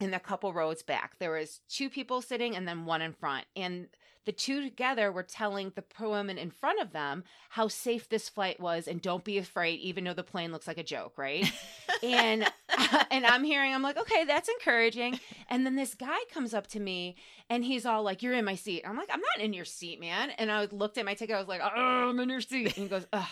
and 0.00 0.14
a 0.14 0.20
couple 0.20 0.52
rows 0.52 0.82
back. 0.82 1.18
There 1.18 1.32
was 1.32 1.60
two 1.68 1.90
people 1.90 2.22
sitting 2.22 2.56
and 2.56 2.68
then 2.68 2.86
one 2.86 3.02
in 3.02 3.14
front. 3.14 3.46
And 3.56 3.88
the 4.24 4.32
two 4.32 4.62
together 4.62 5.10
were 5.10 5.22
telling 5.22 5.72
the 5.74 5.84
woman 6.06 6.38
in 6.38 6.50
front 6.50 6.80
of 6.80 6.92
them 6.92 7.24
how 7.50 7.68
safe 7.68 8.08
this 8.08 8.28
flight 8.28 8.60
was 8.60 8.86
and 8.86 9.00
don't 9.00 9.24
be 9.24 9.38
afraid 9.38 9.80
even 9.80 10.04
though 10.04 10.14
the 10.14 10.22
plane 10.22 10.52
looks 10.52 10.66
like 10.66 10.78
a 10.78 10.82
joke, 10.82 11.16
right? 11.16 11.50
and 12.02 12.44
and 13.10 13.26
I'm 13.26 13.44
hearing 13.44 13.74
I'm 13.74 13.82
like, 13.82 13.96
"Okay, 13.98 14.24
that's 14.24 14.48
encouraging." 14.48 15.18
And 15.48 15.64
then 15.64 15.76
this 15.76 15.94
guy 15.94 16.18
comes 16.32 16.54
up 16.54 16.66
to 16.68 16.80
me 16.80 17.16
and 17.48 17.64
he's 17.64 17.86
all 17.86 18.02
like, 18.02 18.22
"You're 18.22 18.34
in 18.34 18.44
my 18.44 18.54
seat." 18.54 18.84
I'm 18.86 18.96
like, 18.96 19.10
"I'm 19.12 19.20
not 19.20 19.44
in 19.44 19.52
your 19.52 19.64
seat, 19.64 20.00
man." 20.00 20.30
And 20.30 20.50
I 20.50 20.66
looked 20.70 20.98
at 20.98 21.04
my 21.04 21.14
ticket. 21.14 21.36
I 21.36 21.38
was 21.38 21.48
like, 21.48 21.62
"Oh, 21.62 22.08
I'm 22.10 22.20
in 22.20 22.28
your 22.28 22.40
seat." 22.40 22.66
And 22.66 22.74
he 22.74 22.88
goes, 22.88 23.06
"Ugh." 23.12 23.26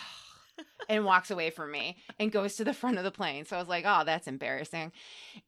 And 0.89 1.03
walks 1.03 1.31
away 1.31 1.49
from 1.49 1.71
me 1.71 1.97
and 2.17 2.31
goes 2.31 2.55
to 2.55 2.63
the 2.63 2.73
front 2.73 2.97
of 2.97 3.03
the 3.03 3.11
plane. 3.11 3.43
So 3.45 3.57
I 3.57 3.59
was 3.59 3.67
like, 3.67 3.83
oh, 3.85 4.03
that's 4.05 4.25
embarrassing. 4.27 4.93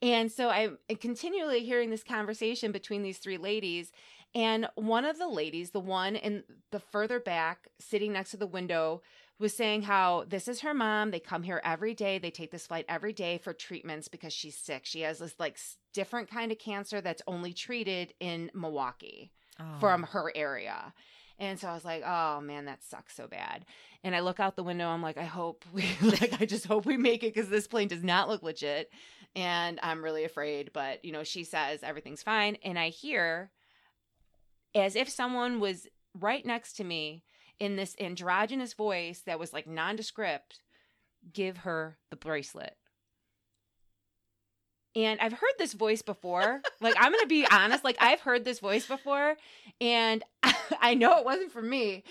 And 0.02 0.30
so 0.30 0.49
I'm 0.49 0.78
continually 0.99 1.63
hearing 1.63 1.89
this 1.89 2.04
conversation 2.04 2.73
between 2.73 3.04
these 3.04 3.19
three 3.19 3.38
ladies. 3.38 3.93
And 4.35 4.67
one 4.75 5.05
of 5.05 5.17
the 5.17 5.27
ladies, 5.27 5.71
the 5.71 5.79
one 5.79 6.15
in 6.15 6.43
the 6.71 6.79
further 6.79 7.19
back, 7.19 7.67
sitting 7.79 8.13
next 8.13 8.31
to 8.31 8.37
the 8.37 8.45
window, 8.47 9.01
was 9.39 9.55
saying 9.55 9.83
how 9.83 10.25
this 10.27 10.47
is 10.47 10.61
her 10.61 10.73
mom. 10.73 11.11
They 11.11 11.19
come 11.19 11.43
here 11.43 11.61
every 11.63 11.93
day. 11.95 12.19
They 12.19 12.29
take 12.29 12.51
this 12.51 12.67
flight 12.67 12.85
every 12.89 13.13
day 13.13 13.37
for 13.37 13.53
treatments 13.53 14.07
because 14.07 14.33
she's 14.33 14.57
sick. 14.57 14.85
She 14.85 15.01
has 15.01 15.19
this 15.19 15.33
like 15.39 15.57
different 15.93 16.29
kind 16.29 16.51
of 16.51 16.59
cancer 16.59 17.01
that's 17.01 17.21
only 17.25 17.53
treated 17.53 18.13
in 18.19 18.51
Milwaukee 18.53 19.31
Oh. 19.61 19.77
from 19.81 20.03
her 20.03 20.31
area. 20.35 20.93
And 21.37 21.59
so 21.59 21.67
I 21.67 21.73
was 21.73 21.83
like, 21.83 22.01
oh 22.05 22.39
man, 22.39 22.65
that 22.65 22.81
sucks 22.83 23.13
so 23.15 23.27
bad. 23.27 23.65
And 24.05 24.15
I 24.15 24.21
look 24.21 24.39
out 24.39 24.55
the 24.55 24.63
window. 24.63 24.87
I'm 24.87 25.01
like, 25.01 25.17
I 25.17 25.25
hope 25.25 25.65
we, 25.73 25.83
like, 26.01 26.41
I 26.41 26.45
just 26.45 26.65
hope 26.65 26.85
we 26.85 26.95
make 26.97 27.23
it 27.23 27.33
because 27.33 27.49
this 27.49 27.67
plane 27.67 27.87
does 27.89 28.03
not 28.03 28.29
look 28.29 28.41
legit. 28.43 28.89
And 29.35 29.79
I'm 29.83 30.01
really 30.03 30.23
afraid. 30.23 30.71
But, 30.73 31.03
you 31.03 31.11
know, 31.11 31.23
she 31.25 31.43
says 31.43 31.83
everything's 31.83 32.23
fine. 32.23 32.57
And 32.63 32.79
I 32.79 32.87
hear 32.89 33.51
as 34.75 34.95
if 34.95 35.10
someone 35.10 35.60
was 35.60 35.88
right 36.13 36.45
next 36.45 36.73
to 36.73 36.84
me 36.84 37.23
in 37.60 37.75
this 37.75 37.95
androgynous 37.99 38.73
voice 38.73 39.21
that 39.25 39.39
was 39.39 39.53
like 39.53 39.67
nondescript 39.67 40.62
give 41.34 41.58
her 41.58 41.97
the 42.10 42.15
bracelet. 42.15 42.75
And 44.95 45.19
I've 45.19 45.34
heard 45.34 45.53
this 45.58 45.73
voice 45.73 46.01
before. 46.01 46.62
like, 46.82 46.95
I'm 46.97 47.12
going 47.12 47.21
to 47.21 47.27
be 47.27 47.45
honest. 47.45 47.84
Like, 47.84 47.97
I've 47.99 48.21
heard 48.21 48.43
this 48.43 48.60
voice 48.60 48.88
before. 48.88 49.36
And 49.79 50.23
I 50.82 50.95
know 50.95 51.19
it 51.19 51.25
wasn't 51.25 51.51
for 51.51 51.62
me, 51.62 52.03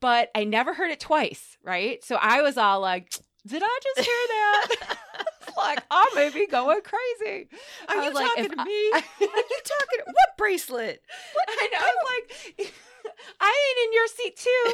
but 0.00 0.30
I 0.34 0.44
never 0.44 0.74
heard 0.74 0.90
it 0.90 1.00
twice. 1.00 1.56
Right. 1.62 2.04
So 2.04 2.16
I 2.20 2.42
was 2.42 2.56
all 2.56 2.80
like, 2.80 3.10
did 3.46 3.62
I 3.64 3.78
just 3.82 4.06
hear 4.06 4.26
that? 4.28 4.98
like, 5.56 5.82
I 5.90 6.10
may 6.14 6.30
be 6.30 6.46
going 6.46 6.80
crazy. 6.82 7.48
Are 7.88 8.02
you 8.04 8.12
like, 8.12 8.26
talking 8.26 8.50
to 8.50 8.60
I- 8.60 8.64
me? 8.64 8.90
Are 8.92 8.98
you 9.20 9.60
talking? 9.64 10.00
What 10.06 10.36
bracelet? 10.38 11.02
I 11.48 11.68
know. 11.72 11.78
I 11.78 11.94
was 11.94 12.06
like, 12.58 12.74
I 13.40 13.74
ain't 13.76 13.86
in 13.86 13.92
your 13.92 14.06
seat 14.08 14.36
too. 14.36 14.72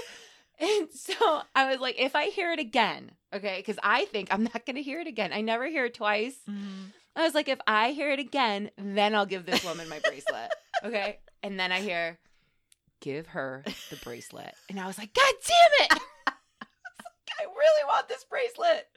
And 0.61 0.89
so 0.93 1.43
I 1.57 1.71
was 1.71 1.81
like, 1.81 1.97
if 1.99 2.15
I 2.15 2.27
hear 2.27 2.53
it 2.53 2.61
again, 2.61 3.11
okay, 3.35 3.57
because 3.59 3.79
I 3.83 4.05
think 4.07 4.29
I'm 4.33 4.45
not 4.45 4.65
going 4.65 4.77
to 4.77 4.83
hear 4.83 5.01
it 5.01 5.07
again. 5.09 5.33
I 5.33 5.41
never 5.41 5.67
hear 5.67 5.87
it 5.87 5.95
twice. 5.95 6.37
Mm-hmm. 6.49 6.85
I 7.17 7.23
was 7.25 7.35
like, 7.35 7.49
if 7.49 7.59
I 7.67 7.91
hear 7.91 8.11
it 8.11 8.19
again, 8.21 8.71
then 8.79 9.15
I'll 9.15 9.27
give 9.27 9.45
this 9.45 9.65
woman 9.65 9.89
my 9.89 9.99
bracelet. 9.99 10.51
Okay. 10.85 11.21
And 11.45 11.61
then 11.61 11.71
I 11.71 11.81
hear, 11.81 12.19
give 13.01 13.29
her 13.29 13.63
the 13.91 13.97
bracelet. 14.03 14.53
And 14.69 14.81
I 14.81 14.89
was 14.89 14.99
like, 14.99 15.15
God 15.15 15.33
damn 15.47 15.87
it. 15.87 15.93
I, 16.27 16.33
like, 16.33 17.31
I 17.39 17.45
really 17.45 17.85
want 17.87 18.09
this 18.09 18.25
bracelet. 18.25 18.89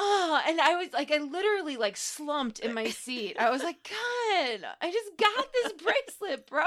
Oh, 0.00 0.40
and 0.46 0.60
I 0.60 0.76
was 0.76 0.92
like, 0.92 1.10
I 1.10 1.18
literally 1.18 1.76
like 1.76 1.96
slumped 1.96 2.60
in 2.60 2.72
my 2.72 2.84
seat. 2.90 3.36
I 3.38 3.50
was 3.50 3.64
like, 3.64 3.82
God, 3.82 4.60
I 4.80 4.92
just 4.92 5.16
got 5.16 5.52
this 5.52 5.72
bracelet, 5.72 6.46
bro. 6.46 6.62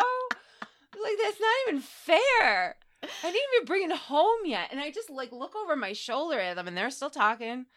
Like, 1.01 1.17
that's 1.23 1.39
not 1.39 1.55
even 1.67 1.81
fair. 1.81 2.75
I 3.01 3.07
didn't 3.23 3.41
even 3.55 3.65
bring 3.65 3.89
it 3.89 3.95
home 3.95 4.41
yet. 4.45 4.67
And 4.71 4.81
I 4.81 4.91
just 4.91 5.09
like 5.09 5.31
look 5.31 5.55
over 5.55 5.77
my 5.77 5.93
shoulder 5.93 6.39
at 6.39 6.57
them 6.57 6.67
and 6.67 6.77
they're 6.77 6.91
still 6.91 7.09
talking, 7.09 7.67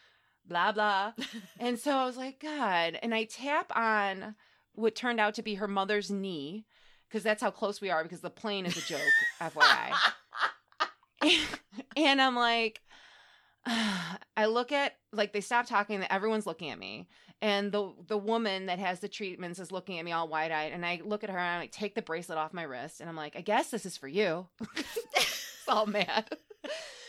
blah, 0.45 0.73
blah. 0.73 1.13
and 1.61 1.79
so 1.79 1.97
I 1.97 2.05
was 2.05 2.17
like, 2.17 2.41
God. 2.41 2.99
And 3.01 3.15
I 3.15 3.25
tap 3.25 3.71
on 3.77 4.35
what 4.75 4.97
turned 4.97 5.21
out 5.21 5.35
to 5.35 5.43
be 5.43 5.55
her 5.55 5.69
mother's 5.69 6.11
knee 6.11 6.67
because 7.09 7.23
that's 7.23 7.43
how 7.43 7.53
close 7.53 7.81
we 7.81 7.91
are 7.91 8.03
because 8.03 8.21
the 8.21 8.29
plane 8.31 8.67
is 8.67 8.77
a 8.77 8.81
joke, 8.81 9.01
FYI. 9.41 9.93
and 11.97 12.21
I'm 12.21 12.35
like, 12.35 12.81
I 14.37 14.47
look 14.47 14.73
at 14.73 14.95
like 15.13 15.33
they 15.33 15.41
stop 15.41 15.67
talking 15.67 16.03
everyone's 16.11 16.47
looking 16.47 16.71
at 16.71 16.79
me. 16.79 17.09
And 17.43 17.73
the 17.73 17.93
the 18.07 18.19
woman 18.19 18.67
that 18.67 18.79
has 18.79 19.01
the 19.01 19.09
treatments 19.09 19.59
is 19.59 19.73
looking 19.73 19.99
at 19.99 20.05
me 20.05 20.13
all 20.13 20.29
wide 20.29 20.53
eyed. 20.53 20.73
And 20.73 20.85
I 20.85 21.01
look 21.05 21.25
at 21.25 21.31
her 21.31 21.39
and 21.39 21.49
I 21.49 21.59
like 21.59 21.73
take 21.73 21.95
the 21.95 22.03
bracelet 22.03 22.39
off 22.39 22.53
my 22.53 22.63
wrist 22.63 23.01
and 23.01 23.09
I'm 23.09 23.17
like, 23.17 23.37
I 23.37 23.41
guess 23.41 23.71
this 23.71 23.87
is 23.87 23.97
for 23.97 24.09
you. 24.09 24.47
Oh, 25.69 25.79
all 25.79 25.87
mad. 25.87 26.37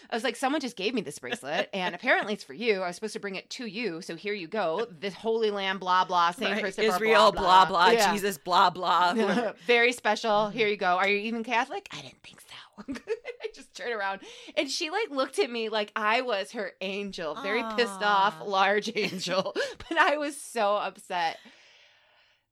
I 0.09 0.15
was 0.15 0.23
like, 0.23 0.35
someone 0.35 0.61
just 0.61 0.77
gave 0.77 0.93
me 0.93 1.01
this 1.01 1.19
bracelet, 1.19 1.69
and 1.73 1.95
apparently 1.95 2.33
it's 2.33 2.43
for 2.43 2.53
you. 2.53 2.81
I 2.81 2.87
was 2.87 2.95
supposed 2.95 3.13
to 3.13 3.19
bring 3.19 3.35
it 3.35 3.49
to 3.51 3.65
you, 3.65 4.01
so 4.01 4.15
here 4.15 4.33
you 4.33 4.47
go. 4.47 4.87
This 4.91 5.13
Holy 5.13 5.49
Land, 5.51 5.79
blah 5.79 6.05
blah, 6.05 6.31
Saint 6.31 6.51
Right. 6.51 6.61
Christopher, 6.61 6.87
Israel, 6.87 7.31
blah 7.31 7.65
blah, 7.65 7.89
Yeah. 7.89 8.11
Jesus, 8.13 8.37
blah 8.37 8.69
blah. 8.69 9.13
Very 9.67 9.91
special. 9.91 10.29
Mm-hmm. 10.29 10.57
Here 10.57 10.67
you 10.67 10.77
go. 10.77 10.95
Are 10.97 11.07
you 11.07 11.17
even 11.17 11.43
Catholic? 11.43 11.87
I 11.91 12.01
didn't 12.01 12.21
think 12.23 12.41
so. 12.41 12.45
I 13.41 13.47
just 13.53 13.73
turned 13.73 13.93
around 13.93 14.19
and 14.57 14.69
she 14.69 14.89
like 14.89 15.09
looked 15.09 15.39
at 15.39 15.49
me 15.49 15.69
like 15.69 15.91
I 15.95 16.21
was 16.21 16.51
her 16.51 16.73
angel. 16.81 17.35
Very 17.35 17.63
pissed 17.75 18.01
off, 18.01 18.35
ah. 18.41 18.43
large 18.43 18.91
angel. 18.95 19.55
but 19.89 19.97
I 19.97 20.17
was 20.17 20.39
so 20.39 20.75
upset. 20.75 21.37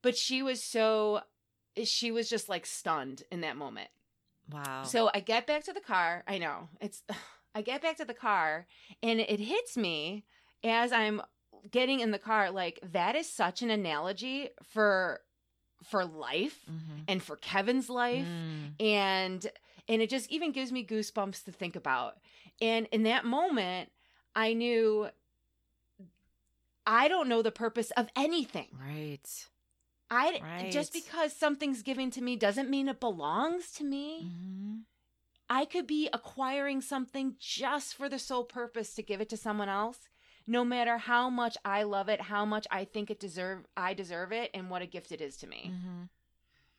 But 0.01 0.17
she 0.17 0.41
was 0.41 0.63
so 0.63 1.21
she 1.83 2.11
was 2.11 2.29
just 2.29 2.49
like 2.49 2.65
stunned 2.65 3.23
in 3.31 3.41
that 3.41 3.57
moment. 3.57 3.89
Wow. 4.51 4.83
So 4.83 5.09
I 5.13 5.19
get 5.19 5.47
back 5.47 5.63
to 5.65 5.73
the 5.73 5.79
car. 5.81 6.23
I 6.27 6.37
know. 6.37 6.69
It's 6.81 7.01
I 7.55 7.61
get 7.61 7.81
back 7.81 7.97
to 7.97 8.05
the 8.05 8.13
car 8.15 8.65
and 9.03 9.19
it 9.19 9.39
hits 9.39 9.77
me 9.77 10.25
as 10.63 10.91
I'm 10.91 11.21
getting 11.71 11.99
in 11.99 12.11
the 12.11 12.19
car 12.19 12.49
like 12.51 12.79
that 12.91 13.15
is 13.15 13.29
such 13.29 13.61
an 13.61 13.69
analogy 13.69 14.49
for 14.63 15.21
for 15.83 16.03
life 16.05 16.59
Mhm. 16.69 17.03
and 17.07 17.21
for 17.23 17.35
Kevin's 17.37 17.89
life 17.89 18.25
Mm. 18.27 18.73
and 18.81 19.51
and 19.87 20.01
it 20.01 20.09
just 20.09 20.29
even 20.31 20.51
gives 20.51 20.71
me 20.71 20.85
goosebumps 20.85 21.43
to 21.45 21.51
think 21.51 21.75
about. 21.75 22.17
And 22.61 22.87
in 22.91 23.03
that 23.03 23.23
moment, 23.25 23.91
I 24.35 24.53
knew 24.53 25.09
I 26.85 27.07
don't 27.07 27.29
know 27.29 27.41
the 27.41 27.51
purpose 27.51 27.91
of 27.91 28.09
anything. 28.15 28.67
Right. 28.79 29.47
I 30.13 30.39
Right. 30.41 30.71
just 30.71 30.93
because 30.93 31.35
something's 31.35 31.81
given 31.81 32.11
to 32.11 32.21
me 32.21 32.35
doesn't 32.35 32.69
mean 32.69 32.87
it 32.87 32.99
belongs 32.99 33.71
to 33.71 33.83
me. 33.83 34.31
Mhm. 34.31 34.85
I 35.49 35.65
could 35.65 35.87
be 35.87 36.09
acquiring 36.13 36.81
something 36.81 37.35
just 37.39 37.95
for 37.95 38.07
the 38.09 38.19
sole 38.19 38.45
purpose 38.45 38.93
to 38.95 39.03
give 39.03 39.21
it 39.21 39.29
to 39.29 39.37
someone 39.37 39.69
else, 39.69 40.07
no 40.47 40.63
matter 40.63 40.97
how 40.97 41.29
much 41.29 41.57
I 41.65 41.83
love 41.83 42.09
it, 42.09 42.21
how 42.21 42.45
much 42.45 42.65
I 42.71 42.85
think 42.85 43.09
it 43.11 43.19
deserve 43.19 43.65
I 43.75 43.93
deserve 43.93 44.31
it 44.31 44.51
and 44.53 44.69
what 44.69 44.81
a 44.81 44.87
gift 44.87 45.11
it 45.11 45.21
is 45.21 45.37
to 45.37 45.47
me. 45.47 45.71
Mhm. 45.73 46.09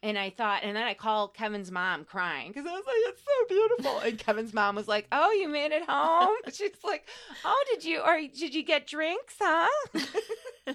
And 0.04 0.18
I 0.18 0.28
thought 0.30 0.62
and 0.62 0.76
then 0.76 0.84
I 0.84 0.92
called 0.94 1.34
Kevin's 1.34 1.70
mom 1.72 2.04
crying 2.04 2.52
cuz 2.52 2.64
I 2.66 2.72
was 2.72 2.84
like 2.86 2.94
it's 3.10 3.22
so 3.24 3.46
beautiful. 3.48 3.98
and 4.00 4.18
Kevin's 4.18 4.52
mom 4.52 4.76
was 4.76 4.86
like, 4.86 5.08
"Oh, 5.10 5.32
you 5.32 5.48
made 5.48 5.72
it 5.72 5.84
home?" 5.88 6.36
She's 6.52 6.84
like, 6.84 7.08
"Oh, 7.42 7.64
did 7.72 7.84
you 7.84 8.00
or 8.00 8.20
did 8.20 8.54
you 8.54 8.62
get 8.62 8.86
drinks, 8.86 9.34
huh?" 9.40 9.68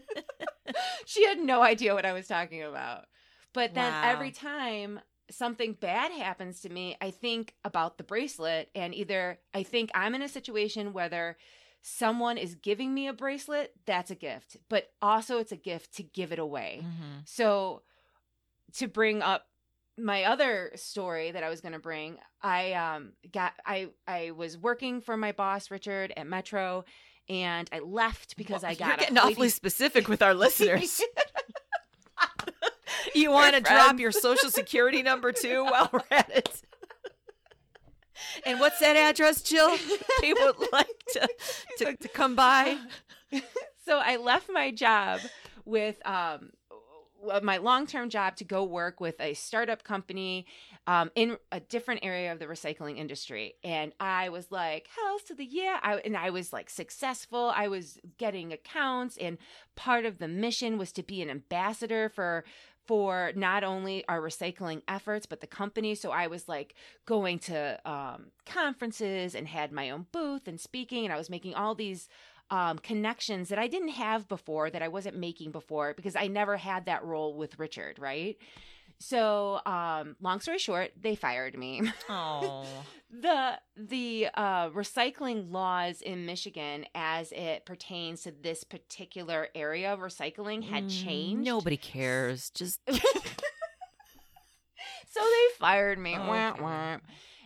she 1.06 1.26
had 1.26 1.40
no 1.40 1.62
idea 1.62 1.94
what 1.94 2.06
I 2.06 2.14
was 2.14 2.28
talking 2.28 2.64
about. 2.64 3.06
But 3.54 3.74
then 3.76 3.94
Wow. 3.94 4.02
every 4.04 4.32
time 4.32 5.00
something 5.32 5.74
bad 5.74 6.12
happens 6.12 6.62
to 6.62 6.70
me, 6.70 6.96
I 7.02 7.12
think 7.12 7.54
about 7.64 7.98
the 7.98 8.04
bracelet 8.04 8.70
and 8.76 8.94
either 8.96 9.40
I 9.54 9.64
think 9.64 9.92
I'm 9.94 10.16
in 10.16 10.22
a 10.24 10.30
situation 10.30 10.94
whether 10.94 11.38
someone 11.82 12.38
is 12.38 12.56
giving 12.56 12.94
me 12.94 13.08
a 13.08 13.14
bracelet, 13.14 13.74
that's 13.86 14.12
a 14.12 14.16
gift, 14.16 14.58
but 14.70 14.90
also 15.02 15.38
it's 15.38 15.52
a 15.52 15.56
gift 15.58 15.94
to 15.96 16.04
give 16.04 16.32
it 16.32 16.40
away. 16.40 16.82
Mhm. 16.84 17.22
So 17.26 17.84
to 18.78 18.88
bring 18.88 19.22
up 19.22 19.46
my 19.98 20.24
other 20.24 20.72
story 20.76 21.32
that 21.32 21.44
I 21.44 21.50
was 21.50 21.62
going 21.62 21.74
to 21.74 21.80
bring, 21.80 22.18
I 22.42 22.74
um 22.74 23.14
got 23.32 23.54
I 23.66 23.90
I 24.08 24.32
was 24.32 24.58
working 24.58 25.02
for 25.02 25.18
my 25.18 25.32
boss 25.32 25.72
Richard 25.72 26.14
at 26.16 26.28
Metro 26.28 26.86
and 27.28 27.70
I 27.72 27.80
left 27.80 28.38
because 28.38 28.64
I 28.64 28.74
got 28.74 28.88
You're 28.88 28.98
getting 28.98 29.18
awfully 29.18 29.50
specific 29.50 30.08
with 30.08 30.22
our 30.22 30.34
listeners. 30.34 31.02
you 33.16 33.32
want 33.32 33.56
to 33.56 33.62
drop 33.62 34.00
your 34.00 34.12
social 34.12 34.50
security 34.50 35.04
number 35.04 35.32
too 35.32 35.64
while 35.64 35.90
we're 35.92 36.02
at 36.12 36.30
it? 36.36 36.62
And 38.46 38.60
what's 38.60 38.80
that 38.80 38.96
address, 38.96 39.42
Jill? 39.42 39.78
People 40.22 40.54
would 40.58 40.72
like 40.74 40.88
to, 41.14 41.30
to, 41.78 41.96
to 41.98 42.08
come 42.10 42.36
by. 42.36 42.78
so 43.86 44.00
I 44.00 44.18
left 44.18 44.50
my 44.52 44.72
job 44.72 45.20
with 45.66 45.96
um 46.06 46.50
my 47.44 47.58
long-term 47.58 48.10
job 48.10 48.36
to 48.38 48.44
go 48.44 48.64
work 48.64 49.00
with 49.00 49.20
a 49.20 49.34
startup 49.34 49.84
company 49.84 50.46
um, 50.88 51.12
in 51.16 51.38
a 51.52 51.60
different 51.60 52.02
area 52.04 52.32
of 52.32 52.40
the 52.40 52.46
recycling 52.46 52.98
industry. 52.98 53.56
And 53.64 53.94
i 54.00 54.30
was 54.30 54.52
like 54.52 54.88
hells 54.96 55.24
to 55.24 55.36
the 55.36 55.46
yeah 55.46 55.80
I, 55.82 55.96
and 55.98 56.16
i 56.18 56.30
was 56.30 56.54
like 56.54 56.70
successful. 56.70 57.52
I 57.56 57.68
was 57.68 58.00
getting 58.18 58.54
accounts 58.54 59.18
and 59.18 59.38
part 59.76 60.06
of 60.06 60.20
the 60.20 60.28
mission 60.28 60.78
was 60.78 60.92
to 60.94 61.04
be 61.04 61.22
an 61.22 61.30
ambassador 61.30 62.10
for 62.10 62.44
for 62.86 63.32
not 63.36 63.64
only 63.64 64.04
our 64.08 64.20
recycling 64.20 64.82
efforts 64.88 65.26
but 65.26 65.42
the 65.42 65.48
company. 65.48 65.96
So 65.96 66.12
i 66.12 66.28
was 66.28 66.48
like 66.48 66.76
going 67.06 67.40
to 67.40 67.80
um, 67.90 68.32
conferences 68.46 69.36
and 69.36 69.48
had 69.48 69.72
my 69.72 69.90
own 69.90 70.08
booth 70.12 70.48
and 70.48 70.60
speaking 70.60 71.06
and 71.06 71.14
i 71.14 71.18
was 71.18 71.30
making 71.30 71.56
all 71.56 71.76
these 71.76 72.08
um, 72.52 72.80
connections 72.80 73.50
that 73.50 73.60
I 73.60 73.68
didn't 73.68 73.90
have 73.90 74.28
before, 74.28 74.70
that 74.70 74.82
I 74.82 74.88
wasn't 74.88 75.18
making 75.18 75.52
before, 75.52 75.94
because 75.94 76.16
I 76.16 76.28
never 76.28 76.58
had 76.58 76.86
that 76.86 77.04
role 77.04 77.36
with 77.36 77.60
Richard, 77.60 78.00
right? 78.00 78.38
So, 79.02 79.62
um, 79.66 80.18
long 80.20 80.42
story 80.42 80.58
short, 80.58 80.92
they 81.00 81.16
fired 81.16 81.58
me. 81.58 81.84
Oh. 82.10 82.66
the 83.12 83.58
the 83.78 84.28
uh, 84.34 84.70
recycling 84.72 85.52
laws 85.52 86.02
in 86.02 86.26
Michigan, 86.26 86.86
as 86.94 87.32
it 87.32 87.66
pertains 87.66 88.24
to 88.24 88.32
this 88.32 88.64
particular 88.66 89.48
area 89.56 89.94
of 89.94 90.00
recycling, 90.00 90.64
had 90.64 90.90
changed. 90.90 91.46
Nobody 91.46 91.78
cares. 91.78 92.50
Just 92.50 92.82
So 95.12 95.22
they 95.22 95.58
fired 95.58 95.98
me. 95.98 96.16
Oh, 96.18 96.28
Wah, 96.28 96.50
okay. 96.52 96.62
wah. 96.62 96.98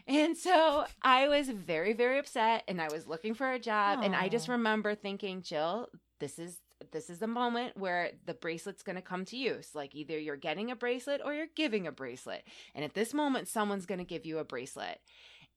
And 0.07 0.35
so 0.37 0.85
I 1.01 1.27
was 1.27 1.49
very, 1.49 1.93
very 1.93 2.19
upset 2.19 2.63
and 2.67 2.81
I 2.81 2.89
was 2.91 3.07
looking 3.07 3.33
for 3.33 3.51
a 3.51 3.59
job. 3.59 3.99
And 4.03 4.15
I 4.15 4.27
just 4.29 4.47
remember 4.47 4.95
thinking, 4.95 5.41
Jill, 5.41 5.89
this 6.19 6.39
is 6.39 6.59
this 6.91 7.09
is 7.09 7.19
the 7.19 7.27
moment 7.27 7.77
where 7.77 8.11
the 8.25 8.33
bracelet's 8.33 8.83
gonna 8.83 9.01
come 9.01 9.23
to 9.25 9.37
use. 9.37 9.73
Like 9.73 9.95
either 9.95 10.19
you're 10.19 10.35
getting 10.35 10.69
a 10.69 10.75
bracelet 10.75 11.21
or 11.23 11.33
you're 11.33 11.47
giving 11.55 11.87
a 11.87 11.91
bracelet. 11.91 12.43
And 12.75 12.83
at 12.83 12.93
this 12.93 13.13
moment, 13.13 13.47
someone's 13.47 13.85
gonna 13.85 14.03
give 14.03 14.25
you 14.25 14.39
a 14.39 14.43
bracelet. 14.43 14.99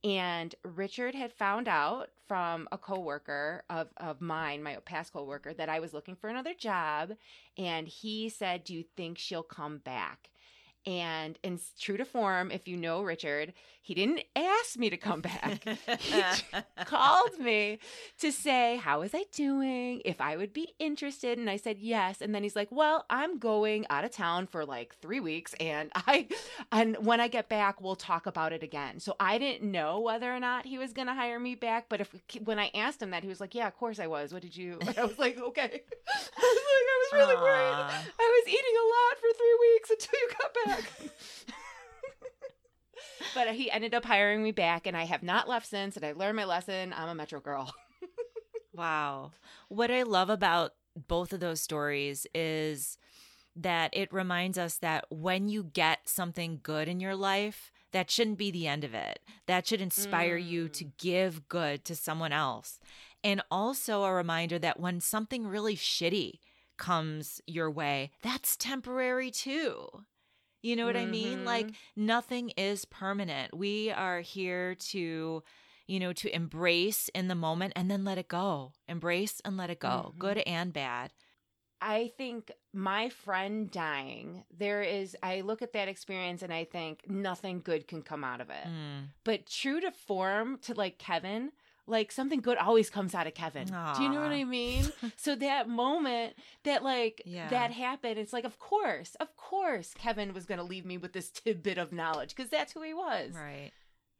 And 0.04 0.54
Richard 0.62 1.14
had 1.14 1.32
found 1.32 1.66
out 1.66 2.10
from 2.28 2.68
a 2.70 2.78
coworker 2.78 3.64
of, 3.68 3.88
of 3.96 4.20
mine, 4.20 4.62
my 4.62 4.76
past 4.84 5.12
coworker, 5.12 5.52
that 5.54 5.68
I 5.68 5.80
was 5.80 5.92
looking 5.92 6.14
for 6.14 6.28
another 6.28 6.54
job. 6.54 7.12
And 7.58 7.88
he 7.88 8.28
said, 8.28 8.62
Do 8.62 8.74
you 8.74 8.84
think 8.96 9.18
she'll 9.18 9.42
come 9.42 9.78
back? 9.78 10.30
And 10.86 11.36
in 11.42 11.58
true 11.80 11.96
to 11.96 12.04
form, 12.04 12.52
if 12.52 12.68
you 12.68 12.76
know 12.76 13.02
Richard, 13.02 13.52
he 13.86 13.94
didn't 13.94 14.22
ask 14.34 14.76
me 14.76 14.90
to 14.90 14.96
come 14.96 15.20
back. 15.20 15.64
He 16.00 16.22
called 16.84 17.38
me 17.38 17.78
to 18.18 18.32
say, 18.32 18.76
How 18.76 19.00
was 19.00 19.12
I 19.14 19.24
doing? 19.32 20.02
If 20.04 20.20
I 20.20 20.36
would 20.36 20.52
be 20.52 20.74
interested. 20.78 21.38
And 21.38 21.48
I 21.48 21.56
said, 21.56 21.78
Yes. 21.78 22.20
And 22.20 22.34
then 22.34 22.42
he's 22.42 22.56
like, 22.56 22.68
Well, 22.70 23.04
I'm 23.10 23.38
going 23.38 23.86
out 23.88 24.04
of 24.04 24.10
town 24.10 24.46
for 24.48 24.64
like 24.64 24.96
three 25.00 25.20
weeks. 25.20 25.54
And 25.60 25.90
I, 25.94 26.28
and 26.72 26.96
when 27.04 27.20
I 27.20 27.28
get 27.28 27.48
back, 27.48 27.80
we'll 27.80 27.96
talk 27.96 28.26
about 28.26 28.52
it 28.52 28.62
again. 28.62 28.98
So 28.98 29.14
I 29.20 29.38
didn't 29.38 29.70
know 29.70 30.00
whether 30.00 30.32
or 30.32 30.40
not 30.40 30.66
he 30.66 30.78
was 30.78 30.92
going 30.92 31.06
to 31.06 31.14
hire 31.14 31.38
me 31.38 31.54
back. 31.54 31.86
But 31.88 32.00
if, 32.00 32.14
when 32.44 32.58
I 32.58 32.70
asked 32.74 33.00
him 33.00 33.10
that, 33.10 33.22
he 33.22 33.28
was 33.28 33.40
like, 33.40 33.54
Yeah, 33.54 33.68
of 33.68 33.76
course 33.76 34.00
I 34.00 34.08
was. 34.08 34.32
What 34.32 34.42
did 34.42 34.56
you? 34.56 34.78
And 34.80 34.98
I 34.98 35.04
was 35.04 35.18
like, 35.18 35.38
Okay. 35.38 35.62
I 35.62 36.18
was 36.18 36.30
like, 36.36 36.86
I 36.86 36.96
was 37.02 37.12
really 37.12 37.36
worried. 37.42 37.86
I 38.18 38.42
was 38.44 38.48
eating 38.48 38.76
a 38.82 38.86
lot 38.96 39.18
for 39.20 39.28
three 39.36 39.56
weeks 39.60 39.90
until 39.90 40.18
you 40.20 40.28
got 40.38 40.54
back. 40.66 40.75
but 43.34 43.54
he 43.54 43.70
ended 43.70 43.94
up 43.94 44.04
hiring 44.04 44.42
me 44.42 44.52
back, 44.52 44.86
and 44.86 44.96
I 44.96 45.04
have 45.04 45.22
not 45.22 45.48
left 45.48 45.66
since. 45.66 45.96
And 45.96 46.04
I 46.04 46.12
learned 46.12 46.36
my 46.36 46.44
lesson. 46.44 46.94
I'm 46.96 47.08
a 47.08 47.14
Metro 47.14 47.40
girl. 47.40 47.74
Wow. 48.76 49.32
What 49.68 49.90
I 49.90 50.02
love 50.02 50.30
about 50.30 50.72
both 51.08 51.32
of 51.32 51.40
those 51.40 51.60
stories 51.60 52.26
is 52.34 52.98
that 53.56 53.96
it 53.96 54.12
reminds 54.12 54.58
us 54.58 54.78
that 54.78 55.06
when 55.08 55.48
you 55.48 55.64
get 55.64 56.08
something 56.08 56.60
good 56.62 56.88
in 56.88 57.00
your 57.00 57.16
life, 57.16 57.72
that 57.92 58.10
shouldn't 58.10 58.38
be 58.38 58.50
the 58.50 58.66
end 58.66 58.84
of 58.84 58.92
it. 58.92 59.20
That 59.46 59.66
should 59.66 59.80
inspire 59.80 60.36
you 60.36 60.68
to 60.68 60.84
mm. 60.84 60.92
give 60.98 61.48
good 61.48 61.84
to 61.86 61.96
someone 61.96 62.32
else. 62.32 62.78
And 63.24 63.42
also 63.50 64.04
a 64.04 64.12
reminder 64.12 64.58
that 64.58 64.78
when 64.78 65.00
something 65.00 65.46
really 65.46 65.76
shitty 65.76 66.40
comes 66.76 67.40
your 67.46 67.70
way, 67.70 68.10
that's 68.22 68.56
temporary 68.56 69.30
too. 69.30 69.88
You 70.62 70.76
know 70.76 70.86
what 70.86 70.96
I 70.96 71.06
mean? 71.06 71.44
Like 71.44 71.68
nothing 71.94 72.50
is 72.56 72.84
permanent. 72.84 73.56
We 73.56 73.90
are 73.90 74.20
here 74.20 74.74
to 74.74 75.42
you 75.88 76.00
know, 76.00 76.12
to 76.12 76.34
embrace 76.34 77.08
in 77.14 77.28
the 77.28 77.34
moment 77.36 77.72
and 77.76 77.88
then 77.88 78.04
let 78.04 78.18
it 78.18 78.26
go. 78.26 78.72
Embrace 78.88 79.40
and 79.44 79.56
let 79.56 79.70
it 79.70 79.78
go, 79.78 80.12
Mhm. 80.16 80.18
good 80.18 80.38
and 80.38 80.72
bad. 80.72 81.12
I 81.80 82.08
think 82.16 82.50
my 82.72 83.08
friend 83.08 83.70
dying, 83.70 84.44
there 84.50 84.82
is, 84.82 85.16
I 85.22 85.42
look 85.42 85.62
at 85.62 85.74
that 85.74 85.86
experience 85.86 86.42
and 86.42 86.52
I 86.52 86.64
think 86.64 87.08
nothing 87.08 87.60
good 87.60 87.86
can 87.86 88.02
come 88.02 88.24
out 88.24 88.40
of 88.40 88.50
it. 88.50 88.66
Mm. 88.66 89.10
But 89.22 89.46
true 89.46 89.80
to 89.80 89.92
form, 89.92 90.58
to 90.62 90.74
like 90.74 90.98
Kevin, 90.98 91.52
like 91.86 92.10
something 92.12 92.40
good 92.40 92.58
always 92.58 92.90
comes 92.90 93.14
out 93.14 93.26
of 93.26 93.34
Kevin. 93.34 93.66
Do 93.66 94.02
you 94.02 94.08
know 94.08 94.20
what 94.20 94.32
I 94.32 94.44
mean? 94.44 94.90
so 95.16 95.34
that 95.36 95.68
moment 95.68 96.34
that 96.64 96.82
like 96.82 97.22
Yeah. 97.24 97.48
that 97.50 97.70
happened, 97.72 98.18
it's 98.18 98.32
like, 98.32 98.44
of 98.44 98.58
course, 98.58 99.14
of 99.20 99.36
course, 99.36 99.92
Kevin 99.94 100.34
was 100.34 100.46
going 100.46 100.58
to 100.58 100.64
leave 100.64 100.84
me 100.84 100.98
with 100.98 101.12
this 101.12 101.30
tidbit 101.30 101.78
of 101.78 101.92
knowledge 101.92 102.34
because 102.34 102.50
that's 102.50 102.72
who 102.72 102.82
he 102.82 102.92
was. 102.94 103.34
Right. 103.34 103.70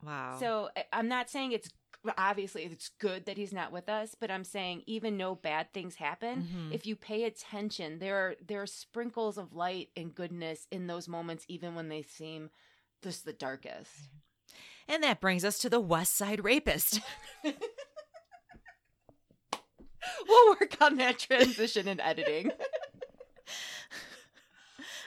Wow. 0.04 0.36
So 0.38 0.68
I'm 0.92 1.08
not 1.08 1.28
saying 1.30 1.52
it's 1.52 1.70
obviously 2.18 2.62
it's 2.62 2.90
good 3.00 3.26
that 3.26 3.36
he's 3.36 3.52
not 3.52 3.72
with 3.72 3.88
us, 3.88 4.14
but 4.18 4.30
I'm 4.30 4.44
saying 4.44 4.82
even 4.86 5.16
no 5.16 5.34
bad 5.34 5.72
things 5.72 5.96
happen, 5.96 6.42
Mhm. 6.44 6.72
if 6.72 6.86
you 6.86 6.94
pay 6.94 7.24
attention, 7.24 7.98
there 7.98 8.16
are 8.16 8.36
there 8.46 8.62
are 8.62 8.66
sprinkles 8.66 9.38
of 9.38 9.52
light 9.54 9.90
and 9.96 10.14
goodness 10.14 10.68
in 10.70 10.86
those 10.86 11.08
moments, 11.08 11.44
even 11.48 11.74
when 11.74 11.88
they 11.88 12.02
seem 12.02 12.50
just 13.02 13.24
the 13.24 13.32
darkest. 13.32 14.08
And 14.88 15.02
that 15.02 15.20
brings 15.20 15.44
us 15.44 15.58
to 15.58 15.68
the 15.70 15.80
West 15.80 16.14
Side 16.16 16.44
Rapist. 16.44 17.00
We'll 20.28 20.50
work 20.60 20.76
on 20.80 20.96
that 20.96 21.18
transition 21.18 21.88
in 21.88 22.00
editing. 22.00 22.50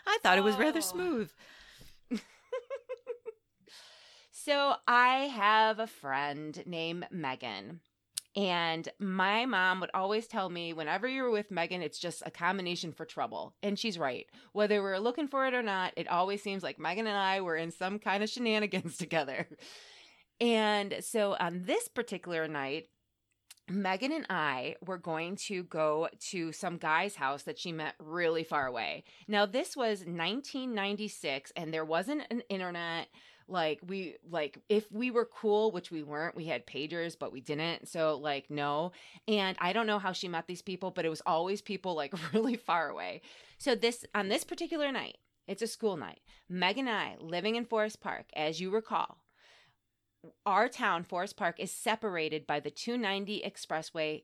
I 0.06 0.18
thought 0.22 0.38
it 0.38 0.44
was 0.44 0.56
rather 0.58 0.80
Oh. 0.80 0.82
smooth. 0.82 1.32
So 4.32 4.74
I 4.88 5.26
have 5.26 5.80
a 5.80 5.86
friend 5.88 6.64
named 6.66 7.08
Megan. 7.12 7.82
And 8.36 8.88
my 9.00 9.46
mom 9.46 9.80
would 9.80 9.90
always 9.94 10.28
tell 10.28 10.50
me 10.50 10.72
whenever 10.72 11.08
you're 11.08 11.32
with 11.32 11.52
Megan, 11.52 11.82
it's 11.82 12.00
just 12.00 12.22
a 12.26 12.32
combination 12.32 12.92
for 12.92 13.06
trouble. 13.06 13.56
And 13.64 13.78
she's 13.78 13.98
right. 13.98 14.28
Whether 14.54 14.82
we're 14.82 15.00
looking 15.00 15.28
for 15.28 15.48
it 15.48 15.54
or 15.54 15.64
not, 15.64 15.94
it 15.98 16.08
always 16.08 16.44
seems 16.44 16.62
like 16.62 16.80
Megan 16.80 17.08
and 17.08 17.18
I 17.18 17.42
were 17.42 17.56
in 17.56 17.72
some 17.72 17.98
kind 17.98 18.24
of 18.24 18.30
shenanigans 18.30 18.98
together. 19.00 19.48
And 20.40 20.98
so 21.02 21.36
on 21.40 21.64
this 21.64 21.88
particular 21.88 22.48
night, 22.48 22.86
Megan 23.70 24.12
and 24.12 24.26
I 24.30 24.76
were 24.86 24.98
going 24.98 25.36
to 25.48 25.64
go 25.64 26.10
to 26.32 26.52
some 26.52 26.78
guy's 26.78 27.16
house 27.16 27.44
that 27.44 27.60
she 27.60 27.72
met 27.72 27.94
really 28.00 28.44
far 28.44 28.66
away. 28.66 29.04
Now, 29.28 29.46
this 29.46 29.78
was 29.78 30.00
1996, 30.00 31.52
and 31.56 31.74
there 31.74 31.86
wasn't 31.86 32.24
an 32.32 32.42
internet 32.50 33.08
like 33.50 33.80
we 33.88 34.16
like 34.30 34.60
if 34.70 34.92
we 34.92 35.12
were 35.12 35.26
cool 35.26 35.72
which 35.72 35.92
we 35.92 36.04
weren't 36.04 36.36
we 36.36 36.46
had 36.46 36.68
pagers 36.68 37.18
but 37.18 37.32
we 37.32 37.42
didn't. 37.42 37.88
So 37.88 38.18
like 38.18 38.50
no. 38.50 38.92
And 39.28 39.58
i 39.60 39.74
don't 39.74 39.88
know 39.88 40.00
how 40.00 40.12
she 40.12 40.28
met 40.28 40.48
these 40.48 40.62
people 40.62 40.92
but 40.92 41.06
it 41.06 41.10
was 41.10 41.22
always 41.26 41.62
people 41.62 41.96
like 41.96 42.14
really 42.34 42.56
far 42.56 42.90
away. 42.90 43.22
So 43.58 43.76
this 43.76 44.06
on 44.14 44.30
this 44.30 44.44
particular 44.44 44.92
night 44.92 45.18
it's 45.48 45.62
a 45.62 45.68
school 45.68 45.98
night. 45.98 46.22
Meg 46.48 46.78
and 46.78 46.90
i 46.90 47.16
living 47.20 47.56
in 47.56 47.66
forest 47.66 48.02
park 48.02 48.26
as 48.36 48.60
you 48.60 48.70
recall 48.70 49.18
our 50.46 50.68
town 50.68 51.04
forest 51.04 51.38
park 51.38 51.56
is 51.60 51.72
separated 51.72 52.46
by 52.46 52.60
the 52.60 52.70
290 52.70 53.42
expressway 53.46 54.24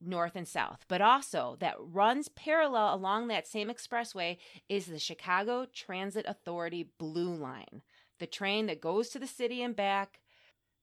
north 0.00 0.36
and 0.36 0.46
south. 0.46 0.84
But 0.88 1.00
also 1.00 1.56
that 1.60 1.76
runs 1.78 2.28
parallel 2.28 2.94
along 2.94 3.28
that 3.28 3.46
same 3.46 3.68
expressway 3.68 4.38
is 4.68 4.86
the 4.86 4.98
chicago 4.98 5.66
transit 5.72 6.24
authority 6.28 6.90
blue 6.98 7.34
line 7.34 7.82
the 8.18 8.26
train 8.26 8.66
that 8.66 8.80
goes 8.80 9.08
to 9.10 9.18
the 9.18 9.26
city 9.26 9.62
and 9.62 9.74
back. 9.74 10.20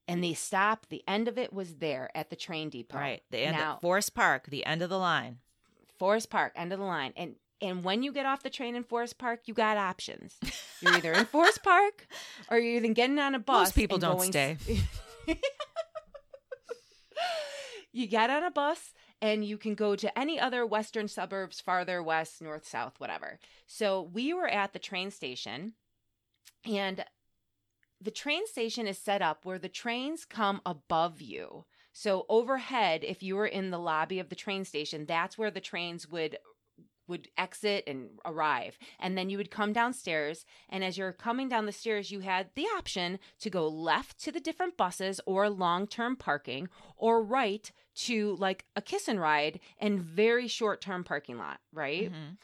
And 0.06 0.22
they 0.22 0.34
stop. 0.34 0.86
The 0.90 1.02
end 1.08 1.28
of 1.28 1.38
it 1.38 1.50
was 1.50 1.76
there 1.76 2.10
at 2.14 2.28
the 2.28 2.36
train 2.36 2.68
depot. 2.68 2.98
Right. 2.98 3.22
The 3.30 3.38
end 3.38 3.56
now, 3.56 3.76
of 3.76 3.80
Forest 3.80 4.14
Park, 4.14 4.48
the 4.50 4.66
end 4.66 4.82
of 4.82 4.90
the 4.90 4.98
line. 4.98 5.38
Forest 5.98 6.28
Park, 6.28 6.52
end 6.56 6.74
of 6.74 6.78
the 6.78 6.84
line. 6.84 7.14
And 7.16 7.36
and 7.62 7.82
when 7.82 8.02
you 8.02 8.12
get 8.12 8.26
off 8.26 8.42
the 8.42 8.50
train 8.50 8.76
in 8.76 8.84
Forest 8.84 9.16
Park, 9.16 9.42
you 9.46 9.54
got 9.54 9.78
options. 9.78 10.34
You're 10.82 10.92
either 10.96 11.12
in 11.12 11.24
Forest 11.24 11.62
Park 11.62 12.06
or 12.50 12.58
you're 12.58 12.76
even 12.76 12.92
getting 12.92 13.18
on 13.18 13.34
a 13.34 13.38
bus. 13.38 13.68
Most 13.68 13.74
people 13.74 13.96
don't 13.96 14.16
going- 14.16 14.30
stay. 14.30 14.58
you 17.92 18.06
get 18.06 18.28
on 18.28 18.42
a 18.44 18.50
bus 18.50 18.92
and 19.22 19.44
you 19.44 19.56
can 19.56 19.74
go 19.74 19.96
to 19.96 20.18
any 20.18 20.38
other 20.38 20.66
western 20.66 21.08
suburbs 21.08 21.60
farther 21.60 22.02
west, 22.02 22.42
north, 22.42 22.66
south, 22.66 22.98
whatever. 22.98 23.38
So 23.66 24.02
we 24.12 24.34
were 24.34 24.48
at 24.48 24.74
the 24.74 24.78
train 24.78 25.10
station 25.10 25.72
and 26.66 27.04
the 28.04 28.10
train 28.10 28.46
station 28.46 28.86
is 28.86 28.98
set 28.98 29.22
up 29.22 29.44
where 29.44 29.58
the 29.58 29.68
trains 29.68 30.24
come 30.24 30.60
above 30.66 31.20
you. 31.20 31.64
So 31.92 32.26
overhead, 32.28 33.02
if 33.04 33.22
you 33.22 33.36
were 33.36 33.46
in 33.46 33.70
the 33.70 33.78
lobby 33.78 34.18
of 34.18 34.28
the 34.28 34.34
train 34.34 34.64
station, 34.64 35.06
that's 35.06 35.38
where 35.38 35.50
the 35.50 35.60
trains 35.60 36.08
would 36.08 36.36
would 37.06 37.28
exit 37.36 37.84
and 37.86 38.08
arrive. 38.24 38.78
And 38.98 39.16
then 39.16 39.28
you 39.28 39.36
would 39.36 39.50
come 39.50 39.74
downstairs 39.74 40.46
and 40.70 40.82
as 40.82 40.96
you're 40.96 41.12
coming 41.12 41.50
down 41.50 41.66
the 41.66 41.72
stairs, 41.72 42.10
you 42.10 42.20
had 42.20 42.48
the 42.54 42.64
option 42.78 43.18
to 43.40 43.50
go 43.50 43.68
left 43.68 44.18
to 44.24 44.32
the 44.32 44.40
different 44.40 44.78
buses 44.78 45.20
or 45.26 45.50
long-term 45.50 46.16
parking 46.16 46.68
or 46.96 47.22
right 47.22 47.70
to 48.06 48.36
like 48.36 48.64
a 48.74 48.80
kiss 48.80 49.06
and 49.06 49.20
ride 49.20 49.60
and 49.78 50.00
very 50.00 50.48
short-term 50.48 51.04
parking 51.04 51.36
lot, 51.36 51.60
right? 51.72 52.10
Mhm. 52.10 52.38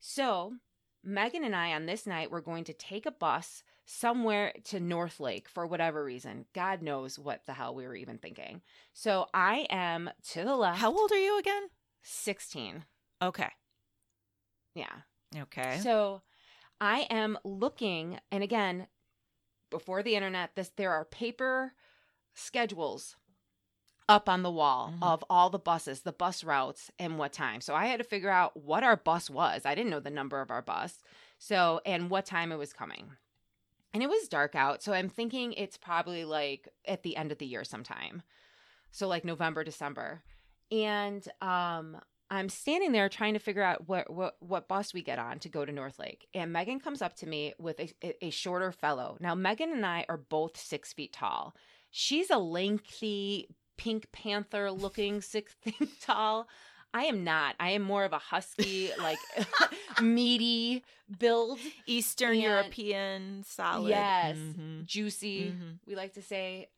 So, 0.00 0.56
Megan 1.02 1.42
and 1.44 1.56
I 1.56 1.72
on 1.72 1.86
this 1.86 2.06
night 2.06 2.30
were 2.30 2.42
going 2.42 2.64
to 2.64 2.74
take 2.74 3.06
a 3.06 3.10
bus 3.10 3.62
somewhere 3.84 4.52
to 4.64 4.80
Northlake 4.80 5.48
for 5.48 5.66
whatever 5.66 6.04
reason. 6.04 6.46
God 6.54 6.82
knows 6.82 7.18
what 7.18 7.44
the 7.46 7.52
hell 7.52 7.74
we 7.74 7.86
were 7.86 7.94
even 7.94 8.18
thinking. 8.18 8.62
So, 8.92 9.26
I 9.34 9.66
am 9.70 10.10
to 10.30 10.44
the 10.44 10.56
left. 10.56 10.78
How 10.78 10.92
old 10.92 11.12
are 11.12 11.20
you 11.20 11.38
again? 11.38 11.68
16. 12.02 12.84
Okay. 13.22 13.50
Yeah. 14.74 14.92
Okay. 15.36 15.78
So, 15.82 16.22
I 16.80 17.00
am 17.10 17.38
looking 17.44 18.18
and 18.30 18.42
again, 18.42 18.88
before 19.70 20.02
the 20.02 20.14
internet, 20.16 20.54
this 20.54 20.70
there 20.76 20.92
are 20.92 21.04
paper 21.04 21.74
schedules 22.34 23.16
up 24.08 24.28
on 24.28 24.42
the 24.42 24.50
wall 24.50 24.92
Mhm. 24.92 25.02
of 25.02 25.24
all 25.30 25.48
the 25.48 25.58
buses, 25.58 26.02
the 26.02 26.12
bus 26.12 26.44
routes, 26.44 26.90
and 26.98 27.18
what 27.18 27.32
time. 27.32 27.60
So 27.60 27.74
I 27.74 27.86
had 27.86 27.98
to 27.98 28.04
figure 28.04 28.28
out 28.30 28.56
what 28.56 28.84
our 28.84 28.96
bus 28.96 29.30
was. 29.30 29.64
I 29.64 29.74
didn't 29.74 29.90
know 29.90 30.00
the 30.00 30.10
number 30.10 30.40
of 30.40 30.50
our 30.50 30.60
bus. 30.62 31.00
So, 31.38 31.80
and 31.86 32.10
what 32.10 32.26
time 32.26 32.52
it 32.52 32.56
was 32.56 32.72
coming. 32.74 33.16
And 33.94 34.02
it 34.02 34.08
was 34.08 34.28
dark 34.28 34.54
out. 34.54 34.82
So 34.82 34.92
I'm 34.92 35.08
thinking 35.08 35.52
it's 35.52 35.78
probably 35.78 36.24
like 36.24 36.68
at 36.86 37.04
the 37.04 37.16
end 37.16 37.32
of 37.32 37.38
the 37.38 37.46
year 37.46 37.64
sometime. 37.64 38.22
So 38.90 39.08
like 39.08 39.24
November, 39.24 39.64
December. 39.64 40.22
And 40.70 41.26
um 41.40 41.96
I'm 42.30 42.48
standing 42.48 42.90
there 42.90 43.08
trying 43.08 43.34
to 43.34 43.38
figure 43.38 43.62
out 43.62 43.88
what 43.88 44.10
what 44.12 44.34
what 44.40 44.66
bus 44.66 44.92
we 44.92 45.02
get 45.02 45.18
on 45.20 45.38
to 45.40 45.48
go 45.48 45.64
to 45.64 45.72
Northlake. 45.72 46.26
And 46.34 46.52
Megan 46.52 46.80
comes 46.80 47.00
up 47.00 47.14
to 47.16 47.26
me 47.26 47.54
with 47.58 47.78
a, 47.78 48.24
a, 48.24 48.30
shorter 48.30 48.72
fellow. 48.72 49.16
Now 49.20 49.34
Megan 49.34 49.70
and 49.70 49.86
I 49.86 50.04
are 50.08 50.16
both 50.16 50.56
six 50.56 50.92
feet 50.92 51.12
tall. 51.12 51.54
She's 51.90 52.30
a 52.30 52.38
lengthy 52.38 53.48
Pink 53.76 54.10
Panther 54.10 54.72
looking 54.72 55.20
six 55.20 55.54
feet 55.62 56.00
tall. 56.00 56.48
I 56.94 57.04
am 57.06 57.24
not. 57.24 57.56
I 57.58 57.70
am 57.70 57.82
more 57.82 58.04
of 58.04 58.12
a 58.14 58.18
husky, 58.18 58.90
like 58.98 59.18
meaty 60.00 60.84
build, 61.18 61.58
Eastern 61.86 62.32
And- 62.34 62.40
European 62.42 63.42
solid. 63.44 63.88
Yes. 63.90 64.36
Mhm. 64.36 64.86
juicy. 64.86 65.52
Mhm. 65.52 65.78
We 65.86 65.96
like 65.96 66.14
to 66.14 66.22
say. 66.22 66.68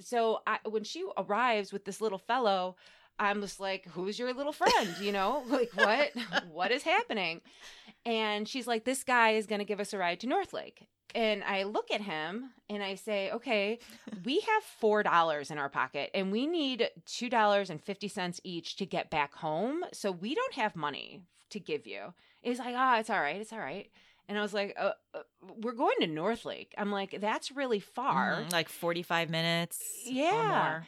So 0.00 0.40
I, 0.46 0.58
when 0.68 0.84
she 0.84 1.04
arrives 1.16 1.72
with 1.72 1.84
this 1.84 2.00
little 2.00 2.18
fellow, 2.18 2.76
I'm 3.18 3.40
just 3.40 3.60
like, 3.60 3.86
"Who's 3.88 4.18
your 4.18 4.32
little 4.32 4.52
friend?" 4.52 4.88
You 5.00 5.12
know, 5.12 5.42
like 5.48 5.70
what? 5.74 6.10
what 6.50 6.70
is 6.72 6.82
happening? 6.82 7.40
And 8.06 8.48
she's 8.48 8.66
like, 8.66 8.84
"This 8.84 9.04
guy 9.04 9.30
is 9.30 9.46
going 9.46 9.58
to 9.60 9.64
give 9.64 9.80
us 9.80 9.92
a 9.92 9.98
ride 9.98 10.20
to 10.20 10.26
Northlake." 10.26 10.86
And 11.14 11.42
I 11.44 11.62
look 11.62 11.90
at 11.90 12.02
him 12.02 12.50
and 12.68 12.82
I 12.82 12.94
say, 12.94 13.30
"Okay, 13.30 13.78
we 14.24 14.40
have 14.40 14.62
four 14.62 15.02
dollars 15.02 15.50
in 15.50 15.58
our 15.58 15.68
pocket, 15.68 16.10
and 16.14 16.30
we 16.30 16.46
need 16.46 16.90
two 17.06 17.28
dollars 17.30 17.70
and 17.70 17.82
fifty 17.82 18.08
cents 18.08 18.40
each 18.44 18.76
to 18.76 18.86
get 18.86 19.10
back 19.10 19.34
home. 19.34 19.84
So 19.92 20.10
we 20.12 20.34
don't 20.34 20.54
have 20.54 20.76
money 20.76 21.22
to 21.50 21.58
give 21.60 21.86
you." 21.86 22.12
He's 22.42 22.58
like, 22.58 22.74
"Ah, 22.76 22.98
it's 22.98 23.10
all 23.10 23.20
right, 23.20 23.40
it's 23.40 23.52
all 23.52 23.58
right." 23.58 23.90
And 24.28 24.36
I 24.38 24.42
was 24.42 24.52
like, 24.52 24.76
uh, 24.78 24.92
uh, 25.14 25.20
"We're 25.62 25.72
going 25.72 25.96
to 26.00 26.06
Northlake." 26.06 26.74
I'm 26.76 26.92
like, 26.92 27.16
"That's 27.20 27.50
really 27.50 27.80
far." 27.80 28.44
Mhm. 28.46 28.52
Like 28.52 28.68
45 28.68 29.30
minutes. 29.30 29.80
or 30.06 30.12
Yeah. 30.12 30.82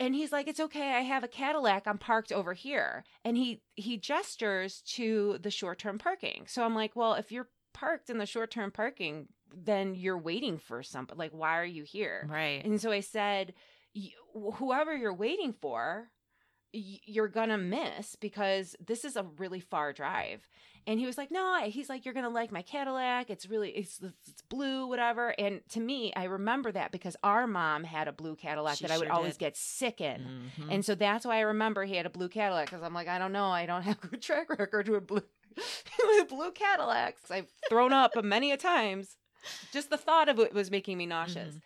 And 0.00 0.14
he's 0.14 0.32
like 0.32 0.48
it's 0.48 0.60
okay 0.60 0.92
i 0.94 1.00
have 1.00 1.24
a 1.24 1.28
cadillac 1.28 1.86
i'm 1.86 1.98
parked 1.98 2.32
over 2.32 2.52
here. 2.54 3.04
And 3.24 3.36
he 3.36 3.62
he 3.74 3.96
gestures 3.96 4.82
to 4.94 5.38
the 5.40 5.50
short-term 5.50 5.98
parking. 5.98 6.44
So 6.46 6.64
i'm 6.64 6.74
like 6.74 6.96
well 6.96 7.14
if 7.14 7.30
you're 7.32 7.48
parked 7.72 8.10
in 8.10 8.18
the 8.18 8.26
short-term 8.26 8.70
parking 8.70 9.28
then 9.54 9.94
you're 9.94 10.18
waiting 10.18 10.58
for 10.58 10.82
something 10.82 11.16
like 11.18 11.32
why 11.32 11.58
are 11.58 11.64
you 11.64 11.84
here? 11.84 12.26
Right. 12.30 12.64
and 12.64 12.80
so 12.80 12.90
i 12.90 13.00
said 13.00 13.54
whoever 14.34 14.96
you're 14.96 15.14
waiting 15.14 15.52
for 15.52 16.08
you're 16.72 17.28
gonna 17.28 17.58
miss 17.58 18.16
because 18.16 18.74
this 18.84 19.04
is 19.04 19.16
a 19.16 19.24
really 19.38 19.60
far 19.60 19.92
drive. 19.92 20.46
And 20.84 20.98
he 20.98 21.06
was 21.06 21.16
like 21.16 21.30
no 21.30 21.60
he's 21.66 21.88
like 21.88 22.04
you're 22.04 22.14
gonna 22.14 22.28
like 22.28 22.50
my 22.50 22.62
cadillac. 22.62 23.30
It's 23.30 23.46
really 23.48 23.70
it's, 23.70 24.00
it's 24.02 24.42
blue 24.48 24.86
whatever. 24.86 25.34
And 25.38 25.60
to 25.70 25.80
me 25.80 26.12
i 26.16 26.24
remember 26.24 26.72
that 26.72 26.90
because 26.92 27.16
our 27.22 27.46
mom 27.46 27.84
had 27.84 28.08
a 28.08 28.12
blue 28.12 28.34
cadillac 28.36 28.78
She 28.78 28.84
that 28.86 28.92
i 28.92 28.98
would 28.98 29.06
sure 29.06 29.14
always 29.14 29.34
did. 29.34 29.40
get 29.40 29.56
sick 29.56 30.00
in. 30.00 30.50
Mhm. 30.58 30.72
and 30.74 30.84
so 30.84 30.94
that's 30.94 31.24
why 31.24 31.36
i 31.36 31.40
remember 31.40 31.84
he 31.84 31.94
had 31.96 32.06
a 32.06 32.10
blue 32.10 32.28
cadillac 32.28 32.70
because 32.70 32.82
i'm 32.82 32.94
like 32.94 33.06
i 33.08 33.18
don't 33.18 33.32
know. 33.32 33.46
I 33.46 33.64
don't 33.66 33.82
have 33.90 34.02
a 34.02 34.06
good 34.08 34.22
track 34.22 34.50
record 34.50 34.88
with 34.88 35.06
blue 35.06 35.22
with 36.04 36.28
blue 36.28 36.50
cadillacs. 36.52 37.30
I've 37.30 37.46
thrown 37.68 37.92
up 37.92 38.12
many 38.24 38.50
a 38.52 38.56
times. 38.56 39.16
Just 39.72 39.90
the 39.90 39.98
thought 39.98 40.28
of 40.28 40.38
it 40.38 40.54
was 40.54 40.70
making 40.70 40.96
me 40.98 41.04
nauseous. 41.06 41.54
Mhm. 41.56 41.60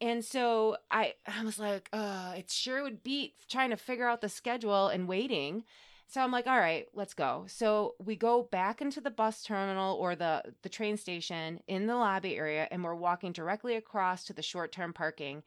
And 0.00 0.24
so 0.24 0.76
I, 0.90 1.14
I 1.26 1.44
was 1.44 1.58
like, 1.58 1.88
uh, 1.92 2.34
it 2.36 2.50
sure 2.50 2.82
would 2.82 3.02
beat 3.02 3.34
trying 3.48 3.70
to 3.70 3.76
figure 3.76 4.08
out 4.08 4.20
the 4.20 4.28
schedule 4.28 4.88
and 4.88 5.08
waiting. 5.08 5.64
So 6.06 6.22
I'm 6.22 6.32
like, 6.32 6.46
all 6.46 6.58
right, 6.58 6.86
let's 6.94 7.12
go. 7.12 7.44
So 7.48 7.94
we 8.02 8.16
go 8.16 8.42
back 8.42 8.80
into 8.80 9.00
the 9.00 9.10
bus 9.10 9.42
terminal 9.42 9.96
or 9.96 10.16
the 10.16 10.42
the 10.62 10.70
train 10.70 10.96
station 10.96 11.60
in 11.68 11.86
the 11.86 11.96
lobby 11.96 12.36
area, 12.36 12.66
and 12.70 12.82
we're 12.82 12.94
walking 12.94 13.32
directly 13.32 13.76
across 13.76 14.24
to 14.24 14.32
the 14.32 14.42
short 14.42 14.72
term 14.72 14.94
parking. 14.94 15.42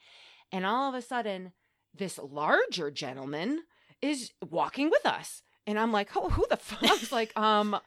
And 0.52 0.66
all 0.66 0.88
of 0.88 0.95
a 0.95 1.02
sudden, 1.02 1.54
this 1.95 2.20
larger 2.20 2.91
gentleman 2.91 3.64
is 4.02 4.32
walking 4.47 4.89
with 4.89 5.06
us. 5.06 5.41
And 5.68 5.80
I'm 5.80 5.91
like, 5.91 6.10
oh, 6.16 6.30
who 6.30 6.45
the 6.49 6.58
fuck? 6.58 6.84
I 6.84 6.93
was 6.93 7.12
like, 7.12 7.32
um, 7.39 7.78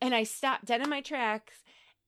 and 0.00 0.14
I 0.14 0.24
stopped 0.24 0.66
dead 0.66 0.82
in 0.82 0.90
my 0.90 1.00
tracks 1.00 1.54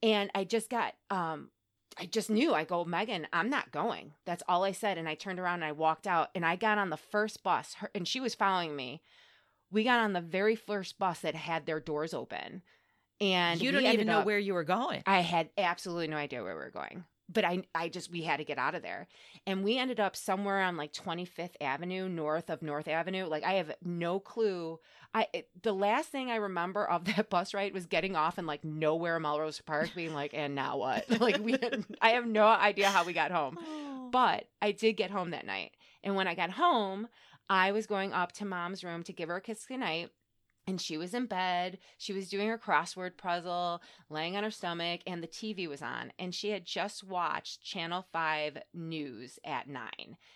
and 0.02 0.30
I 0.34 0.44
just 0.44 0.68
got, 0.68 0.94
um, 1.10 1.50
I 1.98 2.06
just 2.06 2.30
knew. 2.30 2.54
I 2.54 2.64
go, 2.64 2.84
Megan, 2.84 3.26
I'm 3.32 3.50
not 3.50 3.70
going. 3.72 4.14
That's 4.24 4.42
all 4.48 4.64
I 4.64 4.72
said. 4.72 4.98
And 4.98 5.08
I 5.08 5.14
turned 5.14 5.38
around 5.38 5.56
and 5.56 5.64
I 5.64 5.72
walked 5.72 6.06
out 6.06 6.30
and 6.34 6.44
I 6.44 6.56
got 6.56 6.78
on 6.78 6.90
the 6.90 6.96
first 6.96 7.42
bus 7.42 7.74
her, 7.74 7.90
and 7.94 8.06
she 8.06 8.20
was 8.20 8.34
following 8.34 8.74
me. 8.74 9.02
We 9.70 9.84
got 9.84 10.00
on 10.00 10.12
the 10.12 10.20
very 10.20 10.56
first 10.56 10.98
bus 10.98 11.20
that 11.20 11.34
had 11.34 11.66
their 11.66 11.80
doors 11.80 12.12
open. 12.12 12.62
And 13.20 13.62
you 13.62 13.72
don't 13.72 13.84
even 13.84 14.06
know 14.06 14.20
up- 14.20 14.26
where 14.26 14.38
you 14.38 14.54
were 14.54 14.64
going. 14.64 15.02
I 15.06 15.20
had 15.20 15.50
absolutely 15.56 16.08
no 16.08 16.16
idea 16.16 16.42
where 16.42 16.54
we 16.54 16.62
were 16.64 16.70
going. 16.70 17.04
But 17.32 17.44
I 17.44 17.62
I 17.74 17.88
just 17.88 18.10
we 18.10 18.22
had 18.22 18.38
to 18.38 18.44
get 18.44 18.58
out 18.58 18.74
of 18.74 18.82
there. 18.82 19.08
And 19.46 19.64
we 19.64 19.78
ended 19.78 20.00
up 20.00 20.16
somewhere 20.16 20.60
on 20.60 20.76
like 20.76 20.92
25th 20.92 21.54
Avenue 21.60 22.08
north 22.08 22.50
of 22.50 22.62
North 22.62 22.88
Avenue. 22.88 23.26
Like 23.26 23.44
I 23.44 23.54
have 23.54 23.72
no 23.82 24.20
clue. 24.20 24.78
I 25.14 25.26
it, 25.32 25.48
the 25.62 25.72
last 25.72 26.10
thing 26.10 26.30
I 26.30 26.36
remember 26.36 26.88
of 26.88 27.04
that 27.16 27.30
bus 27.30 27.54
ride 27.54 27.74
was 27.74 27.86
getting 27.86 28.16
off 28.16 28.38
in 28.38 28.46
like 28.46 28.64
nowhere 28.64 29.18
Melrose 29.20 29.60
Park 29.60 29.90
being 29.94 30.14
like 30.14 30.34
and 30.34 30.54
now 30.54 30.76
what? 30.76 31.08
like 31.20 31.38
we 31.38 31.52
had, 31.52 31.84
I 32.00 32.10
have 32.10 32.26
no 32.26 32.46
idea 32.46 32.88
how 32.88 33.04
we 33.04 33.12
got 33.12 33.30
home. 33.30 33.58
Oh. 33.60 34.08
But 34.10 34.44
I 34.60 34.72
did 34.72 34.94
get 34.94 35.10
home 35.10 35.30
that 35.30 35.46
night. 35.46 35.72
And 36.04 36.16
when 36.16 36.26
I 36.26 36.34
got 36.34 36.50
home, 36.50 37.08
I 37.48 37.72
was 37.72 37.86
going 37.86 38.12
up 38.12 38.32
to 38.32 38.44
mom's 38.44 38.84
room 38.84 39.02
to 39.04 39.12
give 39.12 39.28
her 39.28 39.36
a 39.36 39.40
kiss 39.40 39.64
goodnight. 39.66 40.10
And 40.66 40.80
she 40.80 40.96
was 40.96 41.12
in 41.12 41.26
bed. 41.26 41.78
She 41.98 42.12
was 42.12 42.28
doing 42.28 42.48
her 42.48 42.58
crossword 42.58 43.16
puzzle, 43.16 43.82
laying 44.08 44.36
on 44.36 44.44
her 44.44 44.50
stomach, 44.50 45.00
and 45.06 45.22
the 45.22 45.28
TV 45.28 45.68
was 45.68 45.82
on. 45.82 46.12
And 46.18 46.32
she 46.32 46.50
had 46.50 46.64
just 46.64 47.02
watched 47.02 47.64
Channel 47.64 48.06
5 48.12 48.58
News 48.72 49.40
at 49.44 49.68
9. 49.68 49.90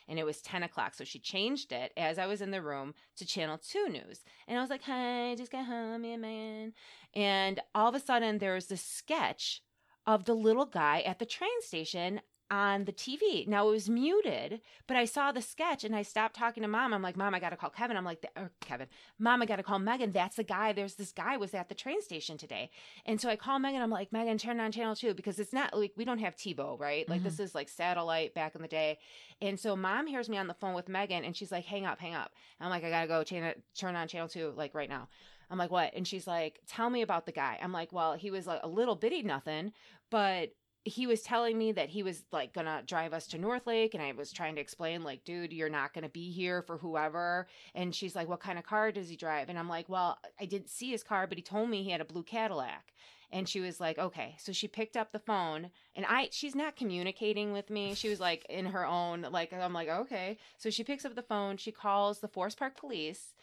And 0.08 0.18
it 0.18 0.26
was 0.26 0.42
10 0.42 0.64
o'clock. 0.64 0.94
So 0.94 1.04
she 1.04 1.20
changed 1.20 1.70
it 1.70 1.92
as 1.96 2.18
I 2.18 2.26
was 2.26 2.40
in 2.40 2.50
the 2.50 2.60
room 2.60 2.94
to 3.16 3.24
Channel 3.24 3.58
2 3.58 3.88
News. 3.88 4.24
And 4.48 4.58
I 4.58 4.60
was 4.60 4.70
like, 4.70 4.82
hi, 4.82 5.36
just 5.36 5.52
got 5.52 5.66
home, 5.66 6.04
yeah, 6.04 6.16
man. 6.16 6.72
And 7.14 7.60
all 7.74 7.88
of 7.88 7.94
a 7.94 8.00
sudden, 8.00 8.38
there 8.38 8.54
was 8.54 8.66
this 8.66 8.82
sketch 8.82 9.62
of 10.06 10.24
the 10.24 10.34
little 10.34 10.66
guy 10.66 11.00
at 11.00 11.18
the 11.18 11.26
train 11.26 11.60
station 11.60 12.20
on 12.50 12.84
the 12.84 12.92
TV. 12.92 13.46
Now 13.46 13.68
it 13.68 13.72
was 13.72 13.88
muted, 13.88 14.60
but 14.86 14.96
I 14.96 15.04
saw 15.04 15.32
the 15.32 15.42
sketch 15.42 15.84
and 15.84 15.94
I 15.94 16.02
stopped 16.02 16.36
talking 16.36 16.62
to 16.62 16.68
mom. 16.68 16.94
I'm 16.94 17.02
like, 17.02 17.16
Mom, 17.16 17.34
I 17.34 17.40
got 17.40 17.50
to 17.50 17.56
call 17.56 17.70
Kevin. 17.70 17.96
I'm 17.96 18.04
like, 18.04 18.24
or 18.36 18.50
Kevin, 18.60 18.86
Mom, 19.18 19.42
I 19.42 19.46
got 19.46 19.56
to 19.56 19.62
call 19.62 19.78
Megan. 19.78 20.12
That's 20.12 20.36
the 20.36 20.44
guy. 20.44 20.72
There's 20.72 20.94
this 20.94 21.12
guy 21.12 21.36
was 21.36 21.54
at 21.54 21.68
the 21.68 21.74
train 21.74 22.00
station 22.02 22.38
today. 22.38 22.70
And 23.04 23.20
so 23.20 23.28
I 23.28 23.36
call 23.36 23.58
Megan. 23.58 23.82
I'm 23.82 23.90
like, 23.90 24.12
Megan, 24.12 24.38
turn 24.38 24.60
on 24.60 24.72
channel 24.72 24.94
two 24.94 25.14
because 25.14 25.38
it's 25.38 25.52
not 25.52 25.76
like 25.76 25.92
we 25.96 26.04
don't 26.04 26.18
have 26.18 26.36
TiVo, 26.36 26.78
right? 26.78 27.08
Like 27.08 27.22
this 27.22 27.34
mm-hmm. 27.34 27.42
is 27.42 27.54
like 27.54 27.68
satellite 27.68 28.34
back 28.34 28.54
in 28.54 28.62
the 28.62 28.68
day. 28.68 28.98
And 29.40 29.58
so 29.58 29.76
mom 29.76 30.06
hears 30.06 30.28
me 30.28 30.36
on 30.36 30.46
the 30.46 30.54
phone 30.54 30.74
with 30.74 30.88
Megan 30.88 31.24
and 31.24 31.36
she's 31.36 31.52
like, 31.52 31.64
hang 31.64 31.84
up, 31.84 32.00
hang 32.00 32.14
up. 32.14 32.32
I'm 32.60 32.70
like, 32.70 32.84
I 32.84 32.90
got 32.90 33.02
to 33.02 33.08
go 33.08 33.24
channel, 33.24 33.54
turn 33.74 33.96
on 33.96 34.08
channel 34.08 34.28
two, 34.28 34.52
like 34.56 34.74
right 34.74 34.88
now. 34.88 35.08
I'm 35.50 35.58
like, 35.58 35.70
what? 35.70 35.94
And 35.94 36.06
she's 36.06 36.26
like, 36.26 36.60
tell 36.66 36.90
me 36.90 37.02
about 37.02 37.26
the 37.26 37.32
guy. 37.32 37.58
I'm 37.62 37.72
like, 37.72 37.92
well, 37.92 38.14
he 38.14 38.30
was 38.30 38.46
like 38.46 38.60
a 38.62 38.68
little 38.68 38.96
bitty 38.96 39.22
nothing, 39.22 39.72
but 40.10 40.50
he 40.86 41.06
was 41.06 41.22
telling 41.22 41.58
me 41.58 41.72
that 41.72 41.88
he 41.88 42.02
was 42.02 42.22
like 42.32 42.52
gonna 42.52 42.82
drive 42.86 43.12
us 43.12 43.26
to 43.28 43.38
Northlake, 43.38 43.94
and 43.94 44.02
I 44.02 44.12
was 44.12 44.32
trying 44.32 44.54
to 44.54 44.60
explain, 44.60 45.02
like, 45.02 45.24
dude, 45.24 45.52
you're 45.52 45.68
not 45.68 45.92
gonna 45.92 46.08
be 46.08 46.30
here 46.30 46.62
for 46.62 46.78
whoever. 46.78 47.48
And 47.74 47.94
she's 47.94 48.14
like, 48.14 48.28
what 48.28 48.40
kind 48.40 48.58
of 48.58 48.64
car 48.64 48.92
does 48.92 49.08
he 49.08 49.16
drive? 49.16 49.48
And 49.48 49.58
I'm 49.58 49.68
like, 49.68 49.88
well, 49.88 50.18
I 50.40 50.44
didn't 50.44 50.70
see 50.70 50.90
his 50.90 51.02
car, 51.02 51.26
but 51.26 51.38
he 51.38 51.42
told 51.42 51.68
me 51.68 51.82
he 51.82 51.90
had 51.90 52.00
a 52.00 52.04
blue 52.04 52.22
Cadillac. 52.22 52.92
And 53.32 53.48
she 53.48 53.60
was 53.60 53.80
like, 53.80 53.98
okay. 53.98 54.36
So 54.38 54.52
she 54.52 54.68
picked 54.68 54.96
up 54.96 55.10
the 55.10 55.18
phone, 55.18 55.70
and 55.96 56.06
I, 56.08 56.28
she's 56.30 56.54
not 56.54 56.76
communicating 56.76 57.52
with 57.52 57.68
me. 57.70 57.94
She 57.94 58.08
was 58.08 58.20
like 58.20 58.46
in 58.48 58.66
her 58.66 58.86
own, 58.86 59.26
like, 59.32 59.52
I'm 59.52 59.72
like, 59.72 59.88
okay. 59.88 60.38
So 60.58 60.70
she 60.70 60.84
picks 60.84 61.04
up 61.04 61.16
the 61.16 61.22
phone, 61.22 61.56
she 61.56 61.72
calls 61.72 62.20
the 62.20 62.28
Forest 62.28 62.58
Park 62.58 62.76
Police, 62.76 63.34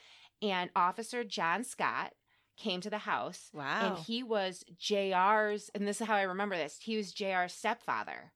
and 0.41 0.69
Officer 0.75 1.25
John 1.25 1.65
Scott 1.65 2.13
came 2.57 2.81
to 2.81 2.89
the 2.89 2.99
house 2.99 3.49
Wow. 3.53 3.95
and 3.95 3.97
he 4.05 4.23
was 4.23 4.63
JR's, 4.79 5.69
and 5.73 5.87
this 5.87 6.01
is 6.01 6.07
how 6.07 6.15
I 6.15 6.23
remember 6.23 6.55
this. 6.55 6.77
He 6.81 6.97
was 6.97 7.13
JR's 7.13 7.53
stepfather. 7.53 8.31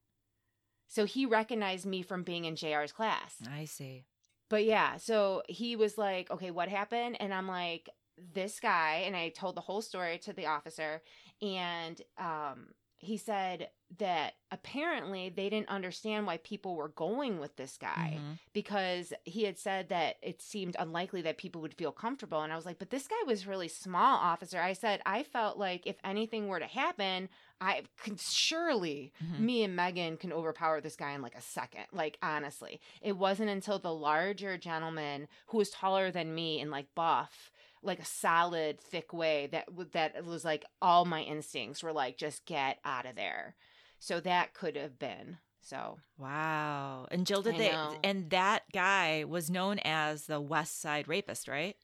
So 0.87 1.05
he 1.05 1.25
recognized 1.25 1.85
me 1.85 2.01
from 2.01 2.23
being 2.23 2.45
in 2.45 2.55
JR's 2.55 2.91
class. 2.91 3.35
I 3.51 3.65
see. 3.65 4.05
But 4.49 4.63
yeah, 4.63 4.97
so 4.97 5.43
he 5.49 5.75
was 5.75 5.97
like, 5.97 6.31
okay, 6.31 6.51
what 6.51 6.69
happened? 6.69 7.17
And 7.19 7.33
I'm 7.33 7.47
like, 7.47 7.89
this 8.33 8.59
guy, 8.59 9.03
and 9.05 9.15
I 9.15 9.29
told 9.29 9.55
the 9.55 9.61
whole 9.61 9.81
story 9.81 10.17
to 10.19 10.33
the 10.33 10.45
officer, 10.47 11.01
and 11.41 12.01
um, 12.17 12.69
he 12.99 13.15
said 13.17 13.69
that 13.99 14.33
apparently 14.51 15.29
they 15.29 15.49
didn't 15.49 15.69
understand 15.69 16.25
why 16.27 16.37
people 16.37 16.75
were 16.75 16.89
going 16.89 17.39
with 17.39 17.55
this 17.55 17.77
guy 17.77 18.17
Mhm. 18.19 18.37
because 18.53 19.13
he 19.23 19.43
had 19.43 19.57
said 19.57 19.87
that 19.89 20.17
it 20.21 20.41
seemed 20.41 20.75
unlikely 20.77 21.21
that 21.21 21.37
people 21.37 21.61
would 21.61 21.73
feel 21.75 21.91
comfortable. 21.93 22.41
And 22.41 22.51
I 22.51 22.55
was 22.57 22.65
like, 22.65 22.79
but 22.79 22.89
this 22.89 23.07
guy 23.07 23.21
was 23.25 23.47
really 23.47 23.67
small, 23.69 24.17
officer. 24.17 24.59
I 24.59 24.73
said, 24.73 25.01
I 25.05 25.23
felt 25.23 25.57
like 25.57 25.87
if 25.87 25.97
anything 26.03 26.47
were 26.47 26.59
to 26.59 26.65
happen, 26.67 27.29
I 27.61 27.83
could 27.97 28.19
surely 28.19 29.13
Mhm. 29.23 29.39
me 29.39 29.63
and 29.63 29.75
Megan 29.75 30.17
can 30.17 30.33
overpower 30.33 30.81
this 30.81 30.95
guy 30.97 31.11
in 31.13 31.21
like 31.21 31.35
a 31.35 31.41
second. 31.41 31.85
Like, 31.93 32.17
honestly, 32.21 32.81
it 33.01 33.13
wasn't 33.17 33.49
until 33.51 33.79
the 33.79 33.93
larger 33.93 34.57
gentleman 34.57 35.27
who 35.47 35.57
was 35.57 35.69
taller 35.69 36.11
than 36.11 36.35
me 36.35 36.59
and 36.59 36.71
like 36.71 36.93
buff, 36.93 37.51
like 37.83 37.99
a 37.99 38.05
solid, 38.05 38.79
thick 38.79 39.13
way 39.13 39.47
that 39.51 39.67
that 39.93 40.25
was 40.25 40.43
like 40.43 40.65
all 40.81 41.05
my 41.05 41.21
instincts 41.21 41.83
were 41.83 41.93
like, 41.93 42.17
just 42.17 42.45
get 42.45 42.79
out 42.83 43.05
of 43.05 43.15
there. 43.15 43.55
So 43.99 44.19
that 44.21 44.53
could 44.53 44.75
have 44.75 44.99
been. 44.99 45.37
So 45.61 45.99
Wow. 46.17 47.07
And 47.11 47.25
Jill, 47.25 47.41
did 47.41 47.55
I 47.55 47.57
they? 47.57 47.71
know. 47.71 47.95
And 48.03 48.29
that 48.29 48.63
guy 48.73 49.25
was 49.27 49.49
known 49.49 49.79
as 49.83 50.25
the 50.25 50.39
West 50.41 50.81
Side 50.81 51.07
Rapist, 51.07 51.47
right? 51.47 51.75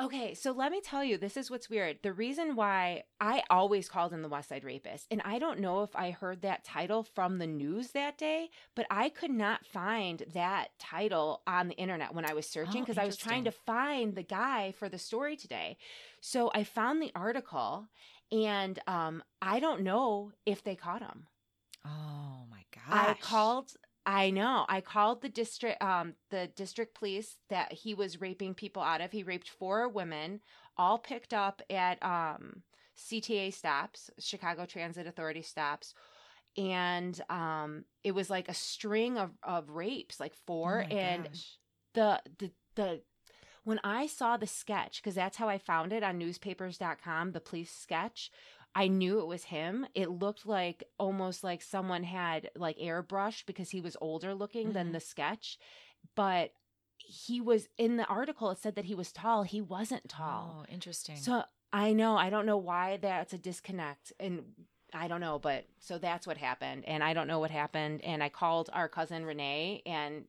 Okay, 0.00 0.34
so 0.34 0.52
let 0.52 0.70
me 0.72 0.80
tell 0.80 1.02
you, 1.02 1.16
this 1.18 1.36
is 1.36 1.50
what's 1.50 1.70
weird. 1.70 1.98
The 2.02 2.12
reason 2.12 2.56
why 2.56 3.04
I 3.20 3.42
always 3.50 3.88
called 3.88 4.12
him 4.12 4.22
the 4.22 4.28
West 4.28 4.48
Side 4.48 4.64
Rapist, 4.64 5.06
and 5.10 5.22
I 5.24 5.38
don't 5.38 5.60
know 5.60 5.82
if 5.82 5.94
I 5.96 6.10
heard 6.10 6.42
that 6.42 6.64
title 6.64 7.02
from 7.02 7.38
the 7.38 7.46
news 7.46 7.90
that 7.92 8.18
day, 8.18 8.50
but 8.74 8.86
I 8.90 9.08
could 9.08 9.30
not 9.30 9.66
find 9.66 10.22
that 10.34 10.68
title 10.78 11.42
on 11.46 11.68
the 11.68 11.76
internet 11.76 12.14
when 12.14 12.24
I 12.24 12.34
was 12.34 12.46
searching 12.46 12.82
Oh, 12.82 12.84
because 12.84 12.98
I 12.98 13.06
was 13.06 13.16
trying 13.16 13.44
to 13.44 13.50
find 13.50 14.14
the 14.14 14.22
guy 14.22 14.72
for 14.72 14.88
the 14.88 14.98
story 14.98 15.36
today. 15.36 15.76
So 16.20 16.50
I 16.54 16.64
found 16.64 17.02
the 17.02 17.12
article, 17.14 17.88
and 18.30 18.78
um, 18.86 19.22
I 19.40 19.60
don't 19.60 19.82
know 19.82 20.32
if 20.46 20.62
they 20.62 20.76
caught 20.76 21.02
him. 21.02 21.26
Oh 21.84 22.44
my 22.50 22.64
gosh. 22.74 23.08
I 23.08 23.14
called 23.20 23.72
I 24.04 24.30
know. 24.30 24.64
I 24.68 24.80
called 24.80 25.22
the 25.22 25.28
district 25.28 25.82
um 25.82 26.14
the 26.30 26.48
district 26.56 26.94
police 26.94 27.38
that 27.50 27.72
he 27.72 27.94
was 27.94 28.20
raping 28.20 28.54
people 28.54 28.82
out 28.82 29.00
of. 29.00 29.12
He 29.12 29.22
raped 29.22 29.48
four 29.48 29.88
women, 29.88 30.40
all 30.76 30.98
picked 30.98 31.32
up 31.32 31.62
at 31.70 32.02
um 32.02 32.62
CTA 32.96 33.52
stops, 33.52 34.10
Chicago 34.18 34.66
Transit 34.66 35.06
Authority 35.06 35.42
stops. 35.42 35.94
And 36.56 37.20
um 37.30 37.84
it 38.04 38.12
was 38.12 38.28
like 38.30 38.48
a 38.48 38.54
string 38.54 39.18
of, 39.18 39.30
of 39.42 39.70
rapes, 39.70 40.18
like 40.20 40.34
Oh 40.34 40.46
four. 40.46 40.78
my 40.78 40.88
and 40.90 41.28
gosh. 41.28 41.58
the 41.94 42.20
the 42.38 42.50
the 42.74 43.02
when 43.64 43.80
I 43.84 44.06
saw 44.08 44.36
the 44.36 44.46
sketch, 44.46 45.00
because 45.00 45.14
that's 45.14 45.36
how 45.36 45.48
I 45.48 45.58
found 45.58 45.92
it 45.92 46.02
on 46.02 46.18
newspapers.com, 46.18 47.32
the 47.32 47.40
police 47.40 47.70
sketch, 47.72 48.30
I 48.74 48.88
knew 48.88 49.20
it 49.20 49.26
was 49.26 49.44
him. 49.44 49.86
It 49.94 50.08
looked 50.10 50.46
like 50.46 50.84
almost 50.98 51.44
like 51.44 51.60
someone 51.62 52.04
had 52.04 52.50
like 52.56 52.78
airbrushed 52.78 53.46
because 53.46 53.70
he 53.70 53.80
was 53.80 53.96
older 54.00 54.34
looking 54.34 54.72
than 54.72 54.88
Mhm. 54.88 54.92
the 54.92 55.00
sketch. 55.00 55.58
But 56.14 56.54
he 56.98 57.40
was 57.40 57.68
in 57.76 57.96
the 57.96 58.06
article, 58.06 58.50
it 58.50 58.58
said 58.58 58.74
that 58.76 58.84
he 58.86 58.94
was 58.94 59.12
tall. 59.12 59.42
He 59.42 59.60
wasn't 59.60 60.08
tall. 60.08 60.60
Oh, 60.66 60.72
interesting. 60.72 61.16
So 61.16 61.44
I 61.72 61.92
know, 61.92 62.16
I 62.16 62.30
don't 62.30 62.46
know 62.46 62.56
why 62.56 62.96
that's 62.98 63.32
a 63.32 63.38
disconnect. 63.38 64.12
And 64.20 64.66
I 64.94 65.08
don't 65.08 65.20
know, 65.20 65.38
but 65.38 65.64
so 65.78 65.98
that's 65.98 66.26
what 66.26 66.36
happened. 66.36 66.84
And 66.86 67.02
I 67.02 67.12
don't 67.14 67.26
know 67.26 67.40
what 67.40 67.50
happened. 67.50 68.02
And 68.02 68.22
I 68.22 68.28
called 68.28 68.68
our 68.72 68.88
cousin 68.88 69.24
Renee 69.24 69.82
and 69.86 70.26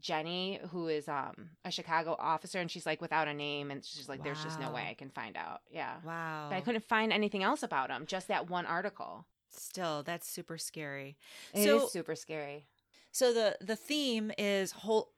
Jenny, 0.00 0.60
who 0.70 0.88
is 0.88 1.08
um 1.08 1.50
a 1.64 1.70
Chicago 1.70 2.16
officer, 2.18 2.58
and 2.60 2.70
she's 2.70 2.86
like 2.86 3.00
without 3.00 3.28
a 3.28 3.34
name, 3.34 3.70
and 3.70 3.84
she's 3.84 4.08
like, 4.08 4.22
There's 4.22 4.42
just 4.42 4.60
no 4.60 4.70
way 4.70 4.86
I 4.90 4.94
can 4.94 5.10
find 5.10 5.36
out. 5.36 5.60
Yeah. 5.70 5.94
wow. 6.04 6.46
But 6.50 6.56
I 6.56 6.60
couldn't 6.60 6.84
find 6.84 7.12
anything 7.12 7.42
else 7.42 7.62
about 7.62 7.90
him, 7.90 8.04
just 8.06 8.28
that 8.28 8.50
one 8.50 8.66
article. 8.66 9.26
Still, 9.50 10.02
that's 10.02 10.28
super 10.28 10.58
scary. 10.58 11.16
It 11.54 11.60
is 11.60 11.64
So- 11.82 11.86
super 11.88 12.14
scary. 12.14 12.66
So 13.12 13.32
the 13.32 13.56
the 13.60 13.76
theme 13.76 14.30
is 14.36 14.72
whole 14.72 15.12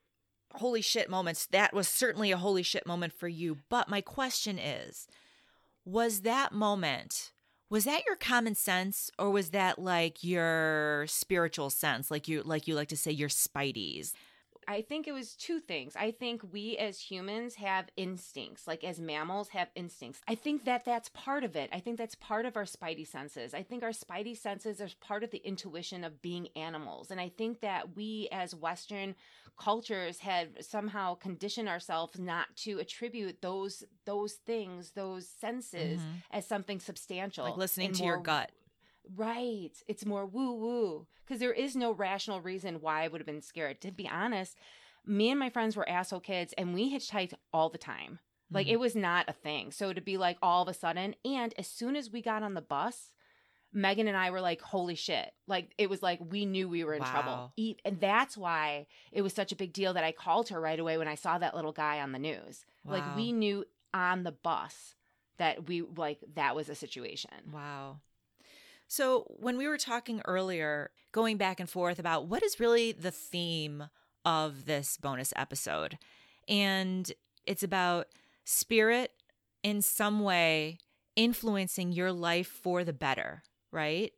holy 0.54 0.80
shit 0.82 1.10
moments. 1.10 1.46
That 1.46 1.74
was 1.74 1.88
certainly 1.88 2.30
a 2.30 2.36
holy 2.38 2.62
shit 2.62 2.86
moment 2.86 3.12
for 3.12 3.26
you. 3.28 3.58
But 3.68 3.88
my 3.88 4.00
question 4.00 4.58
is, 4.58 5.08
was 5.84 6.20
that 6.22 6.52
moment 6.52 7.32
was 7.70 7.84
that 7.84 8.04
your 8.06 8.16
common 8.16 8.54
sense 8.54 9.10
or 9.18 9.30
was 9.30 9.50
that 9.50 9.78
like 9.78 10.24
your 10.24 11.04
spiritual 11.06 11.68
sense 11.68 12.10
like 12.10 12.26
you 12.28 12.42
like 12.42 12.66
you 12.66 12.74
like 12.74 12.88
to 12.88 12.96
say 12.96 13.10
your 13.10 13.28
spideys 13.28 14.12
I 14.68 14.82
think 14.82 15.08
it 15.08 15.12
was 15.12 15.34
two 15.34 15.60
things. 15.60 15.96
I 15.96 16.10
think 16.10 16.42
we 16.52 16.76
as 16.76 17.00
humans 17.00 17.54
have 17.54 17.86
instincts, 17.96 18.66
like 18.66 18.84
as 18.84 19.00
mammals 19.00 19.48
have 19.48 19.68
instincts. 19.74 20.20
I 20.28 20.34
think 20.34 20.66
that 20.66 20.84
that's 20.84 21.08
part 21.08 21.42
of 21.42 21.56
it. 21.56 21.70
I 21.72 21.80
think 21.80 21.96
that's 21.96 22.14
part 22.14 22.44
of 22.44 22.54
our 22.54 22.64
spidey 22.64 23.06
senses. 23.06 23.54
I 23.54 23.62
think 23.62 23.82
our 23.82 23.90
spidey 23.90 24.36
senses 24.36 24.82
are 24.82 24.90
part 25.00 25.24
of 25.24 25.30
the 25.30 25.38
intuition 25.38 26.04
of 26.04 26.20
being 26.20 26.48
animals. 26.54 27.10
And 27.10 27.18
I 27.18 27.30
think 27.30 27.60
that 27.60 27.96
we 27.96 28.28
as 28.30 28.54
Western 28.54 29.14
cultures 29.58 30.18
have 30.20 30.48
somehow 30.60 31.14
conditioned 31.14 31.68
ourselves 31.68 32.18
not 32.18 32.54
to 32.56 32.78
attribute 32.78 33.40
those 33.40 33.84
those 34.04 34.34
things, 34.34 34.92
those 34.92 35.26
senses 35.28 36.00
Mhm. 36.02 36.22
as 36.30 36.46
something 36.46 36.78
substantial. 36.78 37.44
Like 37.46 37.56
listening 37.56 37.92
to 37.94 38.04
your 38.04 38.18
gut. 38.18 38.52
Right. 39.16 39.72
It's 39.86 40.04
more 40.06 40.26
woo 40.26 40.54
woo 40.54 41.06
because 41.26 41.40
there 41.40 41.52
is 41.52 41.74
no 41.76 41.92
rational 41.92 42.40
reason 42.40 42.80
why 42.80 43.04
I 43.04 43.08
would 43.08 43.20
have 43.20 43.26
been 43.26 43.42
scared. 43.42 43.80
To 43.82 43.90
be 43.92 44.08
honest, 44.08 44.56
me 45.06 45.30
and 45.30 45.38
my 45.38 45.50
friends 45.50 45.76
were 45.76 45.88
asshole 45.88 46.20
kids 46.20 46.52
and 46.58 46.74
we 46.74 46.92
hitchhiked 46.92 47.34
all 47.52 47.70
the 47.70 47.78
time. 47.78 48.18
Like 48.50 48.66
Mhm. 48.66 48.72
it 48.72 48.80
was 48.80 48.96
not 48.96 49.28
a 49.28 49.32
thing. 49.32 49.72
So 49.72 49.92
to 49.92 50.00
be 50.00 50.16
like 50.16 50.38
all 50.42 50.62
of 50.62 50.68
a 50.68 50.74
sudden, 50.74 51.14
and 51.24 51.52
as 51.58 51.66
soon 51.66 51.96
as 51.96 52.10
we 52.10 52.22
got 52.22 52.42
on 52.42 52.54
the 52.54 52.62
bus, 52.62 53.12
Megan 53.72 54.08
and 54.08 54.16
I 54.16 54.30
were 54.30 54.40
like, 54.40 54.62
holy 54.62 54.94
shit. 54.94 55.32
Like 55.46 55.74
it 55.76 55.90
was 55.90 56.02
like 56.02 56.18
we 56.22 56.46
knew 56.46 56.68
we 56.68 56.84
were 56.84 56.94
in 56.94 57.02
Wow. 57.02 57.10
trouble. 57.10 57.52
And 57.84 58.00
that's 58.00 58.36
why 58.36 58.86
it 59.12 59.20
was 59.22 59.34
such 59.34 59.52
a 59.52 59.56
big 59.56 59.72
deal 59.74 59.92
that 59.92 60.04
I 60.04 60.12
called 60.12 60.48
her 60.48 60.60
right 60.60 60.78
away 60.80 60.96
when 60.96 61.08
I 61.08 61.14
saw 61.14 61.36
that 61.38 61.54
little 61.54 61.72
guy 61.72 62.00
on 62.00 62.12
the 62.12 62.18
news. 62.18 62.64
Like 62.84 63.04
we 63.14 63.32
knew 63.32 63.66
on 63.92 64.22
the 64.22 64.32
bus 64.32 64.94
that 65.36 65.66
we 65.68 65.82
like 65.82 66.20
that 66.34 66.56
was 66.56 66.68
a 66.70 66.74
situation. 66.74 67.52
Wow. 67.52 68.00
So, 68.88 69.26
when 69.28 69.58
we 69.58 69.68
were 69.68 69.76
talking 69.76 70.22
earlier, 70.24 70.90
going 71.12 71.36
back 71.36 71.60
and 71.60 71.68
forth 71.68 71.98
about 71.98 72.26
what 72.26 72.42
is 72.42 72.58
really 72.58 72.92
the 72.92 73.10
theme 73.10 73.84
of 74.24 74.64
this 74.64 74.96
bonus 74.96 75.32
episode, 75.36 75.98
and 76.48 77.12
it's 77.46 77.62
about 77.62 78.06
spirit 78.44 79.12
in 79.62 79.82
some 79.82 80.20
way 80.20 80.78
influencing 81.16 81.92
your 81.92 82.12
life 82.12 82.46
for 82.46 82.82
the 82.82 82.92
better, 82.94 83.42
right? 83.72 84.12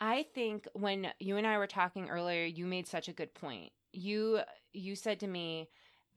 I 0.00 0.26
think 0.34 0.66
when 0.72 1.08
you 1.20 1.36
and 1.36 1.46
I 1.46 1.58
were 1.58 1.66
talking 1.68 2.08
earlier, 2.08 2.44
you 2.44 2.66
made 2.66 2.88
such 2.88 3.06
a 3.08 3.12
good 3.12 3.34
point. 3.34 3.70
You 3.92 4.40
you 4.72 4.96
said 4.96 5.20
to 5.20 5.28
me, 5.28 5.68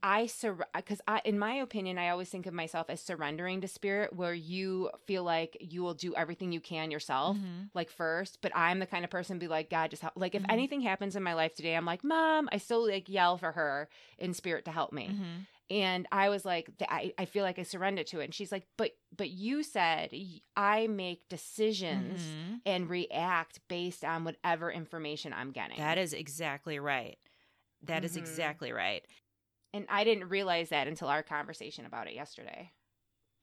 I 0.04 0.26
sur 0.26 0.58
because 0.76 1.02
I, 1.08 1.22
in 1.26 1.38
my 1.40 1.54
opinion, 1.56 1.98
I 1.98 2.10
always 2.10 2.30
think 2.30 2.46
of 2.48 2.54
myself 2.54 2.90
as 2.90 3.02
surrendering 3.02 3.62
to 3.62 3.68
spirit, 3.68 4.16
where 4.16 4.34
you 4.34 4.90
feel 5.06 5.24
like 5.24 5.58
you 5.60 5.84
will 5.84 5.94
do 5.94 6.16
everything 6.16 6.52
you 6.52 6.60
can 6.62 6.92
yourself, 6.92 7.38
Mhm. 7.38 7.70
like 7.74 7.90
first. 7.90 8.40
But 8.42 8.52
I'm 8.56 8.80
the 8.80 8.88
kind 8.88 9.04
of 9.06 9.12
person 9.12 9.40
be 9.40 9.48
like, 9.48 9.70
God, 9.70 9.90
just 9.92 10.02
help. 10.02 10.14
Like 10.16 10.36
if 10.36 10.42
Mhm. 10.44 10.52
anything 10.52 10.82
happens 10.82 11.16
in 11.16 11.24
my 11.24 11.34
life 11.34 11.54
today, 11.56 11.76
I'm 11.76 11.86
like, 11.86 12.04
Mom, 12.04 12.50
I 12.52 12.58
still 12.58 12.88
like 12.88 13.10
yell 13.10 13.38
for 13.38 13.52
her 13.52 13.90
in 14.18 14.34
spirit 14.34 14.66
to 14.66 14.72
help 14.72 14.92
me. 14.92 15.10
Mhm. 15.10 15.46
And 15.70 16.08
I 16.12 16.28
was 16.30 16.44
like, 16.44 16.70
I, 16.90 17.14
I 17.18 17.24
feel 17.26 17.44
like 17.44 17.58
I 17.58 17.64
surrendered 17.64 18.08
to 18.08 18.20
it. 18.20 18.26
And 18.26 18.34
she's 18.34 18.52
like, 18.52 18.68
but 18.78 18.92
but 19.16 19.30
you 19.30 19.64
said 19.64 20.14
I 20.58 20.88
make 20.88 21.30
decisions 21.30 22.22
Mhm. 22.22 22.62
and 22.66 22.90
react 22.90 23.60
based 23.68 24.04
on 24.04 24.24
whatever 24.26 24.72
information 24.72 25.32
I'm 25.32 25.52
getting. 25.52 25.78
That 25.78 25.98
is 25.98 26.14
exactly 26.14 26.78
right. 26.80 27.18
That 27.84 28.04
is 28.04 28.16
Mhm. 28.16 28.20
exactly 28.20 28.72
right. 28.74 29.06
And 29.74 29.86
I 29.90 30.04
didn't 30.04 30.30
realize 30.30 30.70
that 30.70 30.88
until 30.88 31.08
our 31.08 31.24
conversation 31.24 31.86
about 31.86 32.08
it 32.08 32.14
yesterday. 32.14 32.72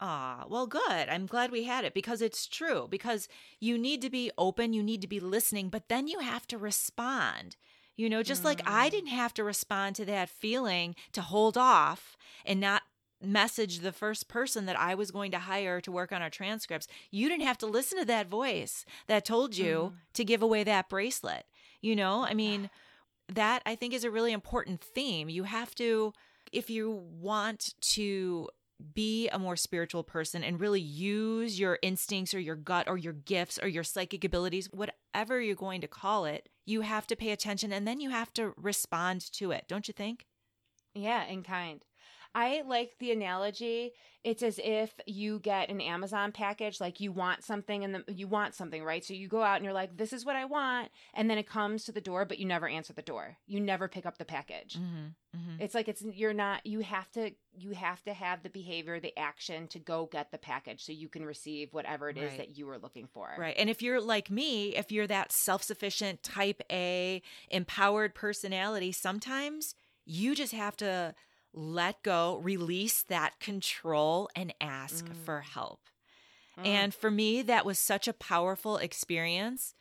Ah, 0.01 0.45
well, 0.49 0.67
good. 0.67 1.09
I'm 1.09 1.27
glad 1.27 1.51
we 1.51 1.65
had 1.65 1.85
it 1.85 1.93
because 1.93 2.23
it's 2.23 2.47
true. 2.47 2.87
Because 2.89 3.27
you 3.59 3.77
need 3.77 4.01
to 4.03 4.11
be 4.11 4.31
open, 4.39 4.73
you 4.73 4.83
need 4.83 5.03
to 5.03 5.09
be 5.09 5.19
listening, 5.19 5.71
but 5.71 5.89
then 5.89 6.07
you 6.07 6.21
have 6.21 6.47
to 6.49 6.59
respond. 6.59 7.57
You 7.97 8.09
know, 8.09 8.23
just 8.23 8.45
like 8.45 8.61
I 8.65 8.89
Mm. 8.89 8.93
didn't 8.93 9.09
have 9.09 9.35
to 9.35 9.43
respond 9.45 9.97
to 9.97 10.05
that 10.05 10.29
feeling 10.31 10.95
to 11.13 11.21
hold 11.21 11.59
off 11.59 12.17
and 12.45 12.61
not 12.61 12.83
message 13.21 13.81
the 13.81 13.91
first 13.91 14.29
person 14.29 14.67
that 14.67 14.79
I 14.79 14.95
was 14.95 15.11
going 15.11 15.33
to 15.33 15.41
hire 15.41 15.81
to 15.81 15.91
work 15.91 16.13
on 16.13 16.23
our 16.23 16.31
transcripts. 16.31 16.87
You 17.11 17.29
didn't 17.29 17.47
have 17.47 17.59
to 17.59 17.67
listen 17.67 17.99
to 17.99 18.05
that 18.05 18.29
voice 18.29 18.85
that 19.09 19.25
told 19.25 19.57
you 19.57 19.95
Mm. 19.95 19.99
to 20.13 20.25
give 20.25 20.43
away 20.43 20.63
that 20.63 20.89
bracelet. 20.89 21.47
You 21.81 21.97
know, 21.97 22.25
I 22.25 22.35
mean, 22.35 22.71
that 23.33 23.63
I 23.67 23.75
think 23.75 23.95
is 23.95 24.05
a 24.05 24.11
really 24.11 24.33
important 24.33 24.81
theme. 24.81 25.29
You 25.29 25.45
have 25.45 25.75
to, 25.77 26.13
if 26.53 26.71
you 26.71 26.91
want 26.91 27.75
to 27.93 28.49
be 28.95 29.29
a 29.29 29.39
more 29.39 29.57
spiritual 29.57 30.05
person 30.05 30.45
and 30.45 30.61
really 30.61 30.81
use 30.81 31.59
your 31.59 31.79
instincts 31.83 32.33
or 32.33 32.39
your 32.39 32.55
gut 32.55 32.89
or 32.89 32.97
your 32.97 33.13
gifts 33.13 33.59
or 33.61 33.69
your 33.69 33.83
psychic 33.83 34.25
abilities, 34.25 34.69
whatever 34.73 35.41
you're 35.41 35.57
going 35.57 35.81
to 35.81 35.89
call 35.89 36.25
it, 36.25 36.49
you 36.65 36.83
have 36.83 37.07
to 37.09 37.17
pay 37.17 37.31
attention 37.31 37.73
and 37.73 37.87
then 37.87 38.01
you 38.01 38.11
have 38.11 38.33
to 38.35 38.55
respond 38.57 39.21
to 39.33 39.51
it, 39.51 39.65
don't 39.69 39.89
you 39.89 39.95
think? 39.95 40.27
Yeah, 40.95 41.25
in 41.25 41.43
kind. 41.43 41.85
I 42.35 42.63
like 42.67 42.93
the 42.99 43.11
analogy. 43.13 43.93
It's 44.25 44.43
as 44.43 44.61
if 44.63 44.93
you 45.07 45.39
get 45.39 45.71
an 45.71 45.81
Amazon 45.81 46.33
package, 46.33 46.81
like 46.81 47.01
you 47.01 47.13
want 47.13 47.45
something 47.45 47.85
and 47.85 47.95
the, 47.95 48.05
you 48.13 48.27
want 48.29 48.55
something, 48.55 48.83
right? 48.85 49.05
So 49.05 49.15
you 49.15 49.29
go 49.29 49.43
out 49.43 49.57
and 49.57 49.65
you're 49.65 49.73
like, 49.73 49.97
this 49.97 50.13
is 50.13 50.25
what 50.27 50.37
I 50.37 50.45
want. 50.45 50.91
And 51.15 51.31
then 51.31 51.39
it 51.39 51.49
comes 51.49 51.85
to 51.85 51.93
the 51.93 52.01
door, 52.01 52.25
but 52.25 52.39
you 52.39 52.45
never 52.45 52.69
answer 52.69 52.93
the 52.93 53.01
door. 53.03 53.37
You 53.47 53.61
never 53.61 53.89
pick 53.89 54.05
up 54.07 54.19
the 54.19 54.25
package. 54.25 54.75
Mm-hmm. 54.79 55.39
Mm-hmm. 55.39 55.63
It's 55.63 55.75
like 55.75 55.89
it's 55.89 56.03
you're 56.03 56.35
not 56.35 56.67
you 56.67 56.81
have 56.81 57.11
to 57.13 57.31
you 57.57 57.71
have 57.73 58.03
to 58.05 58.13
have 58.13 58.43
the 58.43 58.51
behavior, 58.51 58.99
the 59.01 59.17
action 59.19 59.67
to 59.69 59.79
go 59.79 60.09
get 60.11 60.31
the 60.31 60.39
package 60.39 60.85
so 60.85 60.93
you 60.93 61.09
can 61.09 61.25
receive 61.25 61.73
whatever 61.73 62.09
it 62.11 62.19
is 62.19 62.31
Right. 62.31 62.39
that 62.39 62.57
you 62.59 62.67
were 62.67 62.79
looking 62.79 63.07
for. 63.07 63.35
Right. 63.39 63.55
And 63.57 63.71
if 63.71 63.83
you're 63.83 64.01
like 64.01 64.31
me, 64.31 64.77
if 64.77 64.91
you're 64.93 65.07
that 65.07 65.33
self 65.33 65.63
sufficient 65.63 66.23
type 66.23 66.61
A, 66.71 67.23
empowered 67.51 68.15
personality, 68.15 68.93
sometimes 68.93 69.75
you 70.05 70.35
just 70.35 70.53
have 70.53 70.77
to 70.79 71.15
let 71.59 72.03
go, 72.03 72.39
release 72.43 73.03
that 73.05 73.41
control, 73.41 74.29
and 74.37 74.55
ask 74.61 75.07
Mm. 75.07 75.17
for 75.25 75.41
help. 75.41 75.81
Mm. 76.59 76.67
And 76.67 76.95
for 76.95 77.11
me, 77.11 77.43
that 77.43 77.67
was 77.67 77.79
such 77.79 78.07
a 78.07 78.13
powerful 78.13 78.77
experience 78.77 79.75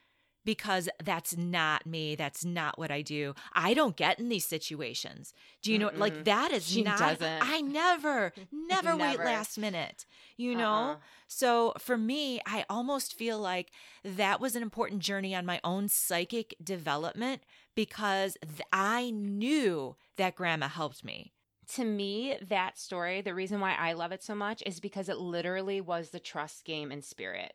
because 0.44 0.88
that's 1.04 1.36
not 1.36 1.86
me. 1.86 2.16
That's 2.16 2.46
not 2.46 2.80
what 2.80 2.90
I 2.90 3.02
do. 3.02 3.36
I 3.54 3.74
don't 3.74 3.98
get 3.98 4.18
in 4.18 4.30
these 4.30 4.46
situations. 4.46 5.34
Do 5.62 5.72
you 5.74 5.78
know? 5.78 5.92
Like, 5.94 6.14
Mm-mm. 6.14 6.24
that 6.24 6.52
is 6.52 6.70
She 6.70 6.84
not. 6.84 6.98
doesn't. 7.00 7.42
I 7.44 7.60
never, 7.62 8.32
never, 8.52 8.96
wait 8.96 9.18
Never. 9.18 9.26
last 9.26 9.58
minute, 9.58 10.06
you 10.38 10.56
know? 10.56 10.92
Uh-uh. 10.92 10.96
So 11.28 11.74
for 11.78 11.98
me, 11.98 12.40
I 12.46 12.64
almost 12.70 13.14
feel 13.16 13.38
like 13.40 13.72
that 14.06 14.40
was 14.40 14.56
an 14.56 14.62
important 14.64 15.02
journey 15.02 15.36
on 15.36 15.46
my 15.46 15.60
own 15.66 15.90
psychic 15.90 16.56
development 16.64 17.44
because 17.76 18.38
I 18.72 19.10
knew 19.12 19.96
that 20.16 20.36
grandma 20.36 20.70
helped 20.70 21.04
me. 21.04 21.34
To 21.76 21.84
me, 21.84 22.38
that 22.48 22.78
story, 22.78 23.22
the 23.22 23.34
reason 23.34 23.60
why 23.60 23.76
I 23.76 23.94
love 23.94 24.12
it 24.12 24.24
so 24.24 24.34
much 24.36 24.64
is 24.66 24.80
because 24.80 25.10
it 25.10 25.18
literally 25.18 25.82
was 25.82 26.10
the 26.10 26.20
trust 26.20 26.66
game 26.66 26.92
in 26.92 27.02
spirit. 27.02 27.54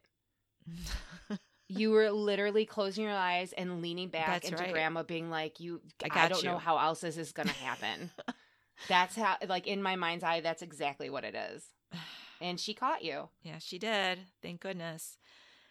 You 1.74 1.90
were 1.90 2.10
literally 2.10 2.66
closing 2.66 3.04
your 3.04 3.14
eyes 3.14 3.54
and 3.54 3.80
leaning 3.80 4.08
back 4.08 4.26
That's 4.26 4.50
into 4.50 4.62
right. 4.62 4.72
grandma 4.72 5.04
being 5.04 5.30
like, 5.30 5.58
You 5.58 5.80
I 6.04 6.26
I, 6.26 6.28
don't 6.28 6.44
know 6.44 6.58
how 6.58 6.76
else 6.76 7.00
this 7.00 7.16
is 7.16 7.32
gonna 7.32 7.50
happen. 7.50 8.10
that's 8.88 9.16
how 9.16 9.36
like 9.48 9.66
in 9.66 9.82
my 9.82 9.96
mind's 9.96 10.22
eye, 10.22 10.40
that's 10.40 10.60
exactly 10.62 11.08
what 11.08 11.24
it 11.24 11.34
is. 11.34 11.64
And 12.42 12.58
she 12.58 12.74
caught 12.74 13.04
you. 13.04 13.28
yeah, 13.44 13.58
she 13.58 13.78
did. 13.78 14.18
Thank 14.42 14.60
goodness. 14.60 15.16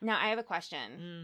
Now 0.02 0.18
I 0.18 0.30
have 0.30 0.40
a 0.40 0.44
question. 0.44 0.80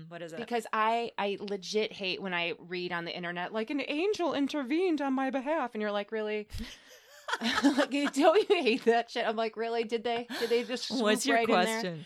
Mm, 0.06 0.12
what 0.12 0.22
is 0.22 0.34
it? 0.34 0.40
Because 0.40 0.68
I 0.74 1.12
I 1.18 1.38
legit 1.40 1.94
hate 1.94 2.22
when 2.22 2.34
I 2.34 2.54
read 2.60 2.92
on 2.92 3.06
the 3.06 3.16
internet 3.16 3.54
like 3.54 3.70
an 3.70 3.82
angel 3.88 4.34
intervened 4.34 5.02
on 5.02 5.14
my 5.14 5.30
behalf 5.30 5.74
and 5.74 5.82
you're 5.82 5.92
like 5.94 6.12
really 6.12 6.50
like 7.42 8.14
don't 8.14 8.50
you 8.50 8.64
hate 8.64 8.86
that 8.86 9.12
shit? 9.12 9.28
I'm 9.28 9.36
like 9.36 9.58
really 9.58 9.84
did 9.84 10.04
they 10.04 10.28
did 10.40 10.50
they 10.50 10.64
just 10.64 10.92
What's 10.92 11.26
your 11.26 11.38
right 11.38 11.48
question? 11.48 12.06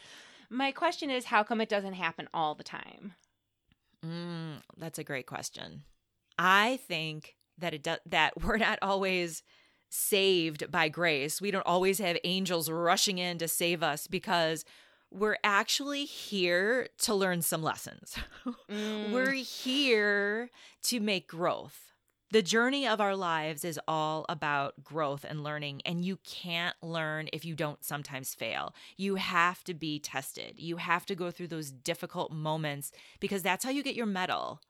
My 0.50 0.72
question 0.72 1.10
is 1.10 1.26
how 1.26 1.44
come 1.44 1.62
it 1.62 1.70
doesn't 1.70 1.94
happen 1.94 2.28
all 2.34 2.56
the 2.56 2.64
time? 2.64 3.14
Mm, 4.06 4.62
that's 4.78 5.00
a 5.00 5.04
great 5.04 5.28
question. 5.28 5.84
I 6.38 6.80
think 6.88 7.36
that 7.58 7.74
it 7.74 7.84
does 7.84 8.00
that 8.08 8.42
we're 8.42 8.58
not 8.58 8.80
always 8.82 9.44
saved 9.90 10.72
by 10.72 10.90
grace. 10.90 11.42
We 11.42 11.52
don't 11.52 11.66
always 11.66 12.00
have 12.00 12.18
angels 12.24 12.70
rushing 12.70 13.18
in 13.18 13.38
to 13.40 13.48
save 13.48 13.84
us 13.84 14.08
because 14.08 14.66
we're 15.12 15.38
actually 15.44 16.06
here 16.06 16.88
to 17.00 17.14
learn 17.14 17.42
some 17.42 17.62
lessons. 17.62 18.16
Mm. 18.72 19.12
We're 19.12 19.34
here 19.34 20.50
to 20.84 21.00
make 21.00 21.28
growth. 21.28 21.91
The 22.32 22.42
journey 22.42 22.88
of 22.88 23.02
our 23.02 23.16
lives 23.16 23.66
is 23.66 23.80
all 23.88 24.26
about 24.30 24.84
growth 24.84 25.26
and 25.28 25.44
learning, 25.44 25.82
and 25.86 26.04
you 26.06 26.18
can't 26.24 26.76
learn 26.82 27.28
if 27.34 27.44
you 27.44 27.56
don't 27.56 27.84
sometimes 27.84 28.34
fail. 28.34 28.74
You 28.96 29.16
have 29.16 29.64
to 29.66 29.74
be 29.74 30.00
tested. 30.00 30.54
You 30.58 30.78
have 30.78 31.06
to 31.08 31.16
go 31.16 31.30
through 31.30 31.50
those 31.50 31.72
difficult 31.72 32.32
moments 32.32 32.92
because 33.20 33.44
that's 33.44 33.66
how 33.66 33.70
you 33.72 33.84
get 33.84 33.96
your 33.96 34.06
medal. 34.06 34.62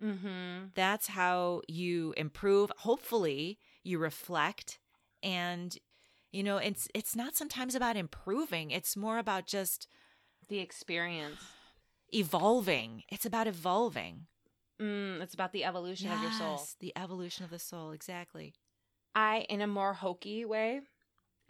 Mhm. 0.00 0.74
That's 0.74 1.08
how 1.08 1.62
you 1.66 2.14
improve. 2.16 2.70
Hopefully, 2.78 3.58
you 3.82 3.98
reflect 3.98 4.78
and 5.22 5.76
you 6.32 6.42
know, 6.42 6.58
it's 6.58 6.86
it's 6.94 7.16
not 7.16 7.34
sometimes 7.34 7.74
about 7.74 7.96
improving. 7.96 8.70
It's 8.70 8.96
more 8.96 9.18
about 9.18 9.46
just 9.46 9.88
The 10.48 10.58
experience. 10.58 11.40
evolving. 12.12 13.04
It's 13.08 13.24
about 13.24 13.46
evolving. 13.46 14.26
Mm, 14.80 15.22
it's 15.22 15.34
about 15.34 15.52
the 15.52 15.64
evolution 15.64 16.10
of 16.12 16.20
your 16.22 16.32
soul. 16.32 16.66
The 16.80 16.92
evolution 16.96 17.44
of 17.44 17.50
the 17.50 17.58
soul, 17.58 17.92
exactly. 17.92 18.54
I, 19.14 19.46
in 19.48 19.62
a 19.62 19.66
more 19.66 19.94
hokey 19.94 20.44
way, 20.44 20.82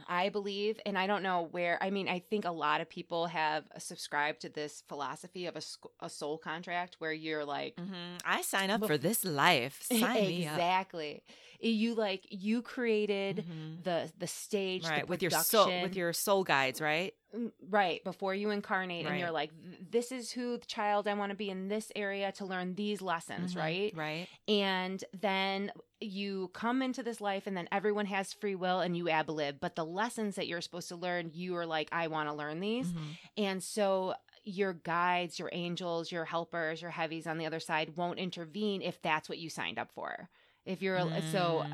I 0.09 0.29
believe, 0.29 0.79
and 0.87 0.97
I 0.99 1.07
don't 1.07 1.23
know 1.23 1.49
where. 1.51 1.79
I 1.83 1.91
mean, 1.91 2.09
I 2.09 2.19
think 2.19 2.45
a 2.45 2.51
lot 2.51 2.81
of 2.81 2.89
people 2.89 3.27
have 3.27 3.65
subscribed 3.79 4.41
to 4.43 4.49
this 4.49 4.83
philosophy 4.89 5.47
of 5.47 5.57
a, 5.57 5.63
a 6.05 6.11
soul 6.11 6.39
contract 6.39 6.97
where 6.99 7.13
you're 7.13 7.45
like, 7.45 7.75
hmm 7.79 8.17
I 8.25 8.43
sign 8.43 8.71
up 8.71 8.81
Bef- 8.81 8.87
for 8.87 8.99
this 8.99 9.25
life. 9.25 9.83
Sign 9.83 10.01
me 10.29 10.47
up. 10.47 10.55
exactly. 10.55 11.23
You 11.61 11.95
like 11.95 12.27
you 12.31 12.63
created 12.63 13.45
Mhm. 13.49 13.83
the 13.85 14.13
the 14.19 14.27
stage, 14.27 14.83
the 14.85 15.05
with 15.07 15.23
your 15.23 15.31
soul, 15.31 15.83
with 15.83 15.97
your 15.97 16.13
soul 16.13 16.45
guides, 16.45 16.81
right? 16.81 17.15
Mm, 17.35 17.53
right 17.69 18.05
before 18.05 18.35
you 18.35 18.51
incarnate, 18.51 19.07
and 19.07 19.19
you're 19.19 19.31
like, 19.31 19.51
this 19.91 20.13
is 20.13 20.31
who 20.31 20.59
the 20.59 20.67
child 20.67 21.09
I 21.09 21.15
want 21.15 21.31
to 21.31 21.37
be 21.37 21.51
in 21.51 21.69
this 21.69 21.91
area 21.97 22.31
to 22.33 22.45
learn 22.45 22.75
these 22.75 23.01
lessons, 23.03 23.55
Mhm, 23.55 23.59
right? 23.59 23.93
Right. 23.97 24.29
and 24.49 25.03
then 25.19 25.73
you 26.01 26.51
come 26.55 26.83
into 26.83 27.03
this 27.03 27.21
life 27.21 27.47
and 27.47 27.57
then 27.57 27.69
everyone 27.73 28.07
has 28.07 28.33
free 28.33 28.55
will 28.55 28.81
and 28.81 28.97
you 28.97 29.09
ab 29.09 29.31
lib 29.31 29.57
but 29.61 29.75
the 29.77 29.85
lessons 29.85 30.37
that 30.37 30.47
you're 30.47 30.61
supposed 30.61 30.89
to 30.89 30.97
learn 30.97 31.31
you 31.33 31.57
are 31.57 31.67
like 31.67 31.89
i 31.93 32.07
want 32.09 32.29
to 32.29 32.35
learn 32.35 32.61
these 32.61 32.93
Mhm. 32.93 33.17
and 33.39 33.63
so 33.63 34.15
your 34.45 34.75
guides 34.75 35.39
your 35.39 35.49
angels 35.53 36.13
your 36.13 36.25
helpers 36.25 36.83
your 36.83 36.91
heavies 36.91 37.27
on 37.27 37.39
the 37.39 37.47
other 37.47 37.61
side 37.61 37.97
won't 37.97 38.19
intervene 38.19 38.83
if 38.83 39.01
that's 39.03 39.29
what 39.29 39.39
you 39.39 39.49
signed 39.49 39.79
up 39.79 39.91
for 39.91 40.29
if 40.65 40.83
you're 40.83 41.01
so 41.33 41.65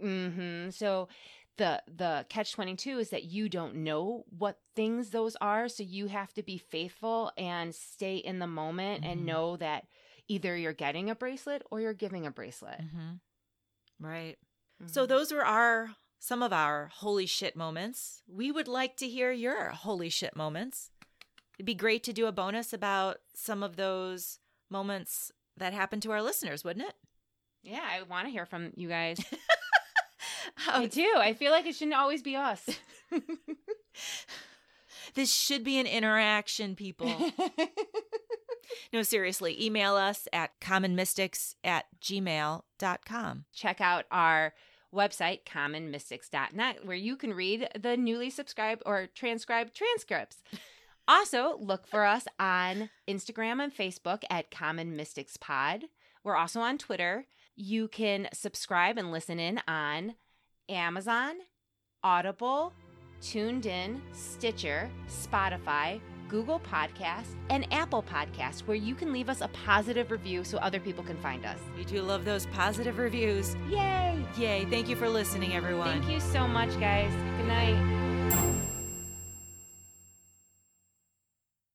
Mm. 0.00 0.64
hmm 0.64 0.70
so 0.70 1.08
the 1.58 1.82
the 1.86 2.24
catch 2.28 2.52
22 2.52 2.98
is 2.98 3.10
that 3.10 3.24
you 3.24 3.48
don't 3.48 3.74
know 3.74 4.24
what 4.38 4.58
things 4.74 5.10
those 5.10 5.36
are 5.40 5.68
so 5.68 5.82
you 5.82 6.06
have 6.06 6.32
to 6.34 6.42
be 6.42 6.56
faithful 6.56 7.30
and 7.36 7.74
stay 7.74 8.16
in 8.16 8.38
the 8.38 8.46
moment 8.46 9.02
Mhm. 9.02 9.06
and 9.12 9.26
know 9.26 9.56
that 9.56 9.86
either 10.28 10.56
you're 10.56 10.72
getting 10.72 11.10
a 11.10 11.14
bracelet 11.14 11.62
or 11.70 11.80
you're 11.80 11.92
giving 11.92 12.26
a 12.26 12.30
bracelet 12.30 12.80
Mhm. 12.80 13.20
Right. 14.02 14.36
Mm-hmm. 14.82 14.92
So 14.92 15.06
those 15.06 15.32
were 15.32 15.44
our 15.44 15.90
some 16.18 16.42
of 16.42 16.52
our 16.52 16.90
holy 16.94 17.26
shit 17.26 17.56
moments. 17.56 18.22
We 18.28 18.52
would 18.52 18.68
like 18.68 18.96
to 18.98 19.08
hear 19.08 19.32
your 19.32 19.70
holy 19.70 20.08
shit 20.08 20.36
moments. 20.36 20.90
It'd 21.58 21.66
be 21.66 21.74
great 21.74 22.04
to 22.04 22.12
do 22.12 22.26
a 22.26 22.32
bonus 22.32 22.72
about 22.72 23.18
some 23.34 23.62
of 23.62 23.76
those 23.76 24.38
moments 24.70 25.32
that 25.56 25.72
happened 25.72 26.02
to 26.02 26.12
our 26.12 26.22
listeners, 26.22 26.64
wouldn't 26.64 26.86
it? 26.86 26.94
Yeah, 27.62 27.82
I 27.82 28.02
want 28.02 28.26
to 28.26 28.32
hear 28.32 28.46
from 28.46 28.72
you 28.76 28.88
guys. 28.88 29.18
I 30.68 30.86
do. 30.86 31.08
I 31.16 31.34
feel 31.34 31.52
like 31.52 31.66
it 31.66 31.74
shouldn't 31.74 31.96
always 31.96 32.22
be 32.22 32.36
us. 32.36 32.68
this 35.14 35.32
should 35.32 35.64
be 35.64 35.78
an 35.78 35.86
interaction, 35.86 36.74
people. 36.74 37.32
no, 38.92 39.02
seriously, 39.02 39.64
email 39.64 39.94
us 39.94 40.26
at 40.32 40.60
commonmystics 40.60 41.54
at 41.64 41.86
gmail.com. 42.82 43.44
Check 43.52 43.80
out 43.80 44.04
our 44.10 44.54
website, 44.94 45.40
commonmystics.net, 45.44 46.84
where 46.84 46.96
you 46.96 47.16
can 47.16 47.32
read 47.34 47.68
the 47.78 47.96
newly 47.96 48.30
subscribed 48.30 48.82
or 48.84 49.08
transcribed 49.14 49.74
transcripts. 49.74 50.42
Also, 51.08 51.58
look 51.58 51.88
for 51.88 52.04
us 52.04 52.26
on 52.38 52.88
Instagram 53.08 53.60
and 53.60 53.74
Facebook 53.74 54.22
at 54.30 54.52
Common 54.52 54.94
Mystics 54.94 55.36
Pod. 55.36 55.86
We're 56.22 56.36
also 56.36 56.60
on 56.60 56.78
Twitter. 56.78 57.26
You 57.56 57.88
can 57.88 58.28
subscribe 58.32 58.96
and 58.96 59.10
listen 59.10 59.40
in 59.40 59.60
on 59.66 60.14
Amazon, 60.68 61.34
Audible, 62.04 62.72
TuneIn, 63.20 64.00
Stitcher, 64.12 64.88
Spotify, 65.08 66.00
Google 66.32 66.60
Podcasts, 66.60 67.34
and 67.50 67.70
Apple 67.70 68.02
Podcasts, 68.02 68.60
where 68.60 68.76
you 68.76 68.94
can 68.94 69.12
leave 69.12 69.28
us 69.28 69.42
a 69.42 69.48
positive 69.48 70.10
review 70.10 70.44
so 70.44 70.56
other 70.58 70.80
people 70.80 71.04
can 71.04 71.18
find 71.18 71.44
us. 71.44 71.58
We 71.76 71.84
do 71.84 72.00
love 72.00 72.24
those 72.24 72.46
positive 72.46 72.98
reviews. 72.98 73.54
Yay! 73.68 74.24
Yay. 74.38 74.64
Thank 74.70 74.88
you 74.88 74.96
for 74.96 75.10
listening, 75.10 75.52
everyone. 75.52 76.00
Thank 76.00 76.10
you 76.10 76.20
so 76.20 76.48
much, 76.48 76.70
guys. 76.80 77.12
Good 77.36 77.48
night. 77.48 78.01